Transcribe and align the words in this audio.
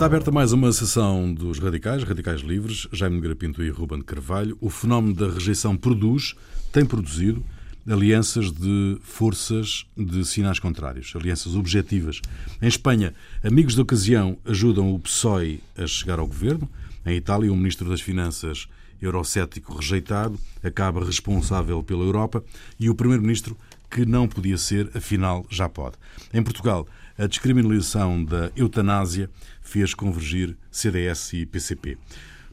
Está 0.00 0.06
aberta 0.06 0.30
mais 0.30 0.50
uma 0.50 0.72
sessão 0.72 1.30
dos 1.30 1.58
Radicais, 1.58 2.02
Radicais 2.04 2.40
Livres, 2.40 2.88
Jaime 2.90 3.16
Nogueira 3.16 3.36
Pinto 3.36 3.62
e 3.62 3.68
Ruben 3.68 4.00
Carvalho. 4.00 4.56
O 4.58 4.70
fenómeno 4.70 5.12
da 5.12 5.28
rejeição 5.28 5.76
produz, 5.76 6.34
tem 6.72 6.86
produzido, 6.86 7.44
alianças 7.86 8.50
de 8.50 8.96
forças 9.02 9.84
de 9.94 10.24
sinais 10.24 10.58
contrários, 10.58 11.12
alianças 11.14 11.54
objetivas. 11.54 12.22
Em 12.62 12.66
Espanha, 12.66 13.12
amigos 13.44 13.74
da 13.74 13.82
ocasião 13.82 14.38
ajudam 14.46 14.90
o 14.90 14.98
PSOE 14.98 15.62
a 15.76 15.86
chegar 15.86 16.18
ao 16.18 16.26
governo. 16.26 16.66
Em 17.04 17.16
Itália, 17.16 17.52
o 17.52 17.56
ministro 17.56 17.86
das 17.86 18.00
Finanças 18.00 18.68
eurocético 19.02 19.76
rejeitado 19.76 20.40
acaba 20.62 21.04
responsável 21.04 21.82
pela 21.82 22.04
Europa 22.04 22.42
e 22.78 22.88
o 22.88 22.94
primeiro-ministro 22.94 23.54
que 23.90 24.06
não 24.06 24.26
podia 24.26 24.56
ser, 24.56 24.88
afinal 24.94 25.44
já 25.50 25.68
pode. 25.68 25.96
Em 26.32 26.42
Portugal, 26.42 26.86
a 27.18 27.26
descriminalização 27.26 28.24
da 28.24 28.50
eutanásia 28.56 29.28
fez 29.70 29.94
convergir 29.94 30.56
CDS 30.70 31.32
e 31.34 31.46
PCP. 31.46 31.96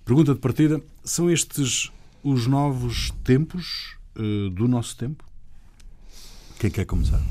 Pergunta 0.05 0.34
de 0.34 0.39
partida: 0.39 0.81
são 1.03 1.30
estes 1.31 1.91
os 2.23 2.45
novos 2.45 3.12
tempos 3.23 3.98
uh, 4.16 4.49
do 4.52 4.67
nosso 4.67 4.95
tempo? 4.95 5.23
Quem 6.59 6.70
quer 6.70 6.85
começar? 6.85 7.21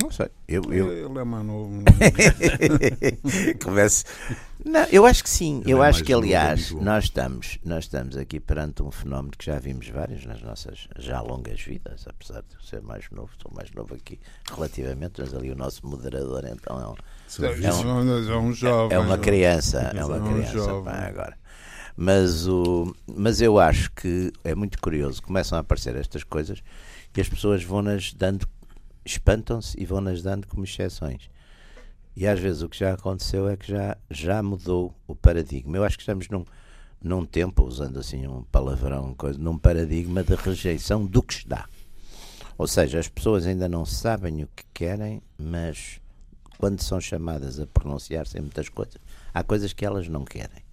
Não 0.00 0.10
sei. 0.10 0.28
Eu, 0.48 0.62
eu... 0.72 1.10
Ele 1.10 1.18
é 1.18 1.24
mais 1.24 1.44
novo. 1.44 1.82
Comece. 3.62 4.04
Não, 4.66 4.82
eu 4.90 5.06
acho 5.06 5.22
que 5.22 5.30
sim. 5.30 5.62
Eu 5.64 5.80
é 5.80 5.88
acho 5.88 6.02
que, 6.02 6.12
aliás, 6.12 6.72
nós 6.72 7.04
estamos, 7.04 7.56
nós 7.64 7.84
estamos 7.84 8.16
aqui 8.16 8.40
perante 8.40 8.82
um 8.82 8.90
fenómeno 8.90 9.30
que 9.38 9.46
já 9.46 9.60
vimos 9.60 9.88
vários 9.88 10.26
nas 10.26 10.42
nossas 10.42 10.88
já 10.98 11.20
longas 11.20 11.60
vidas, 11.60 12.04
apesar 12.08 12.42
de 12.42 12.56
eu 12.56 12.60
ser 12.60 12.82
mais 12.82 13.08
novo, 13.12 13.30
sou 13.40 13.52
mais 13.54 13.70
novo 13.70 13.94
aqui 13.94 14.18
relativamente, 14.50 15.20
mas 15.20 15.32
ali 15.32 15.52
o 15.52 15.54
nosso 15.54 15.86
moderador 15.86 16.44
então 16.46 16.80
é 16.80 16.88
um, 16.88 16.94
é 17.44 17.92
um, 17.92 18.32
é 18.32 18.38
um 18.38 18.52
jovem. 18.52 18.96
É 18.96 18.98
uma 18.98 19.16
criança, 19.16 19.92
é 19.94 20.04
uma 20.04 20.20
criança 20.20 20.82
pá, 20.82 21.06
agora. 21.06 21.38
Mas, 21.96 22.48
o, 22.48 22.92
mas 23.06 23.40
eu 23.40 23.60
acho 23.60 23.92
que 23.92 24.32
é 24.42 24.52
muito 24.52 24.80
curioso, 24.80 25.22
começam 25.22 25.56
a 25.56 25.60
aparecer 25.60 25.94
estas 25.94 26.24
coisas 26.24 26.60
e 27.16 27.20
as 27.20 27.28
pessoas 27.28 27.62
vão-nas 27.62 28.12
dando, 28.12 28.48
espantam-se 29.04 29.80
e 29.80 29.86
vão-nas 29.86 30.22
dando 30.22 30.48
como 30.48 30.64
exceções. 30.64 31.30
E 32.16 32.26
às 32.26 32.40
vezes 32.40 32.62
o 32.62 32.68
que 32.68 32.78
já 32.78 32.94
aconteceu 32.94 33.46
é 33.46 33.56
que 33.56 33.70
já, 33.70 33.96
já 34.10 34.42
mudou 34.42 34.94
o 35.06 35.14
paradigma. 35.14 35.76
Eu 35.76 35.84
acho 35.84 35.98
que 35.98 36.02
estamos 36.02 36.28
num, 36.30 36.46
num 37.02 37.26
tempo, 37.26 37.62
usando 37.62 37.98
assim 37.98 38.26
um 38.26 38.42
palavrão, 38.44 39.14
coisa, 39.14 39.38
num 39.38 39.58
paradigma 39.58 40.24
de 40.24 40.34
rejeição 40.34 41.04
do 41.04 41.22
que 41.22 41.34
está. 41.34 41.68
Ou 42.56 42.66
seja, 42.66 42.98
as 42.98 43.08
pessoas 43.08 43.46
ainda 43.46 43.68
não 43.68 43.84
sabem 43.84 44.42
o 44.42 44.48
que 44.56 44.64
querem, 44.72 45.20
mas 45.36 46.00
quando 46.56 46.80
são 46.80 46.98
chamadas 46.98 47.60
a 47.60 47.66
pronunciar-se 47.66 48.38
em 48.38 48.40
muitas 48.40 48.70
coisas, 48.70 48.96
há 49.34 49.44
coisas 49.44 49.74
que 49.74 49.84
elas 49.84 50.08
não 50.08 50.24
querem. 50.24 50.64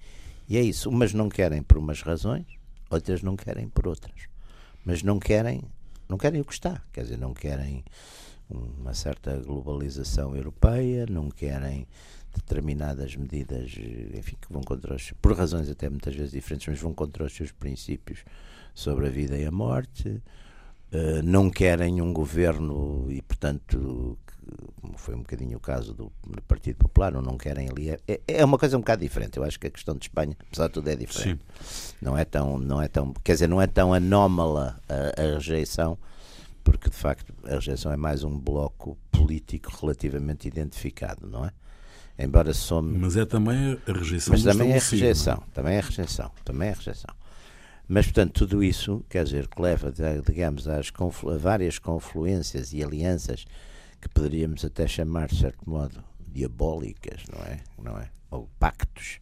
E 0.48 0.58
é 0.58 0.62
isso. 0.62 0.90
Umas 0.90 1.14
não 1.14 1.28
querem 1.28 1.62
por 1.62 1.78
umas 1.78 2.02
razões, 2.02 2.46
outras 2.90 3.22
não 3.22 3.36
querem 3.36 3.68
por 3.68 3.86
outras. 3.86 4.30
Mas 4.86 5.04
não 5.04 5.20
querem, 5.20 5.62
não 6.08 6.18
querem 6.18 6.40
o 6.40 6.46
que 6.46 6.54
está. 6.54 6.82
Quer 6.94 7.04
dizer, 7.04 7.18
não 7.18 7.34
querem 7.34 7.84
uma 8.54 8.94
certa 8.94 9.36
globalização 9.38 10.36
europeia, 10.36 11.06
não 11.10 11.30
querem 11.30 11.88
determinadas 12.34 13.16
medidas, 13.16 13.72
enfim, 14.14 14.36
que 14.42 14.52
vão 14.52 14.62
contra 14.64 14.96
os, 14.96 15.12
por 15.22 15.36
razões 15.36 15.70
até 15.70 15.90
muitas 15.90 16.16
vezes 16.16 16.32
diferentes, 16.32 16.68
mas 16.68 16.80
vão 16.80 16.94
contra 16.94 17.24
os 17.24 17.34
seus 17.34 17.52
princípios 17.52 18.24
sobre 18.74 19.08
a 19.08 19.10
vida 19.10 19.38
e 19.38 19.46
a 19.46 19.52
morte. 19.52 20.22
Uh, 20.92 21.24
não 21.24 21.50
querem 21.50 22.02
um 22.02 22.14
governo 22.14 23.08
e, 23.10 23.22
portanto, 23.24 24.18
como 24.82 24.98
foi 24.98 25.16
um 25.16 25.20
bocadinho 25.20 25.58
o 25.58 25.60
caso 25.60 25.94
do, 25.94 26.12
do 26.26 26.42
Partido 26.44 26.78
Popular, 26.78 27.16
ou 27.16 27.22
não 27.22 27.38
querem 27.38 27.70
ali. 27.70 27.90
É, 27.90 28.22
é, 28.28 28.46
uma 28.46 28.58
coisa 28.58 28.78
um 28.78 28.82
bocado 28.82 29.02
diferente. 29.02 29.38
Eu 29.38 29.44
acho 29.44 29.60
que 29.60 29.68
a 29.68 29.72
questão 29.72 29.96
de 29.96 30.06
Espanha, 30.06 30.36
apesar 30.48 30.68
de 30.68 30.74
tudo, 30.74 30.90
é 30.90 30.96
diferente. 30.96 31.42
Sim. 31.64 31.96
Não 32.02 32.18
é 32.18 32.26
tão, 32.26 32.60
não 32.60 32.82
é 32.82 32.88
tão, 32.88 33.14
quer 33.24 33.34
dizer, 33.34 33.48
não 33.48 33.62
é 33.62 33.68
tão 33.68 33.94
anómala 33.94 34.80
a, 34.88 35.22
a 35.22 35.34
rejeição 35.36 35.98
porque 36.64 36.90
de 36.90 36.96
facto 36.96 37.34
a 37.46 37.56
rejeição 37.56 37.92
é 37.92 37.98
mais 37.98 38.24
um 38.24 38.38
bloco 38.40 38.98
político 39.12 39.72
relativamente 39.82 40.48
identificado, 40.48 41.28
não 41.28 41.46
é? 41.46 41.52
Embora 42.18 42.54
some. 42.54 42.98
Mas 42.98 43.18
é 43.18 43.26
também 43.26 43.80
a 43.88 43.92
rejeição. 43.92 44.34
Mas 44.34 44.44
também 44.44 44.72
é 44.72 44.80
rejeição, 44.80 45.44
também 45.54 45.76
é 45.76 45.80
rejeição, 45.82 46.32
também 46.46 46.70
é 46.70 46.74
rejeição. 46.74 47.16
Mas, 47.88 48.06
portanto, 48.06 48.34
tudo 48.34 48.64
isso, 48.64 49.04
quer 49.10 49.26
dizer, 49.26 49.48
que 49.48 49.62
leva, 49.62 49.92
digamos, 50.26 50.68
às 50.68 50.90
conflu 50.90 51.32
a 51.32 51.38
várias 51.38 51.78
confluências 51.80 52.72
e 52.72 52.82
alianças 52.82 53.46
que 54.00 54.08
poderíamos 54.10 54.64
até 54.64 54.88
chamar, 54.88 55.28
de 55.28 55.38
certo 55.38 55.70
modo, 55.70 56.04
diabólicas, 56.28 57.24
não 57.32 57.44
é? 57.46 57.60
Não 57.82 57.98
é? 58.00 58.10
Ou 58.32 58.50
pactos 58.58 59.20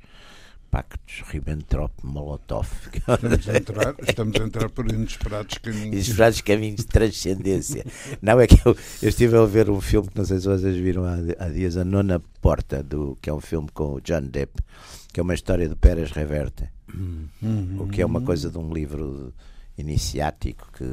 pactos 0.71 1.21
Ribbentrop-Molotov. 1.27 2.67
Estamos, 2.93 3.49
a 3.49 3.57
entrar, 3.57 3.95
estamos 4.07 4.39
a 4.39 4.43
entrar 4.43 4.69
por 4.69 4.89
inesperados 4.89 5.57
caminhos. 5.57 5.93
Inesperados 5.93 6.41
caminhos 6.41 6.77
de 6.77 6.85
transcendência. 6.85 7.85
Não 8.21 8.39
é 8.39 8.47
que 8.47 8.55
eu, 8.65 8.75
eu 9.01 9.09
estive 9.09 9.37
a 9.37 9.45
ver 9.45 9.69
um 9.69 9.81
filme 9.81 10.07
que 10.07 10.17
não 10.17 10.25
sei 10.25 10.39
se 10.39 10.47
vocês 10.47 10.75
viram 10.77 11.03
há, 11.03 11.15
há 11.39 11.49
dias, 11.49 11.75
A 11.75 11.83
Nona 11.83 12.21
Porta, 12.41 12.81
do, 12.81 13.17
que 13.21 13.29
é 13.29 13.33
um 13.33 13.41
filme 13.41 13.67
com 13.73 13.95
o 13.95 14.01
John 14.01 14.21
Depp, 14.21 14.63
que 15.13 15.19
é 15.19 15.23
uma 15.23 15.33
história 15.33 15.67
de 15.67 15.75
Pérez 15.75 16.11
Reverte. 16.11 16.69
Uhum. 16.93 17.77
O 17.81 17.87
que 17.89 18.01
é 18.01 18.05
uma 18.05 18.21
coisa 18.21 18.49
de 18.49 18.57
um 18.57 18.73
livro 18.73 19.33
iniciático, 19.77 20.71
que, 20.71 20.85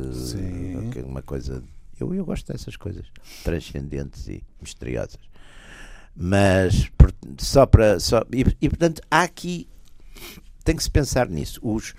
que 0.92 0.98
é 0.98 1.02
uma 1.02 1.22
coisa. 1.22 1.62
Eu, 2.00 2.12
eu 2.14 2.24
gosto 2.24 2.52
dessas 2.52 2.76
coisas 2.76 3.06
transcendentes 3.44 4.26
e 4.28 4.42
misteriosas. 4.60 5.18
Mas 6.20 6.90
só 7.38 7.64
para. 7.64 8.00
Só, 8.00 8.24
e, 8.32 8.44
e, 8.60 8.68
portanto, 8.68 9.00
há 9.08 9.22
aqui. 9.22 9.68
Tem 10.64 10.74
que 10.74 10.82
se 10.82 10.90
pensar 10.90 11.28
nisso. 11.28 11.60
Os, 11.62 11.94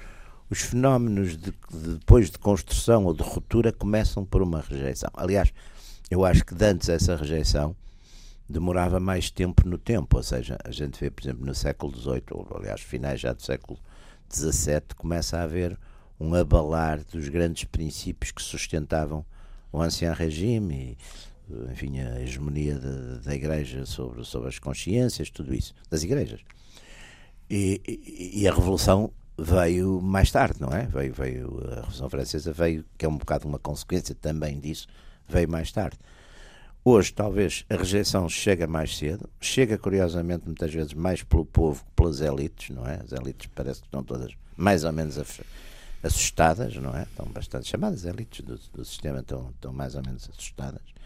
os 0.50 0.60
fenómenos 0.60 1.38
de, 1.38 1.52
de, 1.52 1.96
depois 1.96 2.30
de 2.30 2.38
construção 2.38 3.06
ou 3.06 3.14
de 3.14 3.24
ruptura 3.24 3.72
começam 3.72 4.26
por 4.26 4.42
uma 4.42 4.60
rejeição. 4.60 5.10
Aliás, 5.14 5.54
eu 6.12 6.26
acho 6.26 6.44
que 6.44 6.54
antes 6.62 6.90
essa 6.90 7.16
rejeição 7.16 7.74
demorava 8.48 9.00
mais 9.00 9.32
tempo 9.32 9.66
no 9.66 9.78
tempo. 9.78 10.18
Ou 10.18 10.24
seja, 10.24 10.58
a 10.66 10.72
gente 10.72 11.00
vê, 11.00 11.10
por 11.10 11.24
exemplo, 11.24 11.46
no 11.46 11.56
século 11.56 11.96
XVIII, 11.96 12.24
ou 12.32 12.48
aliás, 12.58 12.82
finais 12.82 13.22
já 13.22 13.32
do 13.32 13.42
século 13.42 13.80
XVII, 14.30 14.82
começa 14.98 15.38
a 15.38 15.44
haver 15.44 15.80
um 16.20 16.36
abalar 16.36 17.00
dos 17.06 17.30
grandes 17.30 17.64
princípios 17.64 18.32
que 18.32 18.42
sustentavam 18.42 19.26
o 19.72 19.82
ancião 19.82 20.14
regime. 20.14 20.98
Enfim, 21.72 22.00
a 22.00 22.22
hegemonia 22.22 22.78
da, 22.78 23.18
da 23.18 23.36
Igreja 23.36 23.86
sobre, 23.86 24.24
sobre 24.24 24.50
as 24.50 24.60
consciências, 24.60 25.30
tudo 25.30 25.54
isso, 25.54 25.74
das 25.90 26.04
igrejas. 26.04 26.42
E, 27.50 27.82
e, 27.88 28.42
e, 28.42 28.48
a 28.48 28.54
Revolução 28.54 29.12
veio 29.38 30.00
mais 30.02 30.32
tarde, 30.32 30.62
não 30.62 30.70
é? 30.70 30.86
Veio, 30.86 31.14
veio, 31.14 31.64
a 31.72 31.76
Revolução 31.76 32.10
Francesa 32.10 32.54
veio, 32.54 32.86
que 32.98 33.06
é 33.06 33.10
um 33.10 33.18
bocado 33.18 33.48
uma 33.48 33.58
consequência 33.58 34.14
também 34.14 34.60
disso, 34.60 34.88
veio 35.28 35.50
mais 35.50 35.72
tarde. 35.72 35.98
Hoje, 36.86 37.12
talvez, 37.12 37.66
a 37.70 37.76
rejeição 37.76 38.30
chega 38.30 38.68
mais 38.68 38.96
cedo, 38.96 39.28
chega, 39.42 39.78
curiosamente, 39.78 40.46
muitas 40.46 40.72
vezes 40.72 40.94
mais 40.94 41.24
pelo 41.24 41.46
povo 41.46 41.84
que 41.84 41.92
pelas 41.96 42.22
elites, 42.22 42.76
não 42.76 42.88
é? 42.88 43.02
As 43.04 43.12
elites 43.12 43.50
parece 43.54 43.82
que 43.82 43.88
estão 43.88 44.04
todas 44.04 44.32
mais 44.56 44.84
ou 44.84 44.94
menos 44.94 45.18
assustadas, 46.04 46.76
não 46.76 46.96
é? 46.96 47.04
Estão 47.04 47.26
bastante 47.28 47.68
chamadas 47.68 48.06
elites 48.06 48.46
do, 48.46 48.58
do 48.74 48.86
sistema, 48.86 49.20
estão, 49.20 49.50
estão 49.50 49.74
mais 49.74 49.96
ou 49.96 50.04
menos 50.06 50.30
assustadas 50.30 50.99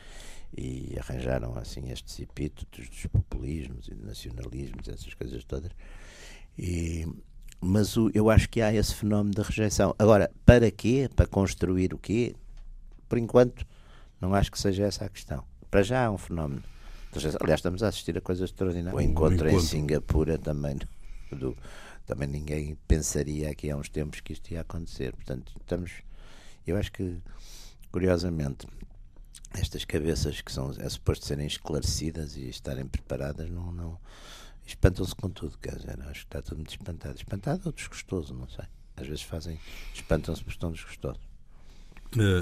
e 0.56 0.96
arranjaram 1.00 1.58
assim 1.58 1.90
estes 1.90 2.19
epítetos 2.19 2.88
dos 2.88 3.06
populismos 3.08 3.88
e 3.88 3.96
nacionalismos, 3.96 4.88
essas 4.88 5.14
coisas 5.14 5.44
todas. 5.44 5.72
E, 6.58 7.08
mas 7.59 7.97
o, 7.97 8.12
eu 8.14 8.30
acho 8.30 8.50
que 8.50 8.62
há 8.62 8.74
esse 8.74 8.94
fenómeno 8.94 9.34
de 9.34 9.41
rejeição. 9.41 9.96
Agora, 9.97 10.31
para 10.46 10.69
quê? 10.69 11.09
Para 11.16 11.26
construir 11.26 11.94
o 11.94 11.97
quê? 11.97 12.35
Por 13.09 13.17
enquanto, 13.17 13.66
não 14.22 14.34
acho 14.34 14.52
que 14.52 14.59
seja 14.59 14.85
essa 14.85 15.05
a 15.05 15.09
questão. 15.09 15.44
Para 15.72 15.82
já 15.82 16.05
há 16.05 16.11
um 16.11 16.17
fenómeno. 16.17 16.64
Aliás, 17.40 17.59
estamos 17.59 17.84
a 17.84 17.88
assistir 17.88 18.17
a 18.17 18.22
coisas 18.22 18.49
extraordinárias. 18.49 18.96
O 18.96 19.02
encontro, 19.02 19.47
encontro. 19.47 19.49
em 19.49 19.59
Singapura 19.59 20.38
também, 20.38 20.78
do, 21.32 21.56
também 22.06 22.28
ninguém 22.28 22.76
pensaria 22.88 23.49
aqui 23.49 23.70
há 23.70 23.78
uns 23.78 23.90
tempos 23.90 24.20
que 24.20 24.34
isto 24.34 24.52
ia 24.52 24.61
acontecer. 24.61 25.16
Portanto, 25.16 25.53
estamos. 25.59 25.91
Eu 26.66 26.78
acho 26.78 26.91
que, 26.91 27.17
curiosamente, 27.91 28.66
estas 29.53 29.85
cabeças 29.85 30.41
que 30.41 30.52
são 30.52 30.72
é 30.78 30.90
suposto 30.90 31.26
serem 31.26 31.47
esclarecidas 31.47 32.35
e 32.35 32.50
estarem 32.50 32.85
preparadas 32.85 33.50
não, 33.50 33.72
não 33.72 33.97
espantam-se 34.66 35.16
com 35.16 35.29
tudo, 35.29 35.58
quer 35.58 35.76
dizer, 35.76 36.00
acho 36.03 36.22
que 36.22 36.28
está 36.28 36.41
tudo 36.41 36.58
muito 36.58 36.72
espantado. 36.72 37.16
Espantado 37.16 37.61
ou 37.66 37.72
desgostoso, 37.72 38.34
não 38.34 38.47
sei. 38.47 38.66
Às 38.96 39.08
vezes 39.08 39.23
fazem, 39.23 39.59
espantam-se 39.94 40.41
porque 40.41 40.55
estão 40.55 40.72
desgostosos. 40.72 41.22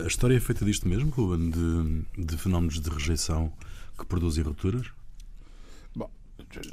A 0.03 0.07
história 0.07 0.35
é 0.35 0.39
feita 0.39 0.65
disto 0.65 0.87
mesmo, 0.87 1.09
Ruben, 1.11 1.49
de, 1.49 2.25
de 2.25 2.37
fenómenos 2.37 2.79
de 2.79 2.89
rejeição 2.89 3.51
que 3.97 4.05
produzem 4.05 4.43
rupturas? 4.43 4.87
Bom, 5.95 6.11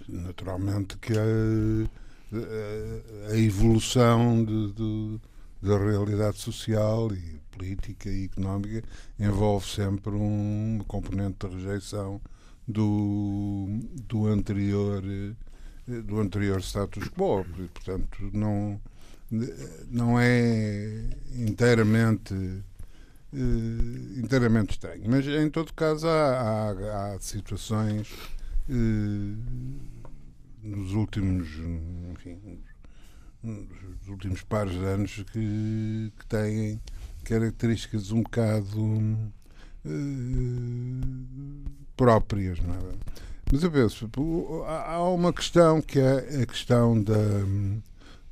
naturalmente 0.08 0.98
que 0.98 1.12
a, 1.12 3.32
a 3.32 3.38
evolução 3.38 4.44
de, 4.44 4.72
de, 4.72 5.20
da 5.60 5.78
realidade 5.78 6.38
social 6.38 7.12
e 7.12 7.40
política 7.50 8.08
e 8.08 8.24
económica 8.24 8.82
envolve 9.18 9.66
sempre 9.66 10.12
um 10.12 10.80
componente 10.86 11.48
de 11.48 11.54
rejeição 11.56 12.20
do, 12.66 13.66
do 14.06 14.26
anterior 14.26 15.02
do 16.04 16.20
anterior 16.20 16.60
status 16.60 17.08
quo. 17.08 17.44
Portanto, 17.72 18.30
não, 18.32 18.80
não 19.90 20.20
é 20.20 21.02
inteiramente 21.34 22.34
uh, 22.34 24.18
inteiramente 24.18 24.72
estranho. 24.72 25.04
Mas, 25.06 25.26
em 25.26 25.50
todo 25.50 25.72
caso, 25.72 26.06
há, 26.06 26.10
há, 26.10 27.14
há 27.14 27.20
situações 27.20 28.12
uh, 28.68 29.36
nos 30.62 30.92
últimos, 30.92 31.48
enfim, 32.12 32.60
nos 33.42 34.08
últimos 34.08 34.42
pares 34.42 34.72
de 34.72 34.84
anos 34.84 35.24
que, 35.32 36.12
que 36.18 36.26
têm 36.26 36.80
características 37.24 38.10
um 38.10 38.22
bocado 38.22 38.80
uh, 38.80 39.28
próprias. 41.96 42.58
Não 42.60 42.74
é? 42.74 42.78
Mas 43.52 43.62
eu 43.62 43.70
penso, 43.70 44.10
há 44.66 45.02
uma 45.08 45.32
questão 45.32 45.80
que 45.80 45.98
é 45.98 46.42
a 46.42 46.46
questão 46.46 47.02
da, 47.02 47.14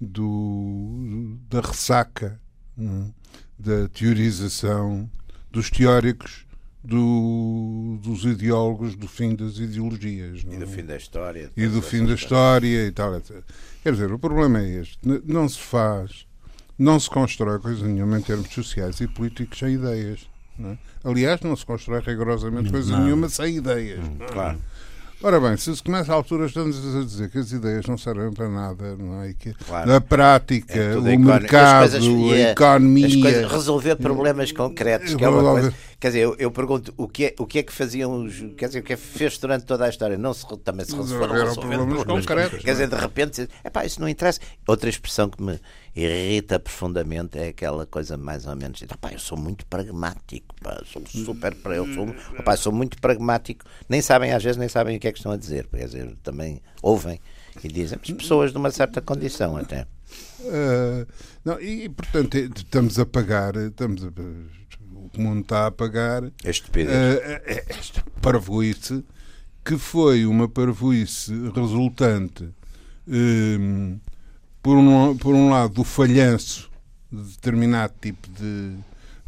do, 0.01 1.39
da 1.49 1.61
ressaca. 1.61 2.41
Não? 2.77 3.07
É? 3.23 3.27
da 3.59 3.89
teorização 3.89 5.11
dos 5.51 5.71
teóricos 5.71 6.47
do, 6.85 7.99
dos 8.03 8.25
ideólogos 8.25 8.95
do 8.95 9.09
fim 9.09 9.35
das 9.35 9.59
ideologias. 9.59 10.43
E 10.49 10.57
do 10.57 10.65
é? 10.65 10.67
fim 10.67 10.85
da 10.85 10.97
história. 10.97 11.51
E 11.57 11.67
do 11.67 11.83
fim 11.83 12.05
da 12.05 12.15
história 12.15 12.87
e 12.87 12.93
tal, 12.93 13.17
etc. 13.17 13.43
Quer 13.87 13.93
dizer, 13.93 14.13
o 14.13 14.19
problema 14.19 14.59
é 14.59 14.81
este. 14.81 14.99
Não 15.25 15.49
se 15.49 15.61
faz, 15.61 16.27
não 16.77 16.99
se 16.99 17.09
constrói 17.09 17.61
coisa 17.61 17.87
nenhuma 17.87 18.19
em 18.19 18.21
termos 18.21 18.53
sociais 18.53 19.01
e 19.01 19.07
políticos 19.07 19.61
sem 19.61 19.75
ideias. 19.75 20.29
Não 20.59 20.71
é? 20.71 20.79
Aliás, 21.05 21.41
não 21.43 21.55
se 21.55 21.65
constrói 21.65 22.01
rigorosamente 22.01 22.69
coisa 22.69 22.91
não. 22.91 23.05
nenhuma 23.05 23.29
sem 23.29 23.59
ideias. 23.59 24.05
Hum, 24.05 24.19
claro. 24.33 24.59
Ora 25.23 25.41
bem, 25.41 25.57
se 25.57 25.83
começa 25.83 26.13
a 26.13 26.15
altura 26.15 26.45
estamos 26.45 26.77
a 26.95 27.03
dizer 27.03 27.31
que 27.31 27.39
as 27.39 27.51
ideias 27.51 27.87
não 27.87 27.97
servem 27.97 28.31
para 28.33 28.49
nada, 28.51 28.97
não 28.97 29.23
é? 29.23 29.33
Que 29.33 29.55
claro. 29.55 29.89
Na 29.89 30.01
prática, 30.01 30.79
é 30.79 30.97
o 30.97 31.03
mercado, 31.19 31.91
coisas, 31.91 32.03
a 32.05 32.51
economia. 32.51 33.49
resolver 33.49 33.97
problemas 33.97 34.53
concretos, 34.53 35.15
que 35.15 35.25
é 35.25 35.29
uma 35.29 35.43
coisa. 35.43 35.75
Quer 35.99 36.09
dizer, 36.09 36.21
eu, 36.21 36.37
eu, 36.39 36.51
pergunto 36.51 36.93
o 36.99 37.09
que, 37.09 37.25
é, 37.25 37.35
o 37.39 37.47
que 37.47 37.59
é 37.59 37.63
que 37.63 37.73
faziam 37.73 38.25
os. 38.25 38.45
Quer 38.59 38.67
dizer, 38.67 38.81
o 38.81 38.83
que 38.83 38.93
é 38.93 38.97
que 38.97 39.03
fez 39.03 39.39
durante 39.39 39.65
toda 39.65 39.87
a 39.87 39.89
história? 39.89 40.19
Não 40.19 40.35
se, 40.35 40.47
também 40.59 40.85
se 40.85 40.95
resolveram 40.95 41.55
problemas, 41.55 41.95
problemas 41.95 42.27
concretos. 42.27 42.63
Quer 42.63 42.73
dizer, 42.73 42.85
é? 42.85 42.87
de 42.87 42.97
repente, 42.97 43.49
epá, 43.65 43.87
isso 43.87 43.99
não 43.99 44.09
interessa. 44.09 44.39
Outra 44.69 44.91
expressão 44.91 45.31
que 45.31 45.43
me 45.43 45.59
irrita 45.97 46.59
profundamente 46.59 47.39
é 47.39 47.49
aquela 47.49 47.87
coisa 47.87 48.17
mais 48.17 48.47
ou 48.47 48.55
menos. 48.55 48.83
Epá, 48.83 49.13
eu 49.13 49.19
sou 49.19 49.39
muito 49.39 49.65
pragmático, 49.67 50.55
pá, 50.61 50.83
sou 50.85 51.03
super. 51.07 51.57
Eu 51.65 51.87
sou, 51.95 52.07
sou 52.57 52.73
muito 52.73 53.01
pragmático. 53.01 53.65
Nem 53.89 54.03
sabem, 54.03 54.33
às 54.33 54.45
vezes, 54.45 54.59
nem 54.59 54.69
sabem 54.69 54.97
o 54.97 55.01
que 55.01 55.09
é 55.09 55.13
que 55.13 55.19
estão 55.19 55.33
a 55.33 55.37
dizer. 55.37 55.67
Quer 55.69 55.87
dizer, 55.87 56.17
também 56.23 56.61
ouvem 56.83 57.21
e 57.65 57.69
dizem, 57.69 57.99
mas 57.99 58.11
pessoas 58.17 58.53
de 58.53 58.59
uma 58.59 58.71
certa 58.71 59.01
condição 59.01 59.57
até. 59.57 59.87
Uh, 60.41 61.07
não, 61.45 61.61
e 61.61 61.89
portanto 61.89 62.37
estamos 62.37 62.99
a 62.99 63.07
pagar, 63.07 63.57
estamos 63.57 64.05
a, 64.05 64.09
o 64.09 65.21
mundo 65.21 65.41
está 65.41 65.67
a 65.67 65.71
pagar 65.71 66.25
é 66.45 66.51
estupidez. 66.51 66.95
Uh, 66.95 67.41
esta 67.69 68.05
parvoíce 68.21 69.03
que 69.65 69.77
foi 69.77 70.27
uma 70.27 70.49
parvoíce 70.49 71.33
resultante 71.53 72.49
um, 73.09 73.99
por, 74.67 74.77
um, 74.77 75.17
por 75.17 75.33
um 75.33 75.51
lado 75.51 75.75
do 75.75 75.85
falhanço 75.85 76.69
de 77.13 77.23
determinado 77.23 77.95
tipo 78.01 78.29
de, 78.31 78.77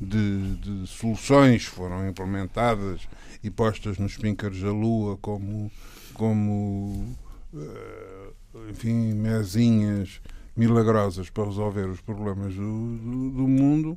de, 0.01 0.57
de 0.57 0.87
soluções 0.89 1.63
foram 1.63 2.09
implementadas 2.09 3.03
e 3.41 3.49
postas 3.49 3.99
nos 3.99 4.17
píncaros 4.17 4.61
da 4.61 4.73
Lua 4.73 5.17
como, 5.19 5.71
como 6.13 7.17
uh, 7.55 8.69
enfim, 8.69 9.15
mesinhas 9.15 10.21
milagrosas 10.57 11.31
para 11.31 11.45
resolver 11.45 11.89
os 11.89 12.01
problemas 12.01 12.53
do, 12.57 12.97
do, 12.97 13.31
do 13.31 13.47
mundo. 13.47 13.97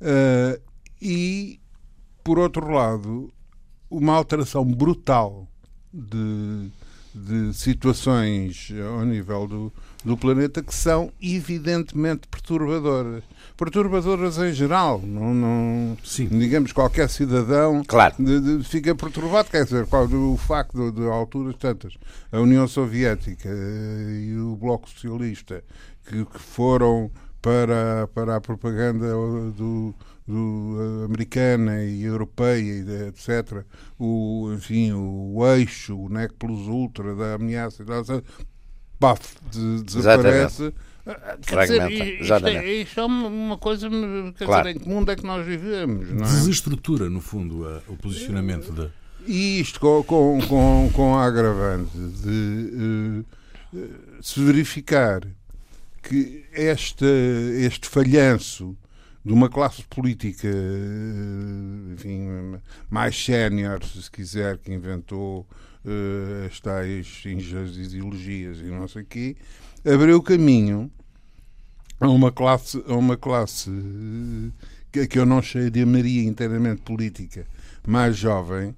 Uh, 0.00 0.58
e, 0.98 1.60
por 2.24 2.38
outro 2.38 2.70
lado, 2.70 3.30
uma 3.90 4.14
alteração 4.14 4.64
brutal 4.64 5.46
de, 5.92 6.70
de 7.14 7.52
situações 7.52 8.72
ao 8.88 9.04
nível 9.04 9.46
do, 9.46 9.72
do 10.04 10.16
planeta 10.16 10.62
que 10.62 10.74
são 10.74 11.12
evidentemente 11.20 12.26
perturbadoras. 12.28 13.22
Perturbadoras 13.56 14.38
em 14.38 14.52
geral, 14.52 15.00
não, 15.04 15.34
não 15.34 15.98
Sim. 16.02 16.26
digamos 16.26 16.72
qualquer 16.72 17.08
cidadão 17.10 17.82
claro. 17.86 18.14
de, 18.18 18.58
de, 18.58 18.64
fica 18.64 18.94
perturbado, 18.94 19.50
quer 19.50 19.64
dizer, 19.64 19.86
o 19.86 20.36
facto 20.36 20.90
de, 20.90 21.00
de 21.00 21.06
alturas 21.06 21.54
tantas, 21.56 21.94
a 22.32 22.40
União 22.40 22.66
Soviética 22.66 23.48
eh, 23.48 24.28
e 24.28 24.36
o 24.38 24.56
Bloco 24.56 24.88
Socialista 24.88 25.62
que, 26.04 26.24
que 26.24 26.38
foram 26.38 27.10
para, 27.42 28.08
para 28.14 28.36
a 28.36 28.40
propaganda 28.40 29.06
do, 29.56 29.94
do, 30.26 31.04
americana 31.04 31.82
e 31.84 32.02
europeia, 32.02 33.08
etc., 33.08 33.64
o, 33.98 34.52
enfim, 34.54 34.92
o 34.92 35.46
eixo, 35.46 35.98
o 35.98 36.08
NEC 36.08 36.34
plus 36.34 36.66
ultra 36.66 37.14
da 37.14 37.34
ameaça, 37.34 37.84
paf, 39.00 39.36
de, 39.50 39.82
desaparece. 39.82 40.72
Quer 41.46 41.62
dizer, 41.62 41.90
isto, 41.90 42.46
é, 42.46 42.72
isto 42.72 43.00
é 43.00 43.04
uma 43.04 43.56
coisa 43.56 43.88
quer 44.38 44.44
claro. 44.44 44.68
dizer, 44.68 44.76
em 44.76 44.80
que 44.80 44.88
mundo 44.88 45.10
é 45.10 45.16
que 45.16 45.26
nós 45.26 45.44
vivemos? 45.44 46.08
Não 46.10 46.24
é? 46.24 46.28
Desestrutura, 46.28 47.08
no 47.08 47.20
fundo, 47.20 47.66
a, 47.66 47.80
o 47.88 47.96
posicionamento 47.96 48.70
da. 48.70 48.88
E 49.26 49.60
isto 49.60 49.80
com, 49.80 50.02
com, 50.04 50.38
com, 50.46 50.90
com 50.92 51.14
a 51.16 51.24
agravante 51.24 51.96
de 51.96 53.24
uh, 53.72 54.22
se 54.22 54.40
verificar 54.40 55.22
que 56.02 56.44
este, 56.52 57.04
este 57.58 57.88
falhanço 57.88 58.76
de 59.24 59.32
uma 59.32 59.48
classe 59.50 59.82
política 59.84 60.48
eh, 60.48 61.92
enfim, 61.92 62.58
mais 62.88 63.22
sénior, 63.22 63.84
se 63.84 64.10
quiser, 64.10 64.56
que 64.56 64.72
inventou 64.72 65.46
uh, 65.84 66.46
as 66.46 66.60
tais 66.60 67.22
ideologias 67.24 68.58
e 68.58 68.64
não 68.64 68.88
sei 68.88 69.02
o 69.02 69.06
quê, 69.06 69.36
abriu 69.84 70.22
caminho 70.22 70.90
a 71.98 72.08
uma 72.08 72.32
classe, 72.32 72.82
a 72.86 72.94
uma 72.94 73.16
classe 73.16 73.70
que, 74.90 75.06
que 75.06 75.18
eu 75.18 75.26
não 75.26 75.42
chamaria 75.42 76.24
inteiramente 76.24 76.82
política, 76.82 77.46
mais 77.86 78.16
jovem, 78.16 78.74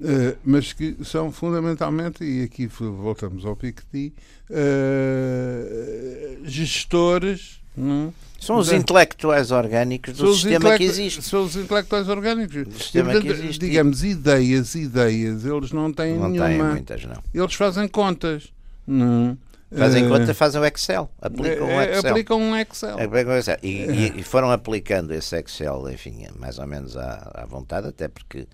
Uh, 0.00 0.36
mas 0.44 0.72
que 0.72 0.96
são 1.04 1.30
fundamentalmente, 1.30 2.24
e 2.24 2.42
aqui 2.42 2.66
voltamos 2.66 3.44
ao 3.44 3.54
Piketty, 3.54 4.12
uh, 4.50 6.44
gestores. 6.44 7.61
Não? 7.76 8.08
É? 8.08 8.32
São 8.42 8.56
os 8.56 8.72
intelectuais 8.72 9.52
orgânicos 9.52 10.16
do 10.16 10.34
sistema 10.34 10.76
que 10.76 10.82
existe. 10.82 11.22
São 11.22 11.44
os 11.44 11.54
intelectuais 11.54 12.08
orgânicos. 12.08 12.66
Do 12.66 12.74
sistema 12.74 13.10
e, 13.10 13.12
portanto, 13.12 13.34
que 13.34 13.40
existe. 13.40 13.60
Digamos, 13.60 14.02
ideias, 14.02 14.74
ideias, 14.74 15.44
eles 15.44 15.70
não 15.70 15.92
têm 15.92 16.18
não 16.18 16.28
nenhuma. 16.28 16.48
Têm 16.48 16.58
muitas, 16.58 17.04
não. 17.04 17.22
Eles 17.32 17.54
fazem 17.54 17.86
contas. 17.86 18.52
Não. 18.84 19.38
Fazem 19.76 20.04
uh, 20.04 20.08
conta, 20.10 20.34
fazem 20.34 20.60
o 20.60 20.64
Excel, 20.66 21.10
aplicam 21.20 21.66
o 21.66 21.80
Excel. 21.80 22.10
Aplicam 22.10 22.40
um 22.40 22.56
Excel. 22.56 23.00
Aplicam 23.00 23.36
Excel. 23.38 23.58
E, 23.62 23.68
e, 23.68 24.20
e, 24.20 24.22
foram 24.22 24.50
aplicando 24.50 25.14
esse 25.14 25.34
Excel, 25.38 25.90
enfim, 25.90 26.26
mais 26.38 26.58
ou 26.58 26.66
menos 26.66 26.94
à, 26.94 27.30
à 27.34 27.46
vontade, 27.46 27.88
até 27.88 28.06
porque 28.06 28.46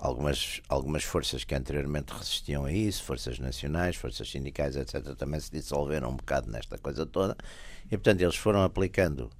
algumas, 0.00 0.60
algumas 0.68 1.04
forças 1.04 1.44
que 1.44 1.54
anteriormente 1.54 2.12
resistiam 2.12 2.64
a 2.64 2.72
isso, 2.72 3.04
forças 3.04 3.38
nacionais, 3.38 3.94
forças 3.94 4.28
sindicais, 4.28 4.74
etc., 4.74 5.14
também 5.16 5.38
se 5.38 5.52
dissolveram 5.52 6.10
um 6.10 6.16
bocado 6.16 6.50
nesta 6.50 6.78
coisa 6.78 7.06
toda. 7.06 7.36
E, 7.94 7.96
portanto, 7.96 8.22
eles 8.22 8.34
foram 8.34 8.64
aplicando 8.64 9.30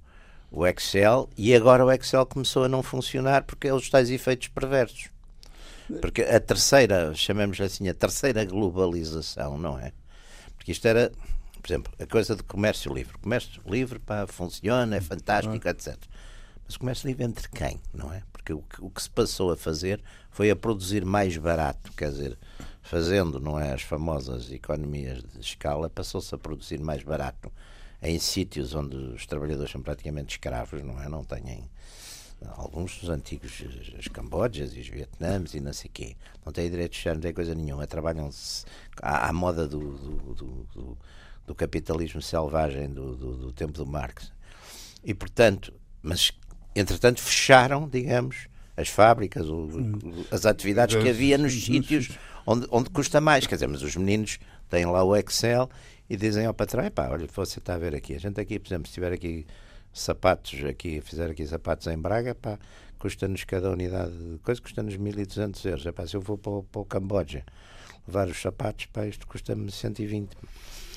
o 0.49 0.65
Excel 0.65 1.29
e 1.37 1.53
agora 1.53 1.85
o 1.85 1.91
Excel 1.91 2.25
começou 2.25 2.63
a 2.63 2.69
não 2.69 2.81
funcionar 2.81 3.43
porque 3.43 3.67
é 3.67 3.73
os 3.73 3.89
tais 3.89 4.09
efeitos 4.09 4.47
perversos. 4.47 5.09
Porque 5.99 6.21
a 6.21 6.39
terceira, 6.39 7.13
chamemos 7.13 7.59
assim, 7.59 7.89
a 7.89 7.93
terceira 7.93 8.45
globalização, 8.45 9.57
não 9.57 9.77
é? 9.77 9.91
Porque 10.55 10.71
isto 10.71 10.87
era, 10.87 11.11
por 11.61 11.67
exemplo, 11.67 11.93
a 11.99 12.05
coisa 12.05 12.33
do 12.33 12.45
comércio 12.45 12.93
livre. 12.93 13.17
Comércio 13.17 13.61
livre 13.67 13.99
pá, 13.99 14.25
funciona, 14.25 14.95
é 14.95 15.01
fantástico, 15.01 15.67
etc. 15.67 15.97
Mas 16.65 16.77
comércio 16.77 17.07
livre 17.07 17.25
entre 17.25 17.49
quem, 17.49 17.81
não 17.93 18.13
é? 18.13 18.23
Porque 18.31 18.53
o 18.53 18.61
que, 18.61 18.81
o 18.81 18.89
que 18.89 19.03
se 19.03 19.09
passou 19.09 19.51
a 19.51 19.57
fazer 19.57 20.01
foi 20.31 20.49
a 20.49 20.55
produzir 20.55 21.03
mais 21.03 21.35
barato, 21.35 21.91
quer 21.91 22.09
dizer, 22.09 22.37
fazendo, 22.81 23.37
não 23.37 23.59
é, 23.59 23.73
as 23.73 23.81
famosas 23.81 24.49
economias 24.49 25.21
de 25.21 25.41
escala, 25.41 25.89
passou-se 25.89 26.33
a 26.33 26.37
produzir 26.37 26.79
mais 26.79 27.03
barato 27.03 27.51
em 28.05 28.19
sítios 28.19 28.75
onde 28.75 28.95
os 28.95 29.25
trabalhadores 29.25 29.71
são 29.71 29.81
praticamente 29.81 30.35
escravos, 30.35 30.83
não 30.83 31.01
é? 31.01 31.09
Não 31.09 31.23
têm 31.23 31.69
alguns 32.57 32.99
dos 32.99 33.09
antigos 33.09 33.63
as 33.97 34.07
Cambojas 34.07 34.75
e 34.75 34.79
os 34.79 34.87
Vietnãs 34.87 35.53
e 35.53 35.59
não 35.59 35.73
sei 35.73 35.89
quê, 35.91 36.15
não 36.45 36.51
têm 36.51 36.69
direitos 36.69 36.97
sociais, 36.97 37.17
não 37.17 37.21
têm 37.21 37.33
coisa 37.33 37.55
nenhuma, 37.55 37.87
trabalham-se 37.87 38.65
à, 39.01 39.29
à, 39.29 39.33
moda 39.33 39.67
do, 39.67 39.79
do, 39.79 40.33
do, 40.73 40.97
do, 41.47 41.55
capitalismo 41.55 42.21
selvagem 42.21 42.89
do, 42.89 43.15
do 43.15 43.51
tempo 43.51 43.73
do 43.73 43.85
Marx. 43.85 44.31
E 45.03 45.13
portanto, 45.13 45.73
mas 46.01 46.31
entretanto 46.75 47.21
fecharam, 47.21 47.87
digamos, 47.87 48.47
as 48.75 48.89
fábricas, 48.89 49.47
as 50.31 50.45
atividades 50.45 50.95
que 50.95 51.09
havia 51.09 51.37
nos 51.37 51.53
sítios 51.53 52.09
onde, 52.45 52.67
onde 52.69 52.89
custa 52.89 53.21
mais. 53.21 53.47
Quer 53.47 53.55
dizer, 53.55 53.67
mas 53.67 53.81
os 53.81 53.95
meninos 53.95 54.39
têm 54.69 54.85
lá 54.85 55.03
o 55.03 55.15
Excel 55.15 55.69
e 56.09 56.15
dizem 56.17 56.45
ao 56.45 56.53
patrão: 56.53 56.89
pá, 56.91 57.09
olha, 57.09 57.27
você 57.33 57.59
está 57.59 57.75
a 57.75 57.77
ver 57.77 57.95
aqui, 57.95 58.13
a 58.15 58.19
gente 58.19 58.39
aqui, 58.39 58.59
por 58.59 58.67
exemplo, 58.67 58.87
se 58.87 58.93
tiver 58.93 59.11
aqui 59.13 59.45
sapatos, 59.93 60.63
aqui, 60.65 61.01
fizer 61.01 61.29
aqui 61.29 61.45
sapatos 61.47 61.87
em 61.87 61.97
Braga, 61.97 62.35
pá, 62.35 62.59
custa-nos 62.99 63.43
cada 63.43 63.69
unidade 63.71 64.11
de 64.11 64.37
coisa, 64.39 64.61
custa-nos 64.61 64.95
1.200 64.97 65.65
euros. 65.65 65.85
Epá, 65.85 66.05
se 66.07 66.15
eu 66.15 66.21
vou 66.21 66.37
para, 66.37 66.51
o- 66.51 66.63
para 66.63 66.81
o 66.81 66.85
Camboja 66.85 67.43
levar 68.07 68.27
os 68.27 68.39
sapatos, 68.41 68.85
pá, 68.87 69.05
isto 69.07 69.25
custa-me 69.27 69.71
120. 69.71 70.29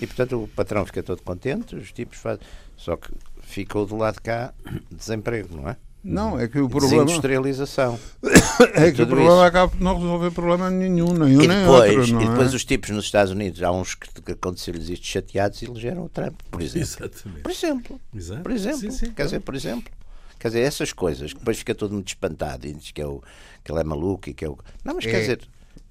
E 0.01 0.07
portanto 0.07 0.43
o 0.45 0.49
patrão 0.49 0.85
fica 0.87 1.03
todo 1.03 1.23
contente, 1.23 1.75
os 1.77 1.93
tipos 1.93 2.19
fazem. 2.19 2.45
Só 2.77 2.97
que 2.97 3.13
ficou 3.43 3.87
do 3.87 3.97
lado 3.97 4.15
de 4.17 4.21
cá 4.23 4.53
desemprego, 4.91 5.57
não 5.57 5.69
é? 5.69 5.77
Não, 6.03 6.39
é 6.39 6.47
que 6.49 6.59
o 6.61 6.69
problema, 6.69 7.05
Desindustrialização. 7.05 7.99
é 8.75 8.91
que 8.93 9.03
o 9.03 9.07
problema 9.07 9.33
isso. 9.35 9.43
acaba 9.43 9.69
por 9.69 9.81
não 9.81 9.97
resolver 9.99 10.31
problema 10.31 10.71
nenhum, 10.71 11.13
nem 11.13 11.37
um 11.37 11.43
E 11.43 11.47
nem 11.47 11.59
depois, 11.61 11.97
outro. 11.97 12.13
Não 12.15 12.23
e 12.23 12.29
depois 12.29 12.53
é? 12.53 12.57
os 12.57 12.65
tipos 12.65 12.91
nos 12.91 13.05
Estados 13.05 13.33
Unidos, 13.33 13.63
há 13.63 13.71
uns 13.73 13.95
que, 13.95 14.09
que 14.23 14.33
aconteceu-lhes 14.33 14.89
isto 14.89 15.05
chateados 15.07 15.61
e 15.61 15.65
elegeram 15.67 16.05
o 16.05 16.09
Trump, 16.09 16.39
por 16.51 16.63
exemplo. 16.63 16.83
Exatamente. 16.89 17.43
Por 17.43 17.51
exemplo. 17.53 18.01
Exato. 18.15 18.43
Por 18.43 18.53
exemplo. 18.53 18.79
Sim, 18.81 18.91
sim, 18.93 19.11
Quer 19.11 19.25
dizer, 19.25 19.41
por 19.41 19.55
exemplo. 19.55 19.93
Quer 20.39 20.49
dizer, 20.49 20.61
essas 20.61 20.93
coisas 20.93 21.33
que 21.33 21.39
depois 21.41 21.59
fica 21.59 21.75
todo 21.75 21.93
muito 21.93 22.09
espantado 22.09 22.67
e 22.67 22.73
diz 22.73 22.93
que, 22.93 23.03
é 23.03 23.07
o, 23.07 23.21
que 23.65 23.73
ele 23.73 23.81
é 23.81 23.85
maluco 23.85 24.31
e 24.31 24.35
que 24.35 24.45
é 24.45 24.49
o. 24.49 24.57
Não, 24.85 24.95
mas 24.95 25.05
quer 25.05 25.17
É. 25.17 25.21
dizer, 25.21 25.41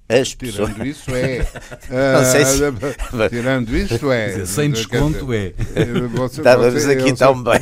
as 0.08 0.34
pessoas. 0.34 0.70
Tirando 0.70 0.86
isso 0.86 1.10
é. 1.14 1.44
Sei 2.32 2.44
se- 2.46 2.62
Tirando 3.28 3.76
isso 3.76 4.10
é. 4.10 4.24
Quer 4.24 4.30
dizer, 4.40 4.46
sem 4.46 4.70
Quer 4.70 4.76
desconto 4.78 5.26
dizer, 5.26 5.54
é. 5.76 5.84
você- 6.08 6.40
Estávamos 6.40 6.82
você- 6.82 6.92
aqui 6.92 7.10
eu 7.10 7.16
tão 7.16 7.42
bem. 7.42 7.60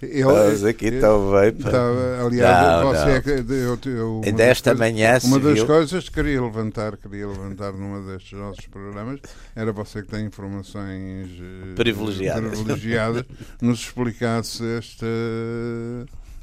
Eu- 0.00 0.30
Estávamos 0.30 0.64
aqui 0.64 0.92
tão 1.00 1.30
bem. 1.32 1.48
Estava, 1.48 2.26
aliás, 2.26 2.84
Não, 2.84 2.92
você 2.92 3.42
não. 3.42 3.54
eu, 3.56 3.78
eu, 3.84 4.16
uma 4.18 4.24
Ainda 4.26 4.38
das 4.38 4.46
esta 4.48 4.70
coisas- 4.70 4.92
manhã 4.94 5.18
Uma 5.24 5.40
das 5.40 5.54
viu- 5.54 5.66
coisas 5.66 6.08
que 6.08 6.14
queria 6.14 6.40
levantar, 6.42 6.96
queria 6.96 7.26
levantar 7.26 7.72
numa 7.72 8.00
destes 8.12 8.38
nossos 8.38 8.64
programas, 8.66 9.20
era 9.56 9.72
você 9.72 10.02
que 10.02 10.08
tem 10.08 10.24
informações 10.26 11.28
eh, 11.40 11.74
Privilegiadas. 11.74 12.50
privilegiadas, 12.50 13.24
nos 13.60 13.80
explicasse 13.80 14.62
este, 14.78 15.04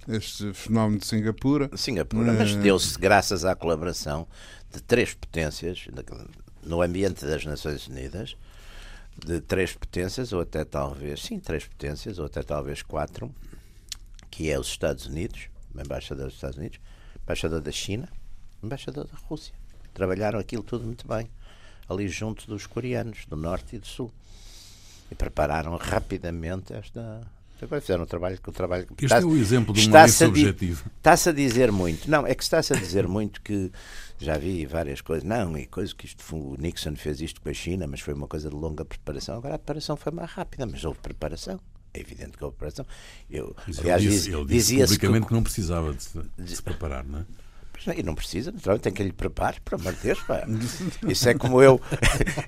este 0.08 0.54
fenómeno 0.54 1.00
de 1.00 1.08
Singapura. 1.08 1.70
Singapura, 1.76 2.34
mas 2.34 2.52
Eh, 2.52 2.58
deu-se 2.58 2.98
graças 3.00 3.46
à 3.46 3.56
colaboração 3.56 4.28
de 4.74 4.82
três 4.84 5.14
potências 5.14 5.88
no 6.64 6.82
ambiente 6.82 7.26
das 7.26 7.46
Nações 7.46 7.88
Unidas, 7.88 8.36
de 9.18 9.40
três 9.42 9.74
potências, 9.74 10.34
ou 10.34 10.42
até 10.42 10.66
talvez, 10.66 11.22
sim, 11.22 11.40
três 11.40 11.66
potências, 11.66 12.20
ou 12.20 12.26
até 12.26 12.44
talvez 12.44 12.82
quatro, 12.82 13.34
que 14.30 14.50
é 14.50 14.60
os 14.60 14.68
Estados 14.68 15.06
Unidos, 15.06 15.48
embaixador 15.74 16.26
dos 16.26 16.36
Estados 16.36 16.58
Unidos, 16.58 16.80
embaixador 17.24 17.62
da 17.62 17.72
China, 17.72 18.10
embaixador 18.62 19.08
da 19.08 19.18
Rússia. 19.28 19.54
Trabalharam 19.94 20.40
aquilo 20.40 20.64
tudo 20.64 20.86
muito 20.86 21.08
bem, 21.08 21.30
ali 21.88 22.08
junto 22.08 22.48
dos 22.48 22.68
coreanos, 22.68 23.26
do 23.26 23.36
norte 23.36 23.76
e 23.76 23.80
do 23.80 23.88
sul. 23.88 24.12
E 25.10 25.16
prepararam 25.16 25.76
rapidamente 25.78 26.74
esta. 26.74 27.22
Agora 27.62 27.82
fizeram 27.82 28.04
um 28.04 28.08
trabalho 28.08 28.38
que 28.42 28.50
o 28.50 28.52
trabalho 28.52 28.86
Este 29.02 29.14
é 29.16 29.26
o 29.26 29.36
exemplo 29.38 29.74
de 29.74 29.80
um 29.80 29.84
objetivo. 30.30 30.84
Está-se 30.98 31.30
a 31.30 31.32
dizer 31.32 31.72
muito. 31.72 32.10
Não, 32.10 32.28
é 32.28 32.36
que 32.36 32.44
está-se 32.44 32.74
a 32.74 32.76
dizer 32.76 33.08
muito 33.08 33.42
que 33.42 33.72
já 34.20 34.38
vi 34.38 34.66
várias 34.66 35.02
coisas. 35.02 35.24
Não, 35.24 35.58
e 35.58 35.66
coisa 35.66 35.94
que 35.96 36.06
isto 36.06 36.24
o 36.36 36.56
Nixon 36.60 36.96
fez 36.96 37.22
isto 37.22 37.42
com 37.42 37.50
a 37.50 37.54
China, 37.54 37.88
mas 37.88 38.02
foi 38.02 38.14
uma 38.14 38.28
coisa 38.28 38.50
de 38.50 38.56
longa 38.56 38.84
preparação. 38.84 39.38
Agora 39.38 39.56
a 39.56 39.58
preparação 39.58 39.96
foi 39.96 40.12
mais 40.12 40.30
rápida, 40.32 40.66
mas 40.66 40.84
houve 40.84 41.00
preparação. 41.00 41.60
É 41.94 42.00
evidente 42.02 42.38
que 42.38 42.44
houve 42.44 42.58
preparação. 42.58 42.86
Eu, 43.30 43.56
aliás, 43.80 44.04
ele 44.04 44.12
disse, 44.12 44.26
diz- 44.26 44.34
ele 44.36 44.46
disse 44.46 44.74
publicamente 44.84 45.22
que, 45.22 45.28
que 45.30 45.34
não 45.34 45.44
precisava 45.44 45.94
de 45.94 46.04
se, 46.04 46.20
de 46.38 46.56
se 46.56 46.62
preparar, 46.62 47.06
não 47.06 47.20
é? 47.20 47.26
E 47.94 48.04
não 48.04 48.16
precisa, 48.16 48.52
naturalmente, 48.52 48.84
tem 48.84 48.94
que 48.94 49.04
lhe 49.04 49.12
preparar, 49.12 49.60
por 49.62 49.76
amor 49.76 49.94
de 49.94 50.02
Deus. 50.02 50.20
Pá. 50.22 50.46
Isso 51.08 51.30
é 51.30 51.34
como 51.34 51.62
eu. 51.62 51.80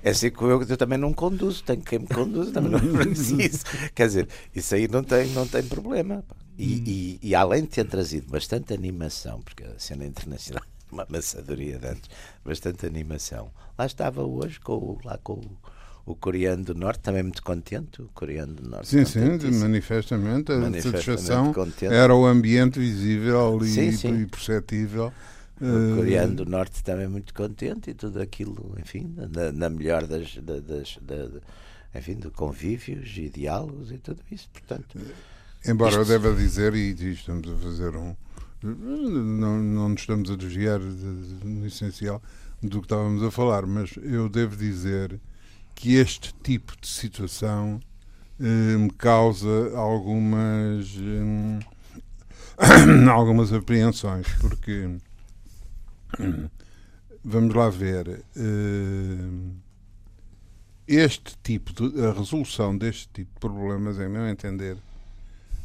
É 0.02 0.10
assim 0.10 0.30
como 0.30 0.50
eu, 0.50 0.62
eu 0.62 0.76
também 0.76 0.98
não 0.98 1.12
conduzo, 1.12 1.62
tenho 1.62 1.82
quem 1.82 2.00
me 2.00 2.06
conduza, 2.06 2.52
também 2.52 2.70
não 2.70 2.80
preciso. 2.80 3.64
Quer 3.94 4.06
dizer, 4.06 4.28
isso 4.54 4.74
aí 4.74 4.88
não 4.88 5.02
tem, 5.02 5.28
não 5.28 5.46
tem 5.46 5.62
problema. 5.62 6.24
E, 6.56 7.18
e, 7.22 7.28
e 7.28 7.34
além 7.34 7.62
de 7.62 7.68
ter 7.68 7.84
trazido 7.84 8.28
bastante 8.28 8.74
animação, 8.74 9.40
porque 9.42 9.62
a 9.62 9.78
cena 9.78 10.04
internacional 10.04 10.64
é 10.64 10.92
uma 10.92 11.06
maçadoria 11.08 11.78
de 11.78 11.86
antes, 11.86 12.10
bastante 12.44 12.84
animação, 12.84 13.50
lá 13.78 13.86
estava 13.86 14.24
hoje 14.24 14.58
com, 14.58 14.98
lá 15.04 15.18
com 15.18 15.34
o, 15.34 15.58
o 16.10 16.14
coreano 16.16 16.64
do 16.64 16.74
Norte, 16.74 17.00
também 17.00 17.22
muito 17.22 17.42
contente, 17.42 18.00
o 18.00 18.08
coreano 18.14 18.54
do 18.54 18.68
Norte. 18.68 18.88
Sim, 18.88 19.04
sim, 19.04 19.20
manifestamente. 19.58 20.50
A 20.52 20.56
Manifestamente 20.58 21.04
satisfação 21.04 21.52
contente. 21.52 21.92
era 21.92 22.14
o 22.14 22.24
ambiente 22.26 22.78
visível 22.78 23.58
e, 23.62 23.68
Sim, 23.68 23.92
sim. 23.92 24.22
e 24.22 24.26
perceptível. 24.26 25.12
O 25.60 25.64
Eh, 25.64 25.96
coreano 25.96 26.34
do 26.36 26.46
Norte 26.46 26.82
também 26.84 27.08
muito 27.08 27.34
contente 27.34 27.90
e 27.90 27.94
tudo 27.94 28.20
aquilo, 28.22 28.74
enfim, 28.80 29.12
na, 29.16 29.50
na 29.52 29.68
melhor 29.68 30.06
das, 30.06 30.36
da- 30.36 30.60
das, 30.60 30.98
da- 31.02 31.26
da- 31.26 31.40
enfim, 31.98 32.14
de 32.14 32.30
convívios 32.30 33.12
e 33.16 33.28
diálogos 33.28 33.90
e 33.90 33.98
tudo 33.98 34.20
isso. 34.30 34.48
Portanto, 34.52 34.98
Embora 35.66 35.96
eu 35.96 36.02
Isto- 36.02 36.10
deva 36.12 36.32
dizer, 36.32 36.72
e 36.74 36.92
estamos 37.12 37.50
a 37.50 37.56
fazer 37.56 37.96
um. 37.96 38.14
Não, 38.62 39.58
não 39.58 39.88
nos 39.88 40.00
estamos 40.02 40.30
a 40.30 40.36
desviar 40.36 40.78
de- 40.78 40.94
de- 40.94 41.46
no 41.46 41.66
essencial 41.66 42.22
do 42.62 42.78
que 42.80 42.86
estávamos 42.86 43.22
a 43.22 43.30
falar, 43.30 43.66
mas 43.66 43.90
eu 44.02 44.28
devo 44.28 44.56
dizer 44.56 45.18
que 45.78 45.94
este 45.94 46.34
tipo 46.42 46.74
de 46.80 46.88
situação 46.88 47.78
me 48.38 48.90
causa 48.90 49.48
algumas. 49.76 50.96
hum, 50.96 51.60
algumas 53.10 53.52
apreensões, 53.52 54.26
porque. 54.40 54.98
hum, 56.18 56.48
Vamos 57.24 57.54
lá 57.54 57.68
ver. 57.70 58.24
este 60.86 61.36
tipo 61.44 61.72
de. 61.72 62.04
a 62.04 62.12
resolução 62.12 62.76
deste 62.76 63.08
tipo 63.12 63.34
de 63.34 63.40
problemas, 63.40 64.00
em 64.00 64.08
meu 64.08 64.26
entender, 64.26 64.76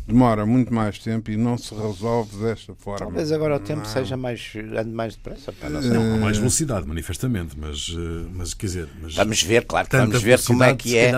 demora 0.05 0.45
muito 0.45 0.73
mais 0.73 0.99
tempo 0.99 1.31
e 1.31 1.37
não 1.37 1.57
se 1.57 1.73
resolve 1.73 2.35
desta 2.37 2.73
forma. 2.75 2.99
talvez 2.99 3.31
agora 3.31 3.55
o 3.55 3.59
tempo 3.59 3.79
Não. 3.83 3.85
seja 3.85 4.17
mais. 4.17 4.51
ande 4.55 4.91
mais 4.91 5.15
depressa. 5.15 5.53
não 5.69 5.81
sei. 5.81 5.91
Não, 5.91 6.11
com 6.11 6.17
mais 6.19 6.37
Eh, 6.37 6.39
velocidade, 6.39 6.87
manifestamente, 6.87 7.57
mas, 7.57 7.87
eh, 7.95 8.27
mas 8.33 8.53
quer 8.53 8.65
dizer. 8.67 8.89
Mas, 9.01 9.15
Vamos 9.15 9.41
ver, 9.43 9.65
claro 9.65 9.87
que 9.87 9.97
vamos 9.97 10.21
ver 10.21 10.41
como 10.43 10.63
é 10.63 10.75
que 10.75 10.97
é, 10.97 11.11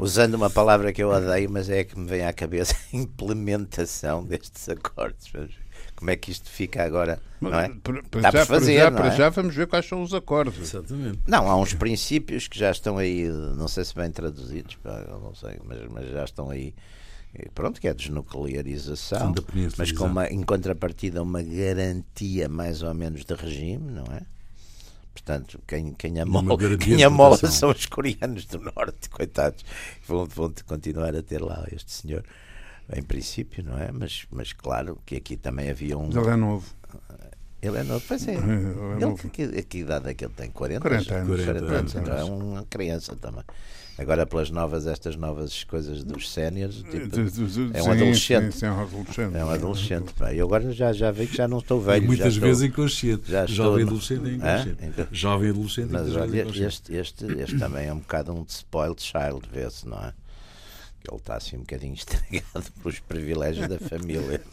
usando 0.00 0.34
uma 0.34 0.50
palavra 0.50 0.92
que 0.92 1.02
eu 1.02 1.10
odeio, 1.10 1.50
mas 1.50 1.68
é 1.68 1.80
a 1.80 1.84
que 1.84 1.98
me 1.98 2.06
vem 2.06 2.24
à 2.24 2.32
cabeça, 2.32 2.74
a 2.92 2.96
implementação 2.96 4.24
destes 4.24 4.68
acordos. 4.68 5.28
Vamos 5.32 5.50
ver 5.50 5.68
Como 5.96 6.10
é 6.10 6.16
que 6.16 6.30
isto 6.30 6.48
fica 6.48 6.84
agora, 6.84 7.20
não 7.40 7.52
é? 7.58 7.68
Para, 7.82 8.02
para 8.04 8.20
Dá 8.20 8.30
já, 8.30 8.32
para 8.32 8.46
fazer, 8.46 8.74
para, 8.74 8.84
já, 8.84 8.90
não 8.90 8.96
para 8.98 9.06
é? 9.08 9.16
já 9.16 9.28
vamos 9.30 9.54
ver 9.56 9.66
quais 9.66 9.84
são 9.86 10.00
os 10.02 10.14
acordos. 10.14 10.56
Exatamente. 10.60 11.18
Não, 11.26 11.48
há 11.50 11.56
uns 11.56 11.74
princípios 11.74 12.46
que 12.46 12.56
já 12.58 12.70
estão 12.70 12.98
aí, 12.98 13.24
não 13.56 13.66
sei 13.66 13.84
se 13.84 13.94
bem 13.96 14.10
traduzidos, 14.10 14.78
não 15.20 15.34
sei, 15.34 15.58
mas, 15.64 15.78
mas 15.90 16.08
já 16.10 16.24
estão 16.24 16.50
aí. 16.50 16.72
Pronto, 17.54 17.80
que 17.80 17.88
é 17.88 17.90
a 17.90 17.94
desnuclearização, 17.94 19.34
mas 19.76 19.92
com 19.92 20.04
uma, 20.06 20.26
em 20.28 20.42
contrapartida 20.42 21.22
uma 21.22 21.42
garantia 21.42 22.48
mais 22.48 22.82
ou 22.82 22.92
menos 22.94 23.24
de 23.24 23.34
regime, 23.34 23.92
não 23.92 24.04
é? 24.04 24.22
Portanto, 25.12 25.60
quem, 25.66 25.92
quem 25.94 26.20
amola, 26.20 26.56
quem 26.78 27.02
amola 27.04 27.36
são 27.36 27.70
os 27.70 27.86
coreanos 27.86 28.44
do 28.46 28.58
Norte, 28.60 29.10
coitados. 29.10 29.64
Vão, 30.06 30.24
vão 30.26 30.52
continuar 30.66 31.14
a 31.14 31.22
ter 31.22 31.42
lá 31.42 31.66
este 31.72 31.92
senhor, 31.92 32.24
em 32.94 33.02
princípio, 33.02 33.64
não 33.64 33.76
é? 33.76 33.90
Mas, 33.92 34.26
mas 34.30 34.52
claro 34.52 34.98
que 35.04 35.16
aqui 35.16 35.36
também 35.36 35.70
havia 35.70 35.98
um. 35.98 36.08
Ele 36.10 36.28
é 36.28 36.36
novo. 36.36 36.66
Ele 37.60 37.78
é 37.78 37.82
novo, 37.82 38.04
pois 38.06 38.26
é. 38.28 38.34
Ele 38.34 38.40
é 38.40 39.06
Ele, 39.06 39.14
que, 39.16 39.28
que, 39.28 39.62
que 39.64 39.78
idade 39.78 40.08
é 40.08 40.14
que 40.14 40.24
ele 40.24 40.32
tem? 40.36 40.50
40? 40.50 40.80
40 40.80 41.14
anos. 41.14 41.26
40 41.26 41.44
40 41.44 41.58
anos, 41.74 41.74
anos. 41.74 42.08
então 42.08 42.18
é 42.18 42.24
uma 42.24 42.64
criança 42.70 43.16
também. 43.16 43.42
Agora 43.98 44.24
pelas 44.24 44.48
novas, 44.48 44.86
estas 44.86 45.16
novas 45.16 45.64
coisas 45.64 46.04
dos 46.04 46.30
séniores, 46.32 46.76
tipo, 46.84 47.08
é 47.74 47.82
um 47.82 47.90
adolescente. 47.90 48.52
Sim, 48.52 48.58
sim, 48.60 48.66
é 48.66 48.70
um 48.70 48.80
adolescente. 48.80 49.36
é 49.36 49.44
um 49.44 49.50
adolescente. 49.50 50.12
pá. 50.14 50.32
E 50.32 50.40
agora 50.40 50.70
já, 50.72 50.92
já 50.92 51.10
vi 51.10 51.26
que 51.26 51.36
já 51.36 51.48
não 51.48 51.58
estou 51.58 51.80
velho. 51.80 52.04
E 52.04 52.06
muitas 52.06 52.26
já 52.26 52.28
estou- 52.34 52.46
vezes 52.48 52.62
inconsciente. 52.62 53.22
já 53.28 53.44
estou 53.44 53.56
Jovem 53.56 53.84
adolescente 53.84 54.28
é 54.28 54.32
inconsciente. 54.34 54.78
Então- 54.84 55.06
Jovem 55.10 55.50
adolescente 55.50 55.88
Mas 55.90 56.02
muitas 56.02 56.30
vezes 56.30 56.46
olha, 56.56 56.66
este, 56.68 56.94
este, 56.94 57.24
este 57.40 57.58
também 57.58 57.88
é 57.88 57.92
um 57.92 57.98
bocado 57.98 58.32
um 58.32 58.44
spoiled 58.48 59.02
child, 59.02 59.48
vê-se, 59.52 59.88
não 59.88 59.98
é? 59.98 60.12
Ele 61.10 61.16
está 61.16 61.36
assim 61.36 61.56
um 61.56 61.60
bocadinho 61.60 61.94
estragado 61.94 62.72
pelos 62.82 62.98
privilégios 63.00 63.66
da 63.68 63.78
família. 63.78 64.40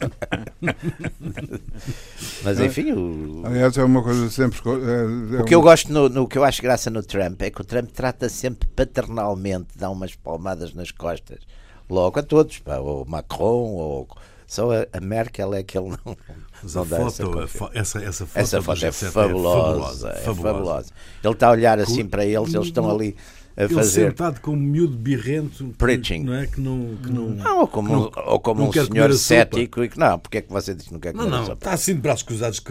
Mas 2.42 2.60
enfim, 2.60 2.92
o, 2.92 3.42
Aliás, 3.44 3.76
é 3.76 3.84
uma 3.84 4.02
coisa 4.02 4.30
sempre. 4.30 4.58
é- 4.68 5.36
é 5.38 5.42
O 5.42 5.44
que 5.44 5.54
eu 5.54 5.60
um- 5.60 5.62
gosto, 5.62 5.92
no, 5.92 6.08
no- 6.08 6.22
o 6.22 6.28
que 6.28 6.38
eu 6.38 6.44
acho 6.44 6.62
graça 6.62 6.90
no 6.90 7.02
Trump 7.02 7.40
é 7.42 7.50
que 7.50 7.60
o 7.60 7.64
Trump 7.64 7.90
trata 7.90 8.28
sempre 8.28 8.68
paternalmente, 8.68 9.68
dá 9.76 9.90
umas 9.90 10.14
palmadas 10.14 10.72
nas 10.74 10.90
costas, 10.90 11.40
logo 11.88 12.18
a 12.18 12.22
todos, 12.22 12.58
pá, 12.58 12.78
ou 12.78 13.04
Macron, 13.04 13.72
ou 13.74 14.08
só 14.46 14.70
a, 14.72 14.86
a 14.92 15.00
Merkel 15.00 15.54
é 15.54 15.62
que 15.62 15.76
ele 15.76 15.88
não, 16.04 16.16
Mas 16.62 16.76
a 16.76 16.84
foto, 16.84 17.70
essa, 17.74 17.98
essa 18.02 18.26
foto, 18.26 18.38
Essa 18.40 18.62
foto 18.62 18.76
é 18.76 18.80
Jet 18.80 18.94
Set 18.94 19.10
fabulosa, 19.12 20.10
é 20.10 20.16
fabulosa. 20.22 20.92
Ele 21.22 21.32
está 21.32 21.48
a 21.48 21.50
olhar 21.50 21.78
assim 21.80 22.04
Com- 22.04 22.10
para 22.10 22.24
eles, 22.24 22.54
eles 22.54 22.66
estão 22.68 22.88
ali 22.88 23.16
a 23.56 23.64
Ele 23.64 23.74
fazer. 23.74 24.10
sentado 24.10 24.40
como 24.40 24.56
um 24.58 24.60
miúdo 24.60 24.96
birrento. 24.96 25.64
que- 25.64 25.72
Preaching. 25.78 26.24
Não 26.24 26.34
é? 26.34 26.46
Que 26.46 26.60
não. 26.60 26.96
Que 27.02 27.10
não, 27.10 27.30
Não, 27.30 27.60
ou 27.60 27.66
como, 27.66 27.88
não- 27.88 28.12
ou 28.26 28.38
como 28.38 28.60
não 28.60 28.68
um 28.68 28.72
senhor 28.72 29.12
cético 29.14 29.82
e 29.82 29.88
que 29.88 29.98
não, 29.98 30.18
porque 30.18 30.38
é 30.38 30.42
que 30.42 30.52
você 30.52 30.74
diz 30.74 30.86
que 30.86 30.92
não 30.92 31.00
quer 31.00 31.14
não, 31.14 31.24
comer 31.24 31.34
a 31.34 31.38
não, 31.38 31.46
sopa? 31.46 31.58
está 31.58 31.72
assim 31.72 31.94
de 31.94 32.00
braços 32.00 32.22
cruzados 32.22 32.62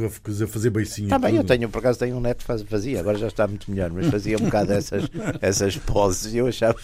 a 0.44 0.48
fazer 0.48 0.70
beicinho. 0.70 1.06
Está 1.08 1.18
bem, 1.18 1.36
eu 1.36 1.44
tenho, 1.44 1.68
por 1.70 1.80
acaso 1.80 1.98
tenho 1.98 2.16
um 2.18 2.22
neto 2.22 2.38
que 2.40 2.44
faz- 2.44 2.62
fazia, 2.62 3.00
agora 3.00 3.18
já 3.18 3.28
está 3.28 3.48
muito 3.48 3.70
melhor, 3.72 3.92
mas 3.92 4.08
fazia 4.08 4.38
um 4.38 4.42
bocado 4.46 4.74
essas, 4.74 5.04
essas 5.42 5.76
poses 5.78 6.34
e 6.34 6.38
eu 6.38 6.48
achava 6.48 6.78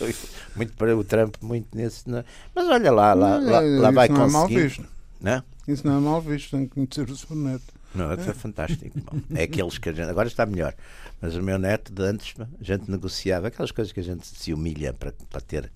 muito 0.56 0.74
para 0.74 0.98
o 0.98 1.04
Trump, 1.04 1.36
muito 1.42 1.68
nesse. 1.78 2.10
não- 2.10 2.24
Mas 2.56 2.68
olha 2.68 2.92
lá, 2.92 3.14
lá, 3.14 3.38
lá, 3.38 3.60
lá 3.60 3.64
Isso 3.64 3.92
vai 3.94 4.08
não 4.10 4.24
é 4.26 4.30
mal 4.32 4.42
conseguir. 4.44 4.64
visto. 4.68 4.86
Não? 5.22 5.44
Isso 5.68 5.86
não 5.86 5.98
é 5.98 6.00
mal 6.00 6.20
visto, 6.22 6.50
tem 6.58 6.66
que 6.68 6.74
conhecer 6.74 7.08
o 7.12 7.16
seu 7.16 7.36
neto. 7.36 7.64
Não, 7.94 8.12
é 8.12 8.18
foi 8.18 8.34
fantástico. 8.34 9.00
Bom, 9.02 9.20
é 9.36 9.44
aqueles 9.44 9.78
que 9.78 9.90
a 9.90 9.94
gente. 9.94 10.10
Agora 10.10 10.28
está 10.28 10.46
melhor. 10.46 10.74
Mas 11.20 11.36
o 11.36 11.42
meu 11.42 11.60
neto, 11.60 11.94
de 11.94 12.02
antes, 12.04 12.34
a 12.40 12.64
gente 12.64 12.90
negociava 12.90 13.48
aquelas 13.48 13.72
coisas 13.72 13.92
que 13.92 14.00
a 14.00 14.04
gente 14.04 14.26
se 14.26 14.54
humilha 14.54 14.94
para, 14.94 15.14
para 15.30 15.42
ter 15.42 15.72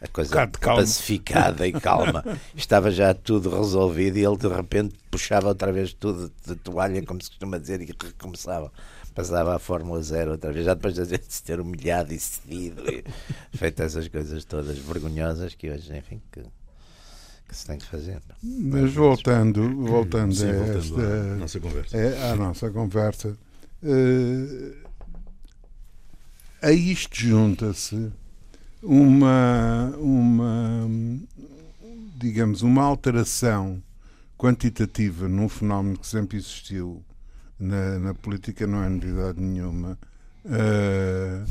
a 0.00 0.08
coisa 0.08 0.46
pacificada 0.46 1.66
e 1.66 1.72
calma. 1.72 2.24
Estava 2.54 2.90
já 2.90 3.14
tudo 3.14 3.50
resolvido 3.50 4.18
e 4.18 4.24
ele 4.24 4.36
de 4.36 4.48
repente 4.48 4.94
puxava 5.10 5.48
outra 5.48 5.72
vez 5.72 5.92
tudo 5.92 6.32
de 6.46 6.56
toalha, 6.56 7.02
como 7.04 7.22
se 7.22 7.30
costuma 7.30 7.58
dizer, 7.58 7.80
e 7.80 7.86
recomeçava. 7.86 8.72
Passava 9.14 9.56
à 9.56 9.58
Fórmula 9.58 10.02
Zero 10.02 10.32
outra 10.32 10.52
vez, 10.52 10.66
já 10.66 10.74
depois 10.74 10.92
de 10.92 11.00
a 11.00 11.04
gente 11.04 11.24
se 11.26 11.42
ter 11.42 11.58
humilhado 11.58 12.12
e 12.12 12.18
cedido 12.18 12.82
e 12.90 13.02
feito 13.56 13.82
essas 13.82 14.06
coisas 14.08 14.44
todas 14.44 14.76
vergonhosas 14.76 15.54
que 15.54 15.70
hoje, 15.70 15.96
enfim, 15.96 16.20
que, 16.30 16.42
que 17.48 17.56
se 17.56 17.66
tem 17.66 17.78
que 17.78 17.86
fazer. 17.86 18.20
Mas 18.42 18.92
voltando, 18.92 19.84
voltando, 19.84 20.34
Sim, 20.34 20.50
a, 20.50 20.52
voltando 20.52 20.78
esta, 20.78 21.32
à 21.32 21.36
nossa 21.36 21.60
conversa. 21.60 21.96
é, 21.96 22.30
à 22.30 22.36
nossa 22.36 22.70
conversa, 22.70 23.38
eh, 23.82 24.74
a 26.62 26.72
isto 26.72 27.16
junta-se 27.16 28.10
uma, 28.82 29.94
uma, 29.98 30.88
digamos, 32.16 32.62
uma 32.62 32.82
alteração 32.82 33.82
quantitativa 34.36 35.28
num 35.28 35.48
fenómeno 35.48 35.98
que 35.98 36.06
sempre 36.06 36.36
existiu 36.36 37.02
na, 37.58 37.98
na 37.98 38.14
política, 38.14 38.66
não 38.66 38.82
é 38.82 38.88
novidade 38.88 39.40
nenhuma. 39.40 39.98
Eh, 40.44 41.44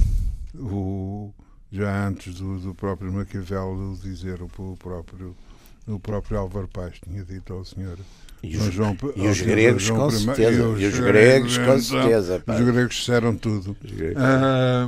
o, 0.55 1.33
já 1.71 2.07
antes 2.07 2.35
do, 2.35 2.59
do 2.59 2.75
próprio 2.75 3.11
Maquiavelo 3.11 3.97
dizer 3.97 4.41
o 4.41 4.47
próprio 4.77 5.35
o 5.87 5.99
próprio 5.99 6.37
Álvaro 6.37 6.67
Paz 6.67 6.95
tinha 7.03 7.23
dito 7.23 7.53
ao 7.53 7.63
senhor 7.63 7.97
E 8.41 8.57
os, 8.57 8.73
João, 8.73 8.97
e 9.15 9.27
os 9.27 9.41
gregos, 9.41 9.83
João 9.83 10.09
com 10.09 10.15
I, 10.15 10.19
certeza. 10.19 10.61
E 10.77 10.85
os 10.85 10.99
gregos, 10.99 11.57
com 11.57 11.79
certeza. 11.79 12.39
pá. 12.39 12.55
Os 12.55 12.65
gregos 12.65 12.95
disseram 12.95 13.35
tudo. 13.37 13.75
Os 13.83 13.91
gregos. 13.91 14.21
Ah, 14.21 14.87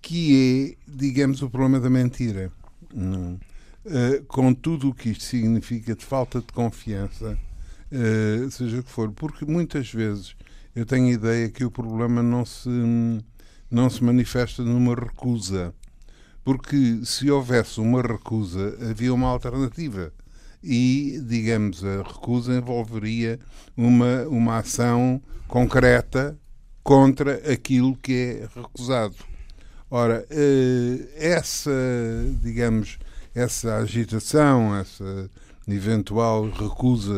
que 0.00 0.76
é, 0.76 0.90
digamos, 0.90 1.42
o 1.42 1.50
problema 1.50 1.80
da 1.80 1.90
mentira. 1.90 2.50
Ah, 2.94 4.22
com 4.26 4.52
tudo 4.52 4.88
o 4.90 4.94
que 4.94 5.10
isto 5.10 5.24
significa 5.24 5.94
de 5.94 6.04
falta 6.04 6.40
de 6.40 6.52
confiança, 6.52 7.38
ah, 7.92 8.50
seja 8.50 8.80
o 8.80 8.82
que 8.82 8.90
for, 8.90 9.10
porque 9.12 9.44
muitas 9.44 9.92
vezes 9.92 10.34
eu 10.74 10.84
tenho 10.84 11.06
a 11.06 11.12
ideia 11.12 11.48
que 11.48 11.64
o 11.64 11.70
problema 11.70 12.22
não 12.22 12.44
se, 12.44 12.68
não 13.70 13.88
se 13.88 14.02
manifesta 14.04 14.62
numa 14.62 14.94
recusa. 14.94 15.74
Porque 16.46 17.00
se 17.04 17.28
houvesse 17.28 17.80
uma 17.80 18.00
recusa, 18.00 18.78
havia 18.88 19.12
uma 19.12 19.26
alternativa. 19.26 20.12
E, 20.62 21.20
digamos, 21.26 21.84
a 21.84 22.04
recusa 22.04 22.54
envolveria 22.54 23.40
uma, 23.76 24.22
uma 24.28 24.58
ação 24.58 25.20
concreta 25.48 26.38
contra 26.84 27.52
aquilo 27.52 27.96
que 27.96 28.12
é 28.12 28.48
recusado. 28.60 29.16
Ora, 29.90 30.24
eh, 30.30 31.08
essa, 31.16 31.72
digamos, 32.40 32.96
essa 33.34 33.78
agitação, 33.78 34.76
essa 34.76 35.28
eventual 35.66 36.48
recusa 36.48 37.12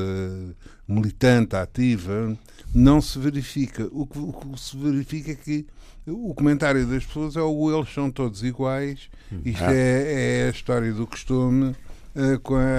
militante, 0.89 1.55
ativa, 1.55 2.35
não 2.75 3.03
se 3.03 3.19
verifica. 3.19 3.91
O 3.93 4.07
que, 4.07 4.19
o 4.19 4.33
que 4.33 4.59
se 4.59 4.75
verifica 4.75 5.33
é 5.33 5.35
que 5.35 5.67
o 6.11 6.35
comentário 6.35 6.87
das 6.87 7.05
pessoas 7.05 7.37
é 7.37 7.43
o 7.43 7.77
eles 7.77 7.93
são 7.93 8.11
todos 8.11 8.43
iguais, 8.43 9.09
isto 9.45 9.65
Ah. 9.65 9.73
é, 9.75 10.43
é 10.43 10.47
a 10.49 10.51
história 10.51 10.93
do 10.93 11.07
costume, 11.07 11.75
eh, 12.15 12.39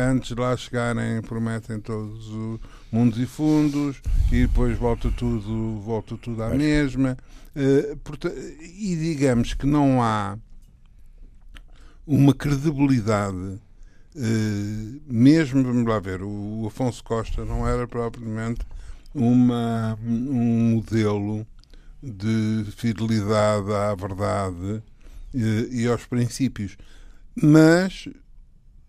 antes 0.09 0.29
de 0.29 0.41
lá 0.41 0.55
chegarem 0.57 1.21
prometem 1.21 1.79
todos 1.79 2.27
os 2.27 2.59
mundos 2.91 3.19
e 3.19 3.25
fundos 3.25 4.01
e 4.31 4.47
depois 4.47 4.77
volta 4.77 5.09
tudo, 5.11 5.79
volta 5.79 6.17
tudo 6.17 6.43
à 6.43 6.49
mesma. 6.49 7.17
Eh, 7.55 7.95
e 8.77 8.95
digamos 8.95 9.53
que 9.53 9.65
não 9.65 10.01
há 10.01 10.37
uma 12.05 12.33
credibilidade, 12.33 13.59
eh, 14.15 14.99
mesmo, 15.07 15.63
vamos 15.63 15.85
lá 15.87 15.99
ver, 15.99 16.21
o 16.23 16.65
Afonso 16.67 17.03
Costa 17.03 17.45
não 17.45 17.67
era 17.67 17.87
propriamente 17.87 18.61
uma, 19.13 19.97
um 20.03 20.75
modelo 20.75 21.45
de 22.01 22.65
fidelidade 22.75 23.71
à 23.73 23.93
verdade 23.95 24.81
eh, 25.33 25.67
e 25.71 25.87
aos 25.87 26.05
princípios. 26.05 26.77
Mas 27.35 28.07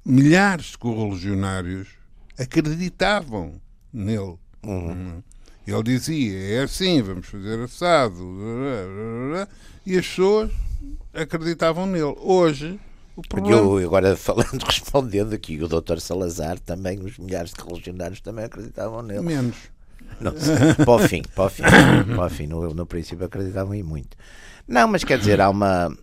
milhares 0.05 0.67
de 0.67 0.79
correligionários 0.79 1.89
acreditavam 2.39 3.61
nele. 3.93 4.37
Uhum. 4.65 5.23
Ele 5.67 5.83
dizia, 5.83 6.39
é 6.55 6.63
assim, 6.63 7.01
vamos 7.03 7.27
fazer 7.27 7.61
assado. 7.61 8.25
E 9.87 9.97
as 9.97 10.07
pessoas 10.07 10.51
acreditavam 11.13 11.87
nele. 11.87 12.15
Hoje, 12.19 12.81
o 13.17 13.23
E 13.25 13.29
problema... 13.29 13.61
eu, 13.61 13.77
agora 13.87 14.17
falando, 14.17 14.63
respondendo 14.65 15.33
aqui, 15.33 15.63
o 15.63 15.69
Dr. 15.69 15.99
Salazar 16.01 16.59
também, 16.59 16.99
os 17.01 17.19
milhares 17.19 17.53
de 17.53 17.63
religionários 17.63 18.21
também 18.21 18.45
acreditavam 18.45 19.03
nele. 19.03 19.21
Menos. 19.21 19.57
Não, 20.21 20.33
para 20.85 20.91
o 20.93 20.99
fim, 20.99 21.23
para 21.35 21.45
o 21.45 21.49
fim, 21.51 21.63
para 21.63 22.27
o 22.27 22.31
fim 22.31 22.47
no, 22.47 22.75
no 22.75 22.87
princípio 22.87 23.25
acreditavam 23.25 23.75
em 23.75 23.83
muito. 23.83 24.17
Não, 24.69 24.87
mas 24.89 25.03
quer 25.05 25.19
dizer, 25.19 25.41
há 25.41 25.49
uma. 25.51 25.97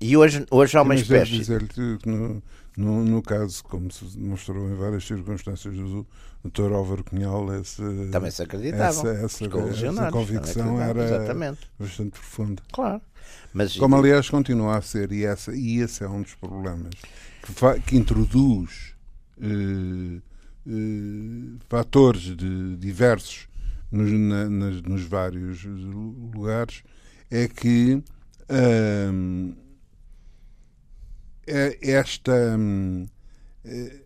E 0.00 0.16
hoje, 0.16 0.46
hoje 0.50 0.76
há 0.76 0.82
uma 0.82 0.94
Mas 0.94 1.02
espécie. 1.02 1.32
dizer-lhe 1.32 1.68
que 1.68 1.98
no, 2.06 2.42
no, 2.76 3.04
no 3.04 3.22
caso, 3.22 3.62
como 3.64 3.90
se 3.92 4.04
demonstrou 4.16 4.70
em 4.70 4.74
várias 4.74 5.04
circunstâncias 5.04 5.74
do 5.74 6.06
Dr. 6.42 6.72
Álvaro 6.72 7.04
Cunhal, 7.04 7.52
essa, 7.52 7.82
Também 8.10 8.30
se 8.30 8.42
acreditavam. 8.42 8.86
essa, 8.88 9.08
essa, 9.24 9.44
essa 9.44 10.10
convicção 10.10 10.80
era 10.80 11.04
Exatamente, 11.04 11.60
bastante 11.78 12.12
profunda. 12.12 12.62
claro. 12.72 13.02
Mas, 13.52 13.76
Como 13.76 13.94
aliás 13.96 14.30
continua 14.30 14.78
a 14.78 14.80
ser, 14.82 15.12
e, 15.12 15.24
essa, 15.24 15.54
e 15.54 15.78
esse 15.80 16.02
é 16.02 16.08
um 16.08 16.22
dos 16.22 16.34
problemas 16.34 16.94
que, 17.42 17.52
fa- 17.52 17.78
que 17.78 17.96
introduz 17.96 18.94
eh, 19.40 20.20
fatores 21.68 22.36
de, 22.36 22.76
diversos 22.76 23.48
nos, 23.90 24.10
na- 24.12 24.48
nas- 24.48 24.82
nos 24.82 25.02
vários 25.02 25.64
lugares, 25.64 26.82
é 27.30 27.48
que 27.48 28.02
é- 31.46 31.78
esta, 31.82 32.32
hum, 32.58 33.06
eh, 33.64 34.00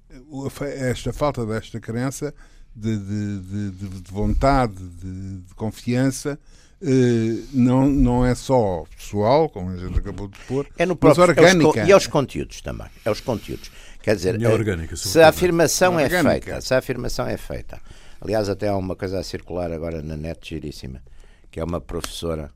esta 0.90 1.12
falta 1.12 1.44
desta 1.46 1.80
crença 1.80 2.34
de, 2.74 2.96
de- 2.98 3.40
de- 3.40 3.70
de- 3.72 4.00
de 4.02 4.10
vontade, 4.12 4.74
de, 4.74 5.38
confiança, 5.54 6.38
eh, 6.82 7.42
não, 7.52 7.88
não 7.88 8.24
é 8.26 8.34
só 8.34 8.84
pessoal, 8.96 9.48
como 9.48 9.70
a 9.70 9.76
gente 9.76 9.98
acabou 9.98 10.28
de 10.28 10.36
expor, 10.38 10.66
é 10.78 10.84
no 10.86 10.96
mas 11.00 11.14
próprio, 11.14 11.22
é 11.44 11.46
os 11.48 11.54
orgânica. 11.54 11.86
e 11.88 11.92
aos 11.92 12.06
conteúdos 12.06 12.60
também. 12.60 12.86
É 13.04 13.10
os 13.10 13.20
conteúdos. 13.20 13.70
Quer 14.04 14.16
dizer, 14.16 14.34
a 14.36 14.50
eh, 14.50 14.52
orgânica, 14.52 14.96
se 14.96 15.18
a 15.20 15.28
afirmação 15.28 15.98
é 15.98 16.04
Orgânica. 16.04 16.30
feita, 16.46 16.60
se 16.60 16.74
a 16.74 16.78
afirmação 16.78 17.26
é 17.26 17.36
feita. 17.38 17.80
Aliás, 18.20 18.48
até 18.50 18.68
há 18.68 18.76
uma 18.76 18.94
coisa 18.94 19.18
a 19.18 19.22
circular 19.22 19.72
agora 19.72 20.02
na 20.02 20.14
net 20.16 20.46
giríssima, 20.46 21.02
que 21.50 21.58
é 21.58 21.64
uma 21.64 21.80
professora 21.80 22.50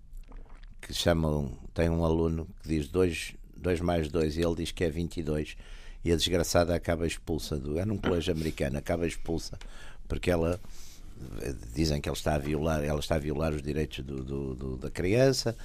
que 0.82 0.92
chama 0.92 1.50
tem 1.72 1.88
um 1.88 2.04
aluno 2.04 2.46
que 2.62 2.68
diz 2.68 2.88
2 2.88 3.34
dois 3.56 3.80
mais 3.80 4.08
2 4.10 4.36
e 4.36 4.42
ele 4.42 4.54
diz 4.56 4.72
que 4.72 4.84
é 4.84 4.90
22 4.90 5.56
e 6.04 6.12
a 6.12 6.16
desgraçada 6.16 6.74
acaba 6.74 7.06
expulsa 7.06 7.56
do 7.58 7.78
é 7.78 7.84
num 7.84 7.96
colégio 7.98 8.32
americano 8.32 8.78
acaba 8.78 9.06
expulsa 9.06 9.58
porque 10.06 10.30
ela 10.30 10.60
eh, 11.42 11.54
dizem 11.74 12.00
que 12.00 12.08
ele 12.08 12.16
está 12.16 12.34
a 12.36 12.38
violar 12.38 12.84
ela 12.84 13.00
está 13.00 13.16
a 13.16 13.18
violar 13.18 13.52
os 13.52 13.60
direitos 13.62 14.04
do, 14.04 14.22
do- 14.22 14.54
do- 14.54 14.76
da 14.76 14.90
criança 14.90 15.56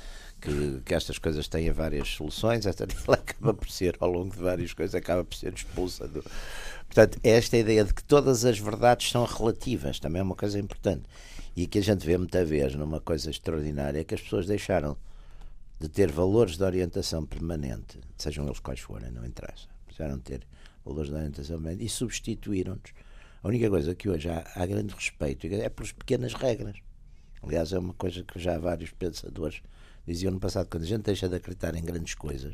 que, 0.44 0.82
que 0.86 0.94
estas 0.94 1.18
coisas 1.18 1.48
têm 1.48 1.72
várias 1.72 2.10
soluções 2.10 2.66
esta 2.66 2.86
ela 3.08 3.18
acaba 3.18 3.54
por 3.54 3.70
ser 3.70 3.96
ao 4.00 4.12
longo 4.12 4.36
de 4.36 4.42
várias 4.42 4.74
coisas 4.74 4.94
acaba 4.94 5.24
por 5.24 5.36
ser 5.36 5.54
expulsa 5.54 6.08
do 6.08 6.24
portanto 6.86 7.20
é 7.24 7.30
esta 7.30 7.58
ideia 7.58 7.86
de 7.86 7.94
que 7.94 8.04
todas 8.04 8.44
as 8.44 8.60
verdades 8.60 9.10
são 9.10 9.26
relativas 9.26 10.00
também 10.00 10.20
é 10.20 10.24
uma 10.24 10.36
coisa 10.36 10.60
importante 10.60 11.04
e 11.56 11.68
que 11.68 11.80
a 11.80 11.82
gente 11.82 12.06
vê 12.06 12.18
muita 12.18 12.44
vez 12.44 12.76
numa 12.76 13.00
coisa 13.00 13.30
extraordinária 13.30 14.00
é 14.00 14.04
que 14.04 14.16
as 14.16 14.22
pessoas 14.22 14.48
deixaram 14.48 14.98
de 15.80 15.88
ter 15.88 16.12
valores 16.12 16.58
de 16.58 16.64
orientação 16.64 17.26
permanente, 17.26 18.00
sejam 18.18 18.46
eles 18.46 18.60
quais 18.60 18.80
forem, 18.80 19.12
não 19.12 19.26
interessa, 19.26 19.68
precisaram 19.86 20.18
ter 20.20 20.48
valores 20.84 21.10
de 21.10 21.16
orientação 21.16 21.58
permanente 21.58 21.86
e 21.86 21.90
substituíram-nos. 21.90 22.94
A 23.44 23.48
única 23.48 23.70
coisa 23.70 23.94
que 23.94 24.10
hoje 24.10 24.30
há, 24.30 24.50
há 24.56 24.66
grande 24.66 24.94
respeito 24.94 25.46
é 25.46 25.68
pelas 25.68 25.92
pequenas 25.92 26.34
regras. 26.34 26.78
Aliás, 27.42 27.74
é 27.74 27.80
uma 27.80 27.94
coisa 27.94 28.24
que 28.24 28.40
já 28.40 28.58
vários 28.58 28.92
pensadores 28.92 29.62
dizia 30.08 30.30
no 30.32 30.40
passado, 30.40 30.68
quando 30.70 30.84
a 30.84 30.88
gente 30.88 31.04
deixa 31.04 31.28
de 31.30 31.36
acreditar 31.36 31.76
em 31.76 31.84
grandes 31.84 32.14
coisas, 32.16 32.54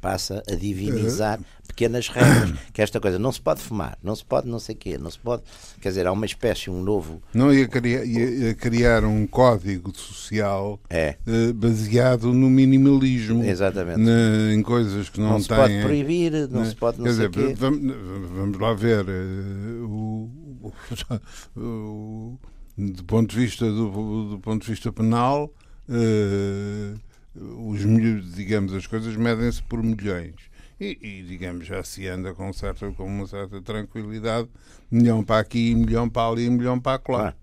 passa 0.00 0.42
a 0.50 0.54
divinizar 0.54 1.40
pequenas 1.66 2.08
regras. 2.08 2.52
Que 2.74 2.82
é 2.82 2.84
esta 2.84 3.00
coisa, 3.00 3.18
não 3.18 3.32
se 3.32 3.40
pode 3.40 3.62
fumar, 3.62 3.96
não 4.02 4.14
se 4.14 4.22
pode 4.24 4.46
não 4.48 4.58
sei 4.58 4.74
o 4.74 4.78
quê, 4.78 4.98
não 4.98 5.10
se 5.10 5.18
pode. 5.18 5.42
Quer 5.80 5.88
dizer, 5.88 6.06
há 6.06 6.12
uma 6.12 6.26
espécie, 6.26 6.68
um 6.68 6.82
novo. 6.82 7.22
Não 7.32 7.52
ia 7.54 7.66
criar, 7.66 8.04
ia 8.04 8.52
criar 8.54 9.04
um 9.04 9.26
código 9.26 9.96
social 9.96 10.78
É. 10.90 11.16
eh, 11.26 11.52
baseado 11.54 12.34
no 12.34 12.50
minimalismo. 12.50 13.42
Exatamente. 13.44 13.98
na- 14.00 14.52
em 14.52 14.60
coisas 14.62 15.08
que 15.08 15.18
não, 15.20 15.30
Não 15.30 15.40
se 15.40 15.48
têm. 15.48 15.56
pode 15.56 15.80
proibir, 15.82 16.32
não 16.50 16.60
né? 16.60 16.66
se 16.68 16.76
pode 16.76 16.98
não 16.98 17.04
Quer 17.06 17.14
sei 17.14 17.28
dizer, 17.28 17.48
quê. 17.48 17.54
vamos, 17.54 17.94
vamos 18.36 18.58
lá 18.58 18.74
ver. 18.74 19.06
eh, 19.08 19.80
o, 19.84 20.30
o- 21.56 21.60
o- 21.60 22.38
do 22.76 23.04
ponto 23.04 23.30
de 23.30 23.40
vista 23.40 23.64
do, 23.64 24.30
do 24.30 24.38
ponto 24.40 24.62
de 24.64 24.70
vista 24.70 24.92
penal, 24.92 25.50
eh, 25.88 26.94
os 27.34 27.84
milhões, 27.84 28.34
digamos, 28.34 28.72
as 28.72 28.86
coisas 28.86 29.14
medem-se 29.16 29.62
por 29.62 29.82
milhões. 29.82 30.34
E, 30.80 30.98
e, 31.00 31.22
digamos, 31.22 31.66
já 31.66 31.82
se 31.82 32.06
anda 32.08 32.34
com, 32.34 32.52
certa, 32.52 32.90
com 32.92 33.06
uma 33.06 33.26
certa 33.26 33.60
tranquilidade, 33.62 34.48
milhão 34.90 35.22
para 35.24 35.40
aqui, 35.40 35.74
milhão 35.74 36.08
para 36.08 36.28
ali, 36.30 36.50
milhão 36.50 36.80
para 36.80 37.00
lá. 37.08 37.34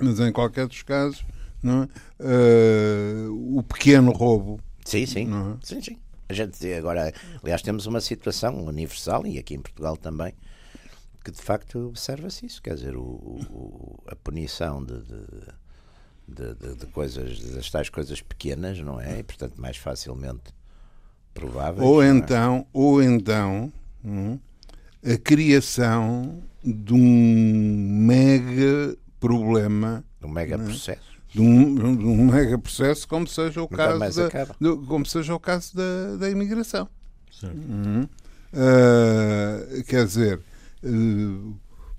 Mas 0.00 0.20
em 0.20 0.30
qualquer 0.32 0.66
dos 0.66 0.82
casos, 0.82 1.24
não 1.62 1.82
é? 1.84 1.88
Eh, 2.20 3.26
o 3.28 3.62
pequeno 3.62 4.12
roubo 4.12 4.60
Sim, 4.84 5.04
sim. 5.06 5.28
É? 5.28 5.66
Sim, 5.66 5.80
sim. 5.82 5.98
A 6.28 6.32
gente 6.32 6.72
agora, 6.74 7.12
aliás, 7.42 7.62
temos 7.62 7.86
uma 7.86 8.00
situação 8.00 8.64
universal 8.64 9.26
e 9.26 9.38
aqui 9.38 9.54
em 9.54 9.60
Portugal 9.60 9.96
também 9.96 10.32
que 11.24 11.30
de 11.32 11.42
facto 11.42 11.88
observa-se 11.88 12.46
isso. 12.46 12.62
Quer 12.62 12.74
dizer, 12.74 12.96
o, 12.96 13.02
o- 13.02 13.98
a 14.06 14.14
punição 14.14 14.84
de, 14.84 15.02
de, 15.02 15.26
de- 16.28 16.54
de- 16.54 16.74
de 16.76 16.86
coisas, 16.86 17.38
das 17.52 17.70
tais 17.70 17.88
coisas 17.88 18.20
pequenas, 18.20 18.78
não 18.80 19.00
é? 19.00 19.18
E 19.20 19.22
portanto 19.22 19.54
mais 19.60 19.76
facilmente 19.76 20.54
prováveis. 21.34 21.86
Ou 21.86 22.02
é? 22.02 22.08
então, 22.08 22.66
ou 22.72 23.02
então 23.02 23.72
hum, 24.04 24.38
a 25.04 25.16
criação 25.18 26.42
de 26.64 26.92
um 26.94 27.88
mega 28.06 28.96
problema, 29.20 30.04
Um 30.22 30.28
mega 30.28 30.58
processo. 30.58 31.00
de 31.32 31.40
um, 31.40 31.74
de 31.96 32.04
um 32.04 32.26
mega 32.26 32.58
processo, 32.58 33.06
como 33.06 33.26
seja 33.26 33.60
o 33.60 33.64
Nunca 33.64 33.76
caso 33.76 33.98
mais 33.98 34.14
da, 34.16 34.28
do- 34.60 34.78
como 34.86 35.06
seja 35.06 35.34
o 35.34 35.38
caso 35.40 35.76
da, 35.76 36.16
da 36.18 36.30
imigração. 36.30 36.88
Certo. 37.30 37.54
Uhum. 37.56 38.08
Ah, 38.52 39.82
quer 39.86 40.06
dizer, 40.06 40.40
eh, 40.82 40.88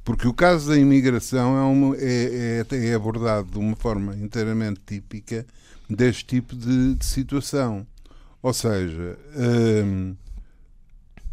porque 0.07 0.25
o 0.25 0.33
caso 0.33 0.69
da 0.69 0.77
imigração 0.77 1.57
é, 1.57 1.61
uma- 1.63 1.97
é- 1.97 2.63
é- 2.71 2.87
é 2.87 2.93
abordado 2.93 3.51
de 3.51 3.57
uma 3.57 3.75
forma 3.75 4.15
inteiramente 4.15 4.79
típica 4.85 5.45
deste 5.89 6.23
tipo 6.25 6.55
de, 6.55 6.95
de 6.95 7.05
situação. 7.05 7.85
Ou 8.41 8.53
seja, 8.53 9.19
hum, 9.35 10.15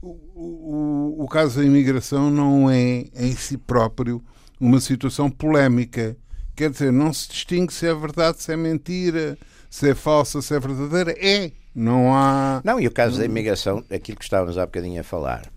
o, 0.03 0.09
o- 0.35 1.17
o 1.25 1.29
caso 1.29 1.61
da 1.61 1.65
imigração 1.65 2.33
não 2.33 2.69
é 2.69 3.05
em 3.15 3.37
si 3.37 3.57
próprio 3.57 4.21
uma 4.61 4.81
situação 4.81 5.31
polémica. 5.31 6.17
Quer 6.57 6.71
dizer, 6.71 6.93
não 6.93 7.13
se 7.13 7.29
distingue 7.29 7.73
se 7.73 7.87
é 7.87 7.95
verdade, 7.95 8.43
se 8.43 8.53
é 8.53 8.57
mentira, 8.57 9.39
se 9.71 9.89
é 9.91 9.95
falsa, 9.95 10.43
se 10.43 10.53
é 10.53 10.59
verdadeira. 10.59 11.15
É. 11.17 11.53
Não 11.73 12.13
há. 12.13 12.61
Não, 12.65 12.81
e 12.81 12.89
o 12.89 12.91
caso 12.91 13.19
da 13.19 13.25
imigração, 13.25 13.85
aquilo 13.89 14.19
que 14.19 14.25
estávamos 14.25 14.59
há 14.59 14.67
bocadinho 14.67 15.01
a 15.01 15.05
falar. 15.05 15.54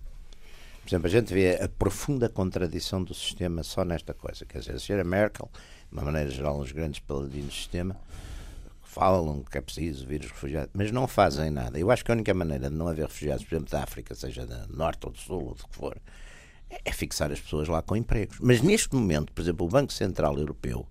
Por 0.88 0.92
exemplo, 0.92 1.08
a 1.08 1.10
gente 1.10 1.34
vê 1.34 1.62
a 1.62 1.68
profunda 1.68 2.30
contradição 2.30 3.04
do 3.04 3.14
sistema 3.14 3.62
só 3.62 3.84
nesta 3.84 4.14
coisa. 4.14 4.46
Quer 4.46 4.60
dizer, 4.60 4.76
a 4.76 4.80
senhora 4.80 5.04
Merkel, 5.04 5.50
de 5.52 5.98
uma 5.98 6.06
maneira 6.06 6.30
geral, 6.32 6.58
os 6.58 6.72
grandes 6.72 7.02
paladinos 7.02 7.48
do 7.48 7.54
sistema, 7.54 7.94
falam 8.82 9.44
que 9.44 9.58
é 9.58 9.62
preciso 9.62 10.08
vir 10.08 10.22
os 10.22 10.28
refugiados, 10.28 10.70
mas 10.74 10.90
não 10.90 11.06
fazem 11.06 11.52
nada. 11.52 11.78
Eu 11.78 11.92
acho 11.92 12.06
que 12.06 12.12
a 12.12 12.14
única 12.14 12.34
maneira 12.34 12.70
de 12.70 12.76
não 12.78 12.88
haver 12.88 13.06
refugiados, 13.06 13.44
por 13.44 13.56
exemplo, 13.56 13.70
da 13.70 13.84
África, 13.84 14.16
seja 14.16 14.46
da 14.46 14.66
Norte 14.68 15.06
ou 15.06 15.12
do 15.12 15.18
Sul, 15.18 15.44
ou 15.48 15.56
do 15.56 15.68
que 15.68 15.76
for, 15.76 15.98
é 16.70 16.92
fixar 16.94 17.34
as 17.34 17.42
pessoas 17.42 17.68
lá 17.68 17.82
com 17.82 17.94
empregos. 17.94 18.38
Mas 18.40 18.62
neste 18.62 18.96
momento, 18.96 19.34
por 19.34 19.42
exemplo, 19.42 19.66
o 19.66 19.70
Banco 19.70 19.92
Central 19.92 20.38
Europeu 20.38 20.88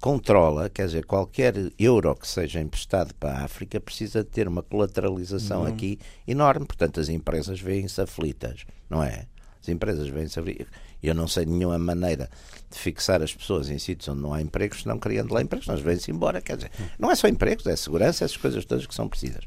controla, 0.00 0.68
quer 0.68 0.86
dizer, 0.86 1.04
qualquer 1.06 1.54
euro 1.78 2.14
que 2.14 2.28
seja 2.28 2.60
emprestado 2.60 3.14
para 3.14 3.32
a 3.40 3.44
África 3.44 3.80
precisa 3.80 4.22
de 4.22 4.30
ter 4.30 4.46
uma 4.46 4.62
colateralização 4.62 5.64
aqui 5.64 5.98
enorme. 6.26 6.66
Portanto, 6.66 7.00
as 7.00 7.08
empresas 7.08 7.60
veem-se 7.60 8.00
aflitas, 8.00 8.64
não 8.88 9.02
é? 9.02 9.26
As 9.60 9.68
empresas 9.68 10.08
veem-se 10.08 10.38
aflitas. 10.38 10.66
Eu 11.02 11.14
não 11.14 11.26
sei 11.28 11.44
nenhuma 11.46 11.78
maneira 11.78 12.28
de 12.70 12.78
fixar 12.78 13.22
as 13.22 13.34
pessoas 13.34 13.68
em 13.70 13.78
sítios 13.78 14.08
onde 14.08 14.20
não 14.22 14.32
há 14.32 14.40
empregos, 14.40 14.82
senão 14.82 14.98
criando 14.98 15.32
lá 15.32 15.42
empregos, 15.42 15.66
nós 15.66 15.80
vêm-se 15.80 16.10
embora. 16.10 16.40
Quer 16.40 16.56
dizer, 16.56 16.70
não 16.98 17.10
é 17.10 17.14
só 17.14 17.26
empregos, 17.28 17.66
é 17.66 17.74
segurança, 17.76 18.24
essas 18.24 18.36
coisas 18.36 18.64
todas 18.64 18.86
que 18.86 18.94
são 18.94 19.08
precisas. 19.08 19.44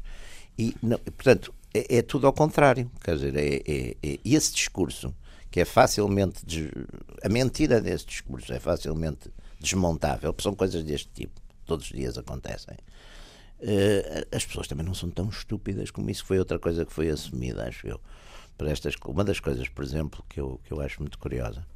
E, 0.58 0.74
não- 0.82 0.98
portanto, 0.98 1.54
é, 1.72 1.98
é 1.98 2.02
tudo 2.02 2.26
ao 2.26 2.32
contrário. 2.32 2.90
Quer 3.02 3.14
dizer, 3.16 3.36
é, 3.36 3.62
é- 3.66 3.96
é 4.02 4.18
esse 4.24 4.52
discurso 4.52 5.14
que 5.50 5.60
é 5.60 5.64
facilmente. 5.64 6.44
des- 6.44 6.70
A 7.24 7.28
mentira 7.28 7.80
desse 7.80 8.06
discurso 8.06 8.52
é 8.52 8.60
facilmente 8.60 9.30
desmontável, 9.60 10.34
são 10.40 10.54
coisas 10.54 10.82
deste 10.82 11.08
tipo, 11.10 11.40
todos 11.66 11.86
os 11.86 11.92
dias 11.92 12.18
acontecem. 12.18 12.76
Eh, 13.60 14.26
as 14.32 14.44
pessoas 14.44 14.66
também 14.66 14.86
não 14.86 14.94
são 14.94 15.10
tão 15.10 15.28
estúpidas 15.28 15.90
como 15.90 16.10
isso 16.10 16.24
foi 16.24 16.38
outra 16.38 16.58
coisa 16.58 16.84
que 16.84 16.92
foi 16.92 17.10
assumida, 17.10 17.68
acho 17.68 17.86
eu. 17.86 18.00
Para 18.56 18.70
estas, 18.70 18.94
uma 19.04 19.22
das 19.22 19.38
coisas, 19.38 19.68
por 19.68 19.84
exemplo, 19.84 20.24
que 20.28 20.40
eu, 20.40 20.60
que 20.64 20.72
eu 20.72 20.80
acho 20.80 21.00
muito 21.00 21.18
curiosa 21.18 21.66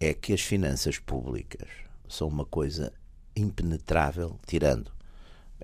é 0.00 0.12
que 0.12 0.32
as 0.32 0.40
finanças 0.40 0.98
públicas 0.98 1.68
são 2.08 2.28
uma 2.28 2.44
coisa 2.44 2.92
impenetrável, 3.34 4.38
tirando, 4.46 4.90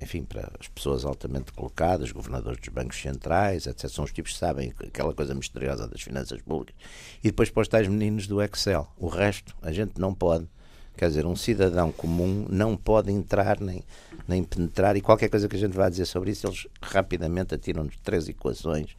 enfim, 0.00 0.24
para 0.24 0.50
as 0.58 0.68
pessoas 0.68 1.04
altamente 1.04 1.52
colocadas, 1.52 2.12
governadores 2.12 2.58
dos 2.58 2.68
bancos 2.68 3.00
centrais, 3.00 3.66
etc. 3.66 3.88
São 3.90 4.04
os 4.04 4.12
tipos 4.12 4.32
que 4.32 4.38
sabem 4.38 4.72
aquela 4.86 5.14
coisa 5.14 5.34
misteriosa 5.34 5.86
das 5.86 6.00
finanças 6.00 6.40
públicas. 6.40 6.74
E 7.22 7.28
depois 7.28 7.50
para 7.50 7.62
os 7.62 7.68
tais 7.68 7.88
meninos 7.88 8.26
do 8.26 8.42
Excel. 8.42 8.90
O 8.96 9.08
resto, 9.08 9.54
a 9.60 9.72
gente 9.72 9.98
não 10.00 10.14
pode. 10.14 10.48
Quer 10.96 11.08
dizer, 11.08 11.26
um 11.26 11.34
cidadão 11.34 11.90
comum 11.90 12.46
não 12.50 12.76
pode 12.76 13.10
entrar 13.10 13.58
nem, 13.60 13.82
nem 14.28 14.44
penetrar, 14.44 14.96
e 14.96 15.00
qualquer 15.00 15.28
coisa 15.28 15.48
que 15.48 15.56
a 15.56 15.58
gente 15.58 15.72
vá 15.76 15.88
dizer 15.88 16.04
sobre 16.04 16.30
isso, 16.30 16.46
eles 16.46 16.66
rapidamente 16.80 17.54
atiram-nos 17.54 17.96
três 18.02 18.28
equações 18.28 18.94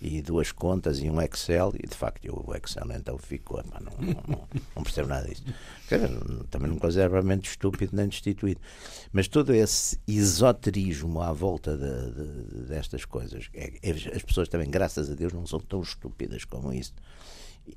e 0.00 0.22
duas 0.22 0.52
contas 0.52 1.00
e 1.00 1.10
um 1.10 1.20
Excel, 1.20 1.72
e 1.82 1.84
de 1.86 1.96
facto 1.96 2.24
eu, 2.24 2.44
o 2.46 2.54
Excel 2.54 2.86
então 2.94 3.18
ficou, 3.18 3.60
não, 3.64 3.80
não, 3.80 4.12
não, 4.28 4.48
não 4.76 4.82
percebo 4.84 5.08
nada 5.08 5.26
disso. 5.26 5.42
Dizer, 5.82 6.08
também 6.50 6.70
não 6.70 6.78
considero 6.78 7.12
realmente 7.14 7.48
estúpido 7.50 7.96
nem 7.96 8.06
destituído. 8.06 8.60
Mas 9.10 9.26
todo 9.26 9.52
esse 9.52 9.98
esoterismo 10.06 11.20
à 11.20 11.32
volta 11.32 11.76
de, 11.76 12.12
de- 12.12 12.68
destas 12.68 13.04
coisas, 13.04 13.48
é- 13.52 13.72
é- 13.82 13.90
as 14.14 14.22
pessoas 14.22 14.48
também, 14.48 14.70
graças 14.70 15.10
a 15.10 15.14
Deus, 15.14 15.32
não 15.32 15.46
são 15.46 15.58
tão 15.58 15.80
estúpidas 15.82 16.44
como 16.44 16.72
isso 16.72 16.92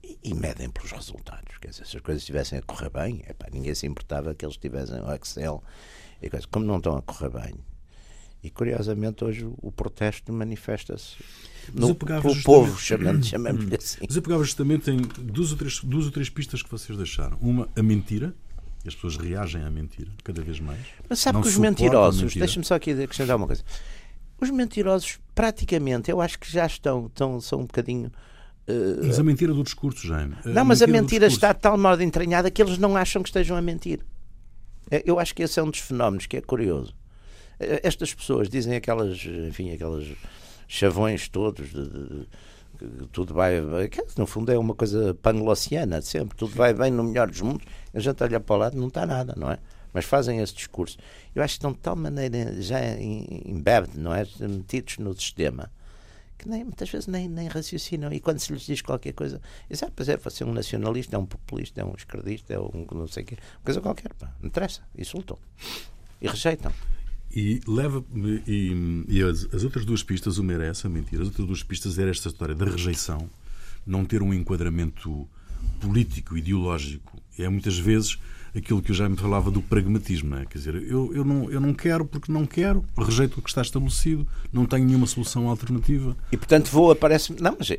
e, 0.04 0.18
e 0.24 0.34
medem 0.34 0.70
pelos 0.70 0.92
resultados. 0.92 1.58
Quer 1.60 1.70
dizer, 1.70 1.86
se 1.86 1.98
as 1.98 2.02
coisas 2.02 2.22
estivessem 2.22 2.60
a 2.60 2.62
correr 2.62 2.90
bem, 2.90 3.24
epá, 3.28 3.48
ninguém 3.52 3.74
se 3.76 3.86
importava 3.88 4.34
que 4.34 4.46
eles 4.46 4.58
tivessem 4.58 5.02
o 5.02 5.14
Excel 5.14 5.64
e 6.22 6.30
coisas. 6.30 6.46
Como 6.46 6.66
não 6.66 6.78
estão 6.78 6.98
a 6.98 7.02
correr 7.02 7.30
bem. 7.30 7.56
E 8.44 8.50
curiosamente 8.50 9.24
hoje 9.24 9.46
o, 9.46 9.72
protesto 9.72 10.34
manifesta-se 10.34 11.18
no, 11.74 11.94
pelo 11.94 12.22
justamente- 12.22 12.44
povo, 12.44 12.80
chamando, 12.80 13.24
chamamos-lhe 13.24 13.76
assim. 13.76 14.00
Mas 14.08 14.16
eu 14.16 14.22
pegava 14.24 14.44
justamente 14.44 14.90
em 14.90 14.98
duas 14.98 15.52
ou, 15.52 15.58
três, 15.58 15.80
duas 15.84 16.06
ou 16.06 16.12
três 16.12 16.28
pistas 16.28 16.64
que 16.64 16.72
vocês 16.72 16.98
deixaram. 16.98 17.38
Uma, 17.40 17.70
a 17.76 17.84
mentira. 17.84 18.34
As 18.84 18.96
pessoas 18.96 19.16
reagem 19.16 19.62
à 19.62 19.70
mentira 19.70 20.10
cada 20.24 20.42
vez 20.42 20.60
mais. 20.60 20.80
Mas 21.08 21.20
sabe 21.20 21.36
Não 21.36 21.44
que 21.44 21.50
os 21.50 21.58
mentirosos, 21.58 22.34
deixa-me 22.34 22.66
só 22.66 22.74
aqui 22.74 22.90
acrescentar 22.92 23.38
uma 23.38 23.46
coisa. 23.46 23.64
Os 24.40 24.50
mentirosos, 24.50 25.20
praticamente, 25.36 26.10
eu 26.10 26.20
acho 26.20 26.40
que 26.40 26.52
já 26.52 26.66
estão, 26.66 27.06
estão 27.06 27.40
são 27.40 27.60
um 27.60 27.66
bocadinho. 27.68 28.12
Eh, 28.72 29.06
Mas 29.08 29.20
a 29.20 29.24
mentira 29.24 29.54
do 29.54 29.64
discurso, 29.64 30.06
Jaime. 30.08 30.36
Não, 30.46 30.64
mas 30.66 30.82
a 30.82 30.86
do 30.86 30.92
mentira 30.92 31.28
discurso. 31.28 31.36
está 31.46 31.54
de 31.54 31.60
tal 31.60 31.78
modo 31.78 32.02
entranhada 32.02 32.50
que 32.52 32.62
eles 32.62 32.78
não 32.78 32.96
acham 32.96 33.22
que 33.22 33.30
estejam 33.30 33.56
a 33.58 33.62
mentir. 33.62 34.00
É, 34.90 35.04
Eu 35.06 35.20
acho 35.20 35.34
que 35.36 35.44
esse 35.44 35.60
é 35.60 35.64
um 35.64 35.70
dos 35.70 35.80
fenómenos 35.80 36.26
que 36.26 36.38
é 36.38 36.42
curioso. 36.42 36.94
Eh, 37.60 37.82
Estas 37.84 38.14
pessoas 38.14 38.50
dizem 38.50 38.76
aquelas, 38.76 39.24
enfim, 39.48 39.72
aquelas 39.72 40.06
chavões 40.68 41.28
todos 41.30 41.70
de, 41.70 41.90
de- 41.90 42.28
tudo 43.12 43.34
vai, 43.34 43.54
que 43.90 44.02
no 44.18 44.26
fundo 44.26 44.52
é 44.52 44.58
uma 44.58 44.74
coisa 44.74 45.14
panlociana 45.22 46.02
sempre, 46.02 46.36
tudo 46.36 46.56
vai 46.56 46.74
bem 46.74 46.90
no 46.90 47.04
melhor 47.04 47.28
dos 47.30 47.40
mundos, 47.42 47.64
a 47.94 48.00
gente 48.00 48.24
olha 48.24 48.40
para 48.40 48.56
o 48.56 48.58
lado 48.58 48.76
não 48.78 48.88
está 48.88 49.06
nada, 49.06 49.36
não 49.38 49.52
é? 49.52 49.60
Mas 49.94 50.06
fazem 50.06 50.40
esse 50.40 50.56
discurso. 50.56 50.98
Eu 51.36 51.44
acho 51.44 51.54
que 51.54 51.58
estão 51.60 51.74
de 51.74 51.78
tal 51.80 51.96
maneira 51.96 52.60
já 52.62 52.80
em- 52.96 53.44
embedded, 53.46 54.00
não 54.00 54.14
é? 54.16 54.26
Metidos 54.40 54.98
no 54.98 55.14
sistema 55.14 55.70
que 56.42 56.50
nem, 56.50 56.64
muitas 56.64 56.90
vezes 56.90 57.06
nem, 57.08 57.30
nem 57.30 57.48
raciocinam. 57.48 58.12
E 58.12 58.20
quando 58.20 58.40
se 58.40 58.52
lhes 58.52 58.64
diz 58.64 58.82
qualquer 58.82 59.14
coisa, 59.14 59.40
dizem, 59.70 59.88
ah, 59.88 59.92
pois 59.96 60.10
é, 60.10 60.18
você 60.18 60.44
é 60.44 60.46
um 60.46 60.52
nacionalista, 60.52 61.16
é 61.16 61.20
um 61.20 61.26
populista, 61.26 61.82
é 61.82 61.86
um 61.86 61.94
esquerdista, 61.96 62.54
é 62.54 62.60
um 62.60 62.88
não 62.92 63.08
sei 63.08 63.22
o 63.22 63.26
quê, 63.28 63.38
coisa 63.64 63.80
qualquer, 63.80 64.12
pá, 64.16 64.34
não 64.42 64.48
interessa, 64.48 64.82
insultam 64.98 65.38
e 66.20 66.28
rejeitam. 66.28 66.74
E 67.34 67.62
leva 67.68 68.04
e, 68.48 69.06
e 69.08 69.22
as, 69.22 69.48
as 69.54 69.64
outras 69.64 69.86
duas 69.86 70.02
pistas, 70.02 70.40
uma 70.40 70.52
era 70.52 70.66
essa, 70.66 70.90
mentira, 70.90 71.22
as 71.22 71.28
outras 71.28 71.46
duas 71.46 71.64
pistas 71.64 72.00
era 72.00 72.10
esta 72.10 72.28
história 72.28 72.56
da 72.56 72.66
rejeição, 72.66 73.30
não 73.86 74.04
ter 74.04 74.24
um 74.24 74.34
enquadramento 74.34 75.30
político, 75.80 76.36
ideológico. 76.36 77.22
É 77.38 77.48
muitas 77.48 77.78
vezes 77.78 78.18
aquilo 78.56 78.82
que 78.82 78.92
eu 78.92 78.96
já 78.96 79.08
me 79.08 79.18
falava 79.18 79.50
do 79.50 79.62
pragmatismo. 79.62 80.30
Não 80.30 80.40
é? 80.40 80.46
Quer 80.46 80.58
dizer, 80.58 80.76
eu, 80.76 81.14
eu, 81.14 81.24
não, 81.24 81.50
eu 81.52 81.60
não 81.60 81.74
quero 81.74 82.06
porque 82.06 82.32
não 82.32 82.46
quero, 82.46 82.86
rejeito 82.98 83.40
o 83.40 83.42
que 83.42 83.50
está 83.50 83.62
estabelecido, 83.62 84.28
não 84.52 84.66
tenho 84.66 84.86
nenhuma 84.86 85.08
solução 85.08 85.48
alternativa. 85.48 86.16
E 86.32 86.38
portanto 86.38 86.70
vou, 86.70 86.92
aparece 86.92 87.34
Não, 87.40 87.56
mas 87.58 87.72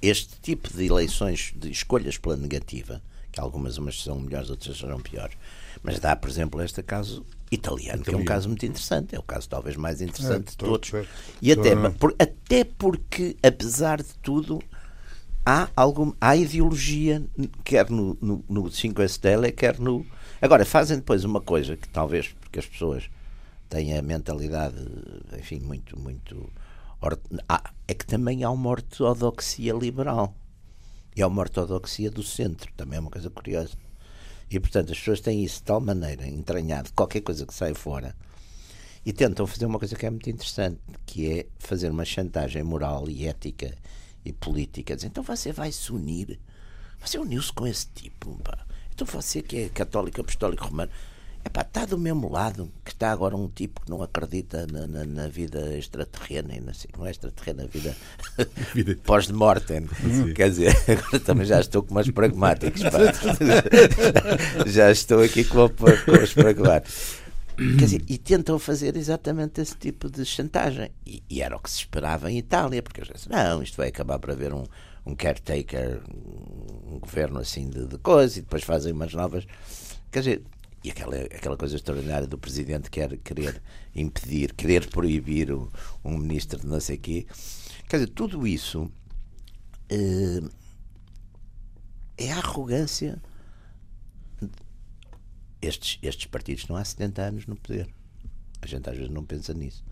este 0.00 0.40
tipo 0.40 0.68
de 0.72 0.86
eleições, 0.86 1.52
de 1.56 1.70
escolhas 1.70 2.18
pela 2.18 2.36
negativa, 2.36 3.02
que 3.32 3.40
algumas 3.40 3.78
umas 3.78 4.02
são 4.02 4.20
melhores, 4.20 4.50
outras 4.50 4.76
serão 4.76 5.00
piores, 5.00 5.36
mas 5.82 5.98
dá, 5.98 6.14
por 6.16 6.28
exemplo, 6.28 6.62
este 6.62 6.82
caso 6.82 7.24
italiano, 7.50 8.00
italiano, 8.00 8.04
que 8.04 8.14
é 8.14 8.16
um 8.16 8.24
caso 8.24 8.48
muito 8.48 8.66
interessante, 8.66 9.14
é 9.14 9.18
o 9.18 9.22
caso 9.22 9.48
talvez 9.48 9.76
mais 9.76 10.00
interessante 10.00 10.48
é, 10.48 10.50
de 10.50 10.56
todos. 10.56 10.90
E 11.40 11.52
até, 11.52 11.74
por, 11.90 12.14
até 12.18 12.64
porque, 12.64 13.36
apesar 13.42 14.02
de 14.02 14.14
tudo, 14.22 14.60
há, 15.46 15.70
algum, 15.76 16.12
há 16.20 16.34
ideologia, 16.36 17.24
quer 17.62 17.88
no, 17.88 18.18
no, 18.20 18.44
no 18.48 18.70
5 18.70 19.08
Stelle, 19.08 19.52
quer 19.52 19.78
no. 19.78 20.04
Agora, 20.42 20.64
fazem 20.64 20.96
depois 20.96 21.22
uma 21.24 21.40
coisa 21.40 21.76
que 21.76 21.88
talvez 21.88 22.34
porque 22.40 22.58
as 22.58 22.66
pessoas 22.66 23.08
têm 23.68 23.96
a 23.96 24.02
mentalidade, 24.02 24.76
enfim, 25.38 25.60
muito, 25.60 25.96
muito. 25.98 26.50
é 27.86 27.94
que 27.94 28.04
também 28.04 28.42
há 28.42 28.50
uma 28.50 28.70
ortodoxia 28.70 29.72
liberal. 29.72 30.34
E 31.14 31.22
há 31.22 31.28
uma 31.28 31.40
ortodoxia 31.40 32.10
do 32.10 32.22
centro, 32.22 32.70
também 32.76 32.98
é 32.98 33.00
uma 33.00 33.10
coisa 33.10 33.30
curiosa. 33.30 33.70
E, 34.50 34.60
portanto, 34.60 34.92
as 34.92 34.98
pessoas 34.98 35.20
têm 35.20 35.42
isso 35.42 35.60
de 35.60 35.62
tal 35.62 35.80
maneira 35.80 36.26
entranhado, 36.26 36.92
qualquer 36.92 37.22
coisa 37.22 37.46
que 37.46 37.54
sai 37.54 37.72
fora, 37.72 38.14
e 39.04 39.12
tentam 39.12 39.46
fazer 39.46 39.64
uma 39.64 39.78
coisa 39.78 39.96
que 39.96 40.04
é 40.04 40.10
muito 40.10 40.28
interessante, 40.28 40.78
que 41.06 41.30
é 41.30 41.46
fazer 41.58 41.90
uma 41.90 42.04
chantagem 42.04 42.62
moral 42.62 43.08
e 43.08 43.26
ética 43.26 43.74
e 44.26 44.32
política. 44.32 44.96
Então 45.04 45.22
você 45.22 45.52
vai 45.52 45.72
se 45.72 45.92
unir. 45.92 46.38
Você 47.00 47.18
uniu-se 47.18 47.52
com 47.52 47.66
esse 47.66 47.86
tipo. 47.88 48.38
Pá. 48.42 48.66
Então 48.94 49.06
você 49.06 49.42
que 49.42 49.56
é 49.56 49.68
católico, 49.68 50.20
apostólico 50.20 50.64
romano, 50.64 50.90
Epá, 51.46 51.60
está 51.60 51.84
do 51.84 51.96
mesmo 51.96 52.28
lado 52.28 52.68
que 52.84 52.90
está 52.90 53.12
agora 53.12 53.36
um 53.36 53.48
tipo 53.48 53.80
que 53.80 53.88
não 53.88 54.02
acredita 54.02 54.66
na, 54.66 54.84
na, 54.88 55.04
na 55.04 55.28
vida 55.28 55.78
extraterrena, 55.78 56.56
e 56.56 56.60
não, 56.60 56.74
sei, 56.74 56.90
não 56.98 57.06
é 57.06 57.12
extraterrena, 57.12 57.62
a 57.62 57.66
vida, 57.66 57.96
vida... 58.74 58.98
pós-mortem. 59.06 59.86
Quer 60.34 60.50
dizer, 60.50 60.76
agora 60.90 61.20
também 61.20 61.46
já 61.46 61.60
estou 61.60 61.84
com 61.84 61.92
umas 61.92 62.10
pragmáticos. 62.10 62.82
já 64.66 64.90
estou 64.90 65.22
aqui 65.22 65.44
com, 65.44 65.68
com 65.68 66.12
os 66.20 66.34
pragmáticos. 66.34 67.25
Dizer, 67.58 68.04
e 68.06 68.18
tentam 68.18 68.58
fazer 68.58 68.96
exatamente 68.96 69.60
esse 69.60 69.76
tipo 69.76 70.10
de 70.10 70.24
chantagem. 70.24 70.90
E, 71.06 71.22
e 71.28 71.40
era 71.40 71.56
o 71.56 71.60
que 71.60 71.70
se 71.70 71.78
esperava 71.78 72.30
em 72.30 72.38
Itália, 72.38 72.82
porque 72.82 73.00
eles 73.00 73.10
dizem, 73.14 73.32
não, 73.32 73.62
isto 73.62 73.76
vai 73.76 73.88
acabar 73.88 74.18
por 74.18 74.30
haver 74.30 74.52
um, 74.52 74.64
um 75.06 75.14
caretaker, 75.14 76.02
um 76.86 76.98
governo 76.98 77.38
assim 77.38 77.68
de, 77.70 77.86
de 77.86 77.98
coisas, 77.98 78.36
e 78.36 78.40
depois 78.42 78.62
fazem 78.62 78.92
umas 78.92 79.14
novas. 79.14 79.46
Quer 80.10 80.18
dizer, 80.18 80.42
e 80.84 80.90
aquela, 80.90 81.16
aquela 81.16 81.56
coisa 81.56 81.76
extraordinária 81.76 82.28
do 82.28 82.38
presidente 82.38 82.90
quer 82.90 83.16
querer 83.16 83.60
impedir, 83.94 84.52
querer 84.52 84.88
proibir 84.88 85.50
o, 85.50 85.70
um 86.04 86.18
ministro 86.18 86.60
de 86.60 86.66
não 86.66 86.78
sei 86.78 86.98
quê. 86.98 87.26
Quer 87.88 87.96
dizer, 87.96 88.10
tudo 88.10 88.46
isso 88.46 88.90
eh, 89.88 90.42
é 92.18 92.32
a 92.32 92.36
arrogância 92.36 93.20
estes, 95.60 95.98
estes 96.02 96.26
partidos 96.26 96.62
estão 96.62 96.76
há 96.76 96.84
70 96.84 97.22
anos 97.22 97.46
no 97.46 97.56
poder. 97.56 97.88
A 98.60 98.66
gente 98.66 98.88
às 98.88 98.96
vezes 98.96 99.12
não 99.12 99.24
pensa 99.24 99.54
nisso. 99.54 99.84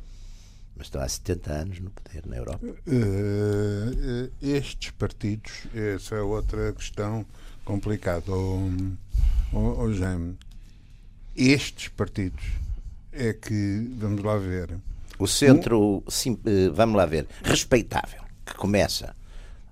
Mas 0.76 0.86
estão 0.86 1.00
há 1.00 1.08
70 1.08 1.52
anos 1.52 1.80
no 1.80 1.90
poder 1.90 2.26
na 2.26 2.36
Europa. 2.36 2.66
Uh, 2.66 4.32
estes 4.42 4.90
partidos, 4.92 5.52
essa 5.72 6.16
é 6.16 6.20
outra 6.20 6.72
questão 6.72 7.24
complicada, 7.64 8.32
oh, 8.32 8.68
oh, 9.52 9.82
oh, 9.82 9.92
Jaime. 9.92 10.36
Estes 11.36 11.88
partidos 11.88 12.44
é 13.12 13.32
que, 13.32 13.88
vamos 13.96 14.22
lá 14.22 14.36
ver. 14.36 14.76
O 15.18 15.28
centro, 15.28 16.02
um, 16.06 16.10
sim, 16.10 16.38
eh, 16.44 16.68
vamos 16.70 16.96
lá 16.96 17.06
ver, 17.06 17.28
respeitável, 17.42 18.22
que 18.44 18.54
começa 18.54 19.14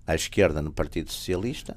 à 0.07 0.15
esquerda 0.15 0.63
no 0.63 0.73
Partido 0.73 1.11
Socialista 1.11 1.77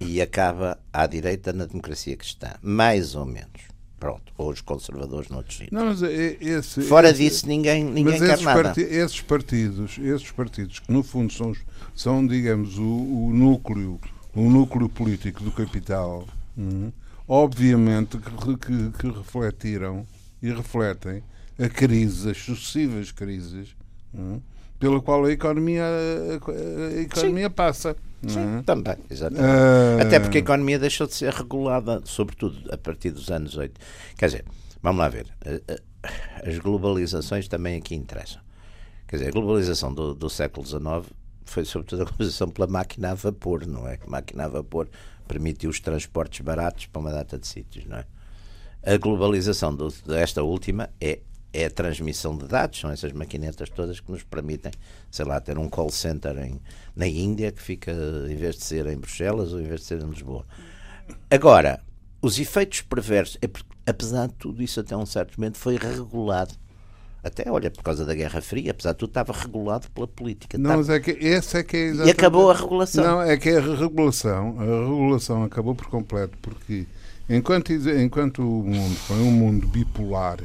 e 0.00 0.20
acaba 0.20 0.78
à 0.92 1.06
direita 1.06 1.52
na 1.52 1.66
democracia 1.66 2.16
cristã. 2.16 2.54
Mais 2.62 3.14
ou 3.14 3.24
menos. 3.24 3.68
Pronto. 3.98 4.32
Ou 4.36 4.50
os 4.50 4.60
conservadores 4.60 5.28
noutros 5.28 5.56
sítios. 5.56 5.72
Não, 5.72 5.86
mas 5.86 6.02
é, 6.02 6.36
esse, 6.40 6.82
Fora 6.82 7.10
esse, 7.10 7.22
disso, 7.22 7.48
ninguém, 7.48 7.84
ninguém 7.84 8.18
quer 8.18 8.40
nada. 8.40 8.62
Parti 8.62 8.80
esses 8.82 9.20
partidos, 9.20 9.98
esses 9.98 10.30
partidos 10.30 10.78
que 10.78 10.92
no 10.92 11.02
fundo 11.02 11.32
são, 11.32 11.52
são 11.96 12.24
digamos, 12.24 12.78
o, 12.78 12.82
o 12.82 13.32
núcleo, 13.34 14.00
o 14.34 14.48
núcleo 14.48 14.88
político 14.88 15.42
do 15.42 15.50
capital, 15.50 16.28
hum, 16.56 16.92
obviamente 17.26 18.18
que, 18.18 18.56
que, 18.56 18.90
que 18.98 19.10
refletiram 19.10 20.06
e 20.40 20.52
refletem 20.52 21.22
a 21.58 21.68
crise, 21.68 22.30
as 22.30 22.38
sucessivas 22.38 23.10
crises 23.10 23.74
hum, 24.14 24.40
pela 24.78 25.02
qual 25.02 25.24
a 25.24 25.32
economia, 25.32 25.82
a, 25.82 26.98
a 26.98 27.00
economia 27.02 27.50
passa. 27.50 27.96
Sim, 28.26 28.58
é? 28.58 28.62
também, 28.62 28.96
exatamente. 29.08 29.44
Uh... 29.44 30.02
Até 30.02 30.18
porque 30.18 30.38
a 30.38 30.40
economia 30.40 30.78
deixou 30.78 31.06
de 31.06 31.14
ser 31.14 31.32
regulada, 31.32 32.02
sobretudo 32.04 32.72
a 32.72 32.76
partir 32.76 33.10
dos 33.10 33.30
anos 33.30 33.56
80. 33.56 33.80
Quer 34.16 34.26
dizer, 34.26 34.44
vamos 34.82 34.98
lá 35.00 35.08
ver, 35.08 35.26
as 36.44 36.58
globalizações 36.58 37.46
também 37.48 37.76
aqui 37.76 37.94
interessam. 37.94 38.42
Quer 39.06 39.16
dizer, 39.16 39.28
a 39.28 39.32
globalização 39.32 39.94
do, 39.94 40.14
do 40.14 40.28
século 40.28 40.66
XIX 40.66 41.12
foi 41.44 41.64
sobretudo 41.64 42.02
a 42.02 42.04
globalização 42.04 42.48
pela 42.48 42.66
máquina 42.66 43.12
a 43.12 43.14
vapor, 43.14 43.66
não 43.66 43.86
é? 43.88 43.98
A 44.06 44.10
máquina 44.10 44.44
a 44.44 44.48
vapor 44.48 44.88
permitiu 45.26 45.70
os 45.70 45.80
transportes 45.80 46.40
baratos 46.40 46.86
para 46.86 47.00
uma 47.00 47.12
data 47.12 47.38
de 47.38 47.46
sítios, 47.46 47.86
não 47.86 47.98
é? 47.98 48.04
A 48.84 48.96
globalização 48.96 49.74
do, 49.74 49.88
desta 50.06 50.42
última 50.42 50.90
é 51.00 51.20
é 51.52 51.64
a 51.64 51.70
transmissão 51.70 52.36
de 52.36 52.46
dados, 52.46 52.78
são 52.78 52.90
essas 52.90 53.12
maquinetas 53.12 53.68
todas 53.70 54.00
que 54.00 54.10
nos 54.10 54.22
permitem, 54.22 54.72
sei 55.10 55.24
lá, 55.24 55.40
ter 55.40 55.58
um 55.58 55.68
call 55.68 55.90
center 55.90 56.36
em, 56.38 56.60
na 56.94 57.06
Índia 57.06 57.50
que 57.50 57.62
fica, 57.62 57.92
em 58.28 58.36
vez 58.36 58.56
de 58.56 58.64
ser 58.64 58.86
em 58.86 58.96
Bruxelas 58.96 59.52
ou 59.52 59.60
em 59.60 59.64
vez 59.64 59.80
de 59.80 59.86
ser 59.86 60.02
em 60.02 60.08
Lisboa. 60.08 60.44
Agora, 61.30 61.80
os 62.20 62.38
efeitos 62.38 62.82
perversos, 62.82 63.38
é 63.40 63.48
apesar 63.88 64.28
de 64.28 64.34
tudo 64.34 64.62
isso, 64.62 64.80
até 64.80 64.96
um 64.96 65.06
certo 65.06 65.38
momento 65.38 65.56
foi 65.56 65.76
regulado. 65.76 66.54
Até, 67.22 67.50
olha, 67.50 67.70
por 67.70 67.82
causa 67.82 68.04
da 68.04 68.14
Guerra 68.14 68.40
Fria, 68.40 68.70
apesar 68.70 68.92
de 68.92 68.98
tudo, 68.98 69.10
estava 69.10 69.32
regulado 69.32 69.90
pela 69.90 70.06
política. 70.06 70.56
Não, 70.56 70.64
estava... 70.64 70.78
mas 70.78 70.90
é 70.90 71.00
que 71.00 71.10
esse 71.10 71.56
é 71.56 71.62
que 71.62 71.76
é 71.76 71.80
exatamente... 71.80 72.08
E 72.08 72.12
acabou 72.12 72.50
a 72.50 72.54
regulação. 72.54 73.04
Não, 73.04 73.22
é 73.22 73.36
que 73.36 73.48
a 73.50 73.60
regulação, 73.60 74.56
a 74.60 74.64
regulação 74.64 75.42
acabou 75.42 75.74
por 75.74 75.86
completo, 75.86 76.36
porque 76.40 76.86
enquanto, 77.28 77.72
enquanto 77.72 78.38
o 78.42 78.62
mundo 78.62 78.94
foi 78.96 79.16
um 79.16 79.32
mundo 79.32 79.66
bipolar, 79.66 80.38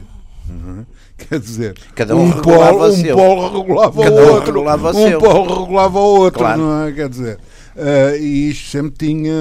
Uhum. 0.49 0.85
Quer 1.17 1.39
dizer, 1.39 1.75
Cada 1.95 2.15
um, 2.15 2.25
um, 2.25 2.31
polo, 2.41 2.89
um 2.89 3.03
polo 3.13 3.57
regulava 3.59 4.03
Cada 4.03 4.15
o 4.15 4.33
outro, 4.33 4.45
regulava 4.45 4.89
um 4.89 4.93
seu. 4.93 5.19
polo 5.19 5.61
regulava 5.61 5.99
o 5.99 6.19
outro, 6.19 6.39
claro. 6.39 6.61
não 6.61 6.83
é? 6.85 6.91
Quer 6.91 7.09
dizer, 7.09 7.39
uh, 7.75 8.15
e 8.19 8.49
isto 8.49 8.69
sempre 8.69 9.07
tinha. 9.07 9.31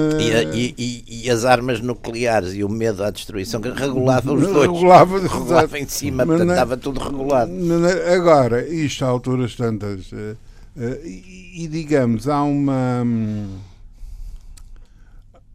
E, 0.53 0.73
e, 0.77 1.25
e, 1.25 1.29
as 1.29 1.43
armas 1.43 1.81
nucleares 1.81 2.53
e 2.53 2.63
o 2.63 2.69
medo 2.69 3.03
à 3.03 3.09
destruição 3.09 3.59
que 3.59 3.69
regulavam 3.69 4.35
os 4.35 4.47
dois. 4.47 4.71
Regulava, 4.71 5.19
regulava 5.19 5.79
em 5.79 5.87
cima, 5.87 6.25
portanto 6.25 6.49
é- 6.49 6.53
estava 6.53 6.77
tudo 6.77 6.99
regulado. 6.99 7.51
É- 7.87 8.15
agora, 8.15 8.67
isto 8.67 9.03
a 9.03 9.07
alturas 9.09 9.55
tantas. 9.55 10.11
Uh, 10.11 10.37
uh, 10.77 11.05
e, 11.05 11.63
e, 11.63 11.67
digamos, 11.67 12.27
há 12.27 12.43
uma. 12.43 13.05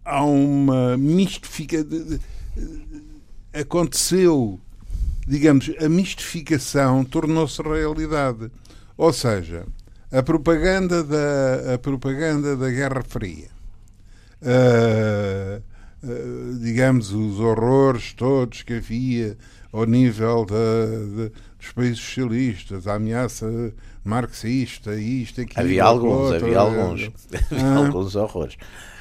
Há 0.04 0.24
uma 0.24 0.96
mistificação. 0.96 2.18
Aconteceu 3.52 4.58
digamos, 5.28 5.70
a 5.78 5.88
mistificação 5.88 7.04
tornou-se 7.04 7.60
realidade. 7.62 8.50
Ou 8.96 9.12
seja, 9.12 9.66
a 10.10 10.22
propaganda 10.22 11.04
da, 11.04 11.74
a 11.74 11.78
propaganda 11.78 12.56
da 12.56 12.70
Guerra 12.70 13.02
Fria, 13.06 13.48
uh, 14.42 15.62
uh, 16.02 16.58
digamos, 16.60 17.12
os 17.12 17.38
horrores 17.38 18.14
todos 18.14 18.62
que 18.62 18.74
havia 18.74 19.36
ao 19.70 19.84
nível 19.84 20.46
de, 20.46 21.30
dos 21.58 21.72
países 21.74 21.98
socialistas, 21.98 22.86
a 22.86 22.94
ameaça 22.94 23.46
marxista, 24.02 24.94
isto, 24.94 25.42
aquilo. 25.42 25.60
Havia 25.60 25.84
alguns, 25.84 26.32
havia 26.32 26.58
alguns, 26.58 27.10
havia 27.52 27.74
alguns 27.74 28.16
horrores. 28.16 28.54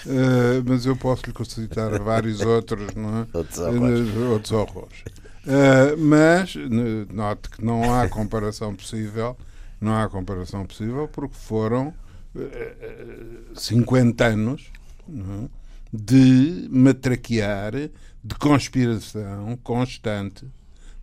Uh, 0.06 0.62
mas 0.66 0.86
eu 0.86 0.98
posso 0.98 1.24
lhe 1.26 1.46
citar 1.46 1.98
vários 2.00 2.42
outros, 2.42 2.94
não 2.96 3.20
é? 3.20 3.28
Outros 3.34 3.60
horrores. 3.60 4.16
Outros 4.18 4.52
horrores. 4.52 5.04
Uh, 5.48 5.98
mas 5.98 6.56
note 7.10 7.50
que 7.50 7.64
não 7.64 7.94
há 7.94 8.10
comparação 8.10 8.76
possível, 8.76 9.38
não 9.80 9.96
há 9.96 10.10
comparação 10.10 10.66
possível 10.66 11.08
porque 11.08 11.36
foram 11.36 11.94
uh, 12.36 13.56
50 13.56 14.26
anos 14.26 14.70
é, 15.10 15.50
de 15.94 16.68
matraquear, 16.70 17.72
de 17.72 18.36
conspiração 18.38 19.58
constante 19.64 20.46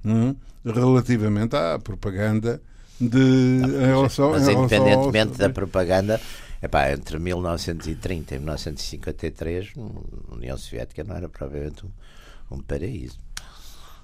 é, 0.05 0.71
relativamente 0.71 1.57
à 1.57 1.79
propaganda 1.79 2.61
de 3.01 3.19
não, 3.19 3.81
em 3.81 3.87
relação, 3.87 4.31
mas 4.33 4.47
em 4.47 4.53
independentemente 4.53 5.33
ao... 5.33 5.49
da 5.49 5.51
propaganda 5.51 6.21
Epá, 6.65 6.91
entre 6.93 7.19
1930 7.19 8.35
e 8.35 8.39
1953, 8.39 9.73
a 9.77 10.35
União 10.35 10.57
Soviética 10.57 11.05
não 11.05 11.15
era 11.15 11.29
provavelmente 11.29 11.85
um, 11.85 11.91
um 12.57 12.59
paraíso. 12.59 13.19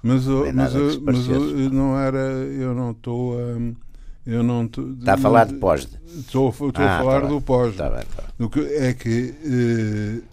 Mas, 0.03 0.25
mas, 0.25 0.97
mas 0.97 1.27
não 1.71 1.97
era. 1.97 2.17
Eu 2.17 2.73
não 2.73 2.91
estou 2.91 3.37
a. 3.37 3.91
Eu 4.25 4.43
não 4.43 4.67
tô, 4.67 4.87
Está 4.91 5.15
a 5.15 5.17
falar 5.17 5.45
de 5.45 5.55
pós. 5.55 5.87
Estou, 6.05 6.49
estou 6.49 6.71
ah, 6.75 6.95
a 6.95 6.99
falar 6.99 7.21
tá 7.21 7.27
do 7.27 7.41
pós. 7.41 7.75
Tá 7.75 7.89
bem, 7.89 8.03
tá. 8.15 8.49
Que, 8.49 8.59
é 8.75 8.93
que 8.93 9.33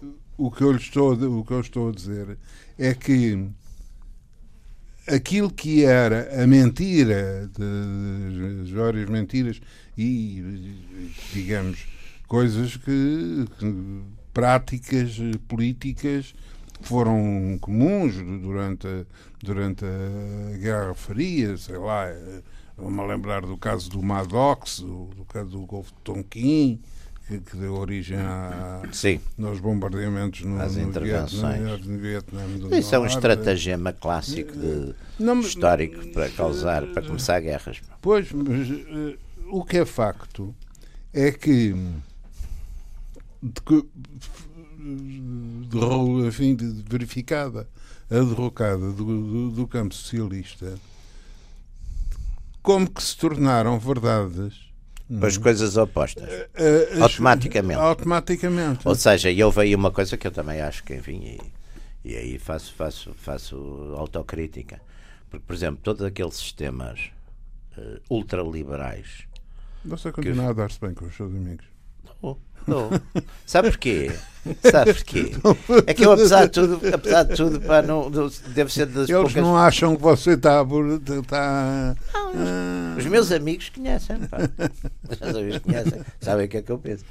uh, 0.02 0.14
o, 0.36 0.50
que 0.50 0.62
eu 0.62 0.76
estou, 0.76 1.14
o 1.14 1.44
que 1.44 1.52
eu 1.52 1.60
estou 1.60 1.88
a 1.88 1.92
dizer 1.92 2.36
é 2.78 2.92
que 2.92 3.48
aquilo 5.06 5.50
que 5.50 5.84
era 5.84 6.42
a 6.42 6.46
mentira, 6.46 7.50
de, 7.56 8.64
de, 8.64 8.74
várias 8.74 9.08
mentiras 9.08 9.58
e, 9.96 10.74
digamos, 11.32 11.86
coisas 12.26 12.76
que, 12.76 13.46
que 13.58 14.02
práticas 14.34 15.18
políticas 15.48 16.34
foram 16.80 17.58
comuns 17.60 18.14
durante 18.14 18.86
a, 18.86 19.04
durante 19.42 19.84
a 19.84 20.56
Guerra 20.58 20.94
Fria, 20.94 21.56
sei 21.56 21.76
lá, 21.76 22.06
vamos 22.76 23.08
lembrar 23.08 23.42
do 23.42 23.56
caso 23.56 23.90
do 23.90 24.02
Maddox, 24.02 24.80
do, 24.80 25.06
do 25.16 25.24
caso 25.24 25.50
do 25.50 25.60
Golfo 25.66 25.92
de 25.92 26.00
Tonquim, 26.02 26.80
que, 27.26 27.40
que, 27.40 27.56
deu 27.56 27.74
origem 27.74 28.16
a, 28.18 28.82
Sim. 28.90 29.20
aos 29.42 29.60
bombardeamentos 29.60 30.42
no, 30.42 30.56
no 30.56 30.80
intervenções. 30.80 31.58
Vietnã, 31.58 31.78
no 31.84 31.98
Vietnã 31.98 32.78
Isso 32.78 32.94
é 32.94 32.98
um 32.98 33.06
estratagema 33.06 33.92
clássico 33.92 34.52
de, 34.52 34.94
não, 35.18 35.40
histórico 35.40 36.08
para 36.12 36.30
causar, 36.30 36.86
para 36.86 37.02
começar 37.02 37.40
guerras. 37.40 37.82
Pois, 38.00 38.32
mas 38.32 38.70
uh, 38.70 39.18
o 39.50 39.62
que 39.62 39.78
é 39.78 39.84
facto 39.84 40.54
é 41.12 41.30
que 41.30 41.74
de, 43.42 43.60
de, 44.78 46.26
enfim, 46.26 46.54
de, 46.54 46.84
verificada 46.88 47.68
a 48.10 48.14
derrocada 48.14 48.92
do, 48.92 49.04
do, 49.04 49.50
do, 49.50 49.66
campo 49.66 49.94
socialista, 49.94 50.78
como 52.62 52.88
que 52.88 53.02
se 53.02 53.16
tornaram 53.16 53.78
verdades. 53.78 54.68
As 55.22 55.38
coisas 55.38 55.78
opostas. 55.78 56.28
Uh, 56.28 56.98
uh, 56.98 57.02
automaticamente. 57.02 57.80
Automaticamente. 57.80 58.86
Ou 58.86 58.94
seja, 58.94 59.30
e 59.30 59.42
houve 59.42 59.62
aí 59.62 59.74
uma 59.74 59.90
coisa 59.90 60.18
que 60.18 60.26
eu 60.26 60.30
também 60.30 60.60
acho 60.60 60.84
que, 60.84 60.94
enfim, 60.94 61.38
e, 62.04 62.10
e 62.10 62.14
aí 62.14 62.38
faço, 62.38 62.74
faço, 62.74 63.14
faço 63.14 63.56
autocrítica. 63.96 64.82
Porque, 65.30 65.46
por 65.46 65.54
exemplo, 65.54 65.80
todos 65.82 66.02
aqueles 66.02 66.36
sistemas 66.36 67.10
uh, 67.78 67.98
ultraliberais. 68.10 69.26
Você 69.82 70.12
continua 70.12 70.44
que... 70.44 70.50
a 70.50 70.52
dar-se 70.52 70.78
bem 70.78 70.92
com 70.92 71.06
os 71.06 71.16
seus 71.16 71.34
amigos. 71.34 71.64
Não, 72.22 72.36
não. 72.68 72.90
Sabe 73.46 73.70
porquê? 73.70 74.12
Sabe 74.70 74.94
porquê? 74.94 75.32
É 75.86 75.94
que 75.94 76.04
eu, 76.04 76.12
apesar 76.12 76.46
de 76.46 76.52
tudo, 76.52 76.80
apesar 76.94 77.22
de 77.24 77.36
tudo 77.36 77.60
pá, 77.60 77.82
não, 77.82 78.10
deve 78.48 78.72
ser 78.72 78.86
das 78.86 79.08
Eles 79.08 79.20
poucas... 79.22 79.34
não 79.34 79.56
acham 79.56 79.96
que 79.96 80.02
você 80.02 80.32
está. 80.32 80.62
está 80.62 81.96
não, 82.14 82.32
ah... 82.34 82.94
Os 82.96 83.06
meus 83.06 83.32
amigos 83.32 83.68
conhecem, 83.70 84.18
pá. 84.26 84.38
Os 85.10 85.20
meus 85.20 85.36
amigos 85.36 85.58
conhecem, 85.58 86.00
sabem 86.20 86.46
o 86.46 86.48
que 86.48 86.56
é 86.58 86.62
que 86.62 86.72
eu 86.72 86.78
penso. 86.78 87.04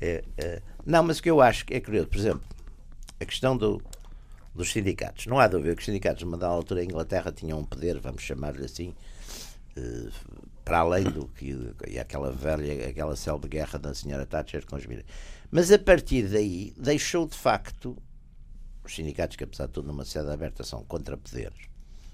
É, 0.00 0.22
é, 0.36 0.62
não, 0.86 1.02
mas 1.02 1.18
o 1.18 1.22
que 1.22 1.30
eu 1.30 1.40
acho 1.40 1.66
que 1.66 1.74
é 1.74 1.80
curioso, 1.80 2.08
por 2.08 2.18
exemplo, 2.18 2.42
a 3.20 3.24
questão 3.24 3.56
do, 3.56 3.82
dos 4.54 4.70
sindicatos. 4.72 5.26
Não 5.26 5.38
há 5.38 5.46
dúvida 5.46 5.74
que 5.74 5.80
os 5.80 5.86
sindicatos, 5.86 6.22
numa 6.22 6.36
dada 6.36 6.52
altura, 6.52 6.80
a 6.80 6.84
Inglaterra 6.84 7.32
tinham 7.32 7.58
um 7.58 7.64
poder, 7.64 7.98
vamos 7.98 8.22
chamar-lhe 8.22 8.64
assim, 8.64 8.94
eh, 9.76 10.08
para 10.68 10.80
além 10.80 11.04
do 11.04 11.26
que 11.28 11.56
e 11.86 11.98
aquela 11.98 12.30
velha, 12.30 12.90
aquela 12.90 13.16
célebre 13.16 13.48
guerra 13.48 13.78
da 13.78 13.94
senhora 13.94 14.26
Thatcher 14.26 14.66
com 14.66 14.76
os 14.76 14.84
militares. 14.84 15.16
Mas 15.50 15.72
a 15.72 15.78
partir 15.78 16.28
daí 16.28 16.74
deixou 16.76 17.26
de 17.26 17.34
facto 17.34 17.96
os 18.84 18.94
sindicatos, 18.94 19.34
que 19.34 19.44
apesar 19.44 19.66
de 19.66 19.72
tudo 19.72 19.88
numa 19.88 20.04
sede 20.04 20.30
aberta 20.30 20.62
são 20.62 20.84
contra 20.84 21.16
poderes, 21.16 21.56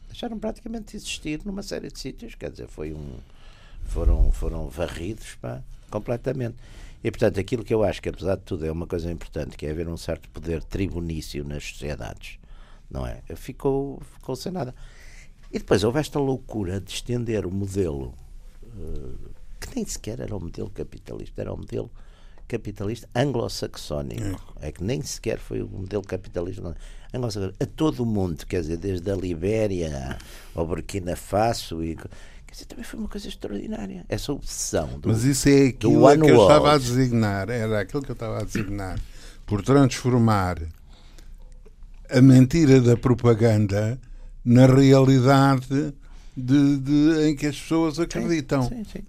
deixaram 0.06 0.38
praticamente 0.38 0.92
de 0.92 0.98
existir 0.98 1.40
numa 1.44 1.64
série 1.64 1.90
de 1.90 1.98
sítios, 1.98 2.36
quer 2.36 2.52
dizer, 2.52 2.68
foi 2.68 2.92
um 2.92 3.18
foram 3.86 4.30
foram 4.30 4.68
varridos 4.68 5.34
pá, 5.34 5.60
completamente. 5.90 6.54
E 7.02 7.10
portanto, 7.10 7.40
aquilo 7.40 7.64
que 7.64 7.74
eu 7.74 7.82
acho 7.82 8.00
que 8.00 8.08
apesar 8.08 8.36
de 8.36 8.42
tudo 8.42 8.64
é 8.64 8.70
uma 8.70 8.86
coisa 8.86 9.10
importante, 9.10 9.56
que 9.56 9.66
é 9.66 9.72
haver 9.72 9.88
um 9.88 9.96
certo 9.96 10.30
poder 10.30 10.62
tribunício 10.62 11.42
nas 11.42 11.64
sociedades, 11.64 12.38
não 12.88 13.04
é? 13.04 13.20
Ficou 13.34 14.00
ficou 14.12 14.36
sem 14.36 14.52
nada. 14.52 14.72
E 15.50 15.58
depois 15.58 15.82
houve 15.82 15.98
esta 15.98 16.20
loucura 16.20 16.80
de 16.80 16.92
estender 16.92 17.44
o 17.46 17.50
modelo 17.50 18.14
que 19.60 19.74
nem 19.74 19.84
sequer 19.84 20.20
era 20.20 20.36
o 20.36 20.40
modelo 20.40 20.70
capitalista, 20.70 21.40
era 21.40 21.52
o 21.52 21.56
modelo 21.56 21.90
capitalista 22.46 23.08
anglo-saxónico. 23.14 24.54
É. 24.60 24.68
é. 24.68 24.72
que 24.72 24.84
nem 24.84 25.02
sequer 25.02 25.38
foi 25.38 25.62
o 25.62 25.68
modelo 25.68 26.02
capitalista 26.02 26.74
a 27.60 27.66
todo 27.66 28.02
o 28.02 28.06
mundo, 28.06 28.44
quer 28.44 28.60
dizer, 28.60 28.76
desde 28.76 29.08
a 29.08 29.14
Libéria 29.14 30.18
ao 30.54 30.66
Burkina 30.66 31.14
Faso 31.14 31.82
e 31.84 31.94
quer 31.94 32.08
dizer, 32.50 32.64
também 32.64 32.84
foi 32.84 32.98
uma 32.98 33.08
coisa 33.08 33.28
extraordinária. 33.28 34.04
Essa 34.08 34.32
obsessão 34.32 34.98
do, 34.98 35.08
Mas 35.08 35.22
isso 35.22 35.48
é 35.48 35.68
aquilo 35.68 36.02
que 36.18 36.30
eu 36.30 36.42
estava 36.42 36.72
a 36.72 36.78
designar, 36.78 37.48
era 37.50 37.80
aquilo 37.80 38.02
que 38.02 38.10
eu 38.10 38.14
estava 38.14 38.40
a 38.40 38.44
designar 38.44 38.98
por 39.46 39.62
transformar 39.62 40.58
a 42.10 42.20
mentira 42.20 42.80
da 42.80 42.96
propaganda 42.96 43.98
na 44.44 44.66
realidade 44.66 45.94
de, 46.36 46.78
de, 46.78 47.28
em 47.28 47.36
que 47.36 47.46
as 47.46 47.58
pessoas 47.60 47.98
acreditam. 47.98 48.62
Sim, 48.62 48.84
sim, 48.84 49.04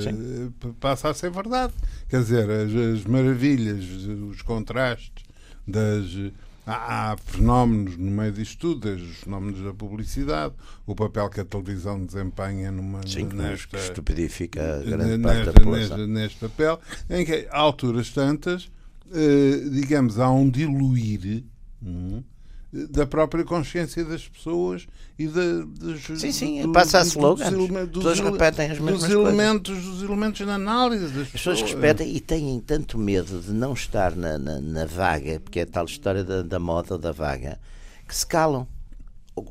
sim. 0.00 0.12
Uh, 0.12 0.72
passa 0.74 1.10
a 1.10 1.14
ser 1.14 1.30
verdade. 1.30 1.72
Quer 2.08 2.20
dizer, 2.20 2.48
as, 2.48 2.72
as 2.72 3.04
maravilhas, 3.04 3.84
os 4.30 4.42
contrastes 4.42 5.24
das. 5.66 6.32
Há, 6.64 7.10
há, 7.10 7.16
fenómenos 7.16 7.96
no 7.96 8.08
meio 8.08 8.30
disto 8.30 8.56
tudo, 8.56 8.88
os 8.88 9.16
fenómenos 9.16 9.64
da 9.64 9.74
publicidade, 9.74 10.54
o 10.86 10.94
papel 10.94 11.28
que 11.28 11.40
a 11.40 11.44
televisão 11.44 12.06
desempenha 12.06 12.70
numa, 12.70 13.00
Sim, 13.04 13.24
nesta, 13.24 13.76
que 13.76 13.82
estupidifica 13.82 14.80
grande 14.86 15.16
nesta, 15.16 15.28
parte 15.28 15.44
da 15.46 15.52
população. 15.54 15.96
Neste, 15.96 16.12
neste 16.12 16.38
papel, 16.38 16.80
em 17.10 17.24
que, 17.24 17.48
a 17.50 17.58
alturas 17.58 18.10
tantas, 18.10 18.66
uh, 19.06 19.70
digamos, 19.70 20.20
há 20.20 20.30
um 20.30 20.48
diluir. 20.48 21.42
Hum, 21.82 22.22
da 22.72 23.06
própria 23.06 23.44
consciência 23.44 24.02
das 24.02 24.26
pessoas 24.26 24.86
e 25.18 25.28
da, 25.28 25.62
dos, 25.66 26.02
sim, 26.18 26.32
sim, 26.32 26.62
do, 26.62 26.72
passa 26.72 27.00
a 27.00 27.02
slogan. 27.02 27.44
As 27.44 27.88
pessoas 27.90 28.20
repetem 28.20 28.70
as 28.70 28.78
mesmas 28.78 29.02
dos 29.02 29.10
elementos, 29.10 29.74
coisas. 29.74 29.92
dos 29.92 30.02
elementos 30.02 30.46
da 30.46 30.54
análise 30.54 31.08
das 31.08 31.22
As 31.26 31.32
pessoas 31.32 31.60
repetem 31.60 32.16
e 32.16 32.20
têm 32.20 32.58
tanto 32.60 32.96
medo 32.98 33.40
de 33.40 33.52
não 33.52 33.74
estar 33.74 34.16
na, 34.16 34.38
na, 34.38 34.58
na 34.58 34.86
vaga, 34.86 35.38
porque 35.40 35.60
é 35.60 35.62
a 35.64 35.66
tal 35.66 35.84
história 35.84 36.24
da, 36.24 36.42
da 36.42 36.58
moda 36.58 36.96
da 36.96 37.12
vaga, 37.12 37.60
que 38.08 38.16
se 38.16 38.26
calam. 38.26 38.66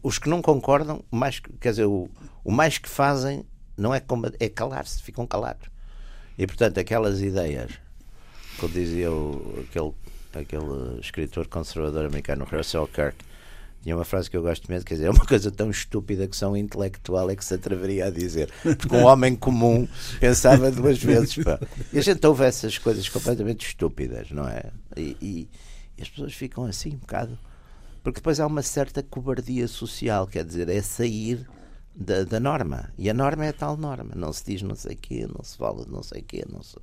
Os 0.03 0.17
que 0.17 0.29
não 0.29 0.41
concordam, 0.41 1.03
mais, 1.11 1.39
quer 1.59 1.71
dizer, 1.71 1.85
o, 1.85 2.09
o 2.43 2.51
mais 2.51 2.77
que 2.77 2.89
fazem 2.89 3.45
não 3.77 3.93
é, 3.93 4.01
é 4.39 4.49
calar-se, 4.49 5.01
ficam 5.01 5.27
calados. 5.27 5.69
E 6.37 6.47
portanto, 6.47 6.79
aquelas 6.79 7.21
ideias, 7.21 7.71
como 8.57 8.73
dizia 8.73 9.11
o, 9.11 9.63
aquele 9.67 9.93
aquele 10.39 10.99
escritor 10.99 11.47
conservador 11.47 12.05
americano, 12.05 12.45
Russell 12.45 12.87
Kirk, 12.87 13.23
tinha 13.81 13.95
uma 13.95 14.05
frase 14.05 14.29
que 14.29 14.37
eu 14.37 14.43
gosto 14.43 14.69
mesmo, 14.69 14.85
quer 14.85 14.93
dizer, 14.93 15.07
é 15.07 15.09
uma 15.09 15.25
coisa 15.25 15.49
tão 15.49 15.71
estúpida 15.71 16.27
que 16.27 16.35
só 16.35 16.51
um 16.51 16.55
intelectual 16.55 17.29
é 17.31 17.35
que 17.35 17.43
se 17.43 17.55
atreveria 17.55 18.05
a 18.05 18.09
dizer. 18.11 18.51
Porque 18.61 18.95
um 18.95 19.05
homem 19.05 19.35
comum 19.35 19.87
pensava 20.19 20.69
duas 20.71 21.01
vezes. 21.01 21.43
Pá. 21.43 21.59
E 21.91 21.97
a 21.97 22.01
gente 22.01 22.25
ouve 22.27 22.45
essas 22.45 22.77
coisas 22.77 23.09
completamente 23.09 23.65
estúpidas, 23.65 24.29
não 24.29 24.47
é? 24.47 24.65
E, 24.95 25.17
e, 25.19 25.49
e, 25.97 26.01
as 26.01 26.09
pessoas 26.09 26.33
ficam 26.33 26.65
assim 26.65 26.93
um 26.93 26.99
bocado. 26.99 27.37
Porque 28.03 28.19
depois 28.19 28.39
há 28.39 28.45
uma 28.45 28.61
certa 28.61 29.01
cobardia 29.01 29.67
social, 29.67 30.27
quer 30.27 30.43
dizer, 30.43 30.69
é 30.69 30.81
sair 30.81 31.47
da, 31.95 32.23
da 32.23 32.39
norma. 32.39 32.91
E 32.97 33.09
a 33.09 33.13
norma 33.13 33.45
é 33.45 33.49
a 33.49 33.53
tal 33.53 33.77
norma. 33.77 34.13
Não 34.15 34.31
se 34.31 34.45
diz 34.45 34.61
não 34.61 34.75
sei 34.75 34.93
o 34.93 34.97
quê, 34.97 35.27
não 35.27 35.43
se 35.43 35.57
fala 35.57 35.85
de 35.85 35.91
não 35.91 36.03
sei 36.03 36.21
o 36.21 36.23
quê, 36.23 36.45
não 36.47 36.61
se 36.61 36.75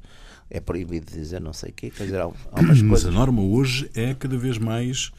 é 0.50 0.60
proibido 0.60 1.10
dizer 1.10 1.40
não 1.40 1.52
sei 1.52 1.70
o 1.70 1.72
quê. 1.72 1.90
Quer 1.90 2.04
dizer, 2.04 2.20
há, 2.20 2.24
há 2.24 2.60
umas 2.60 2.80
Mas 2.82 3.02
coisas... 3.02 3.06
a 3.06 3.10
norma 3.10 3.42
hoje 3.42 3.90
é 3.94 4.14
cada 4.14 4.36
vez 4.36 4.58
mais. 4.58 5.10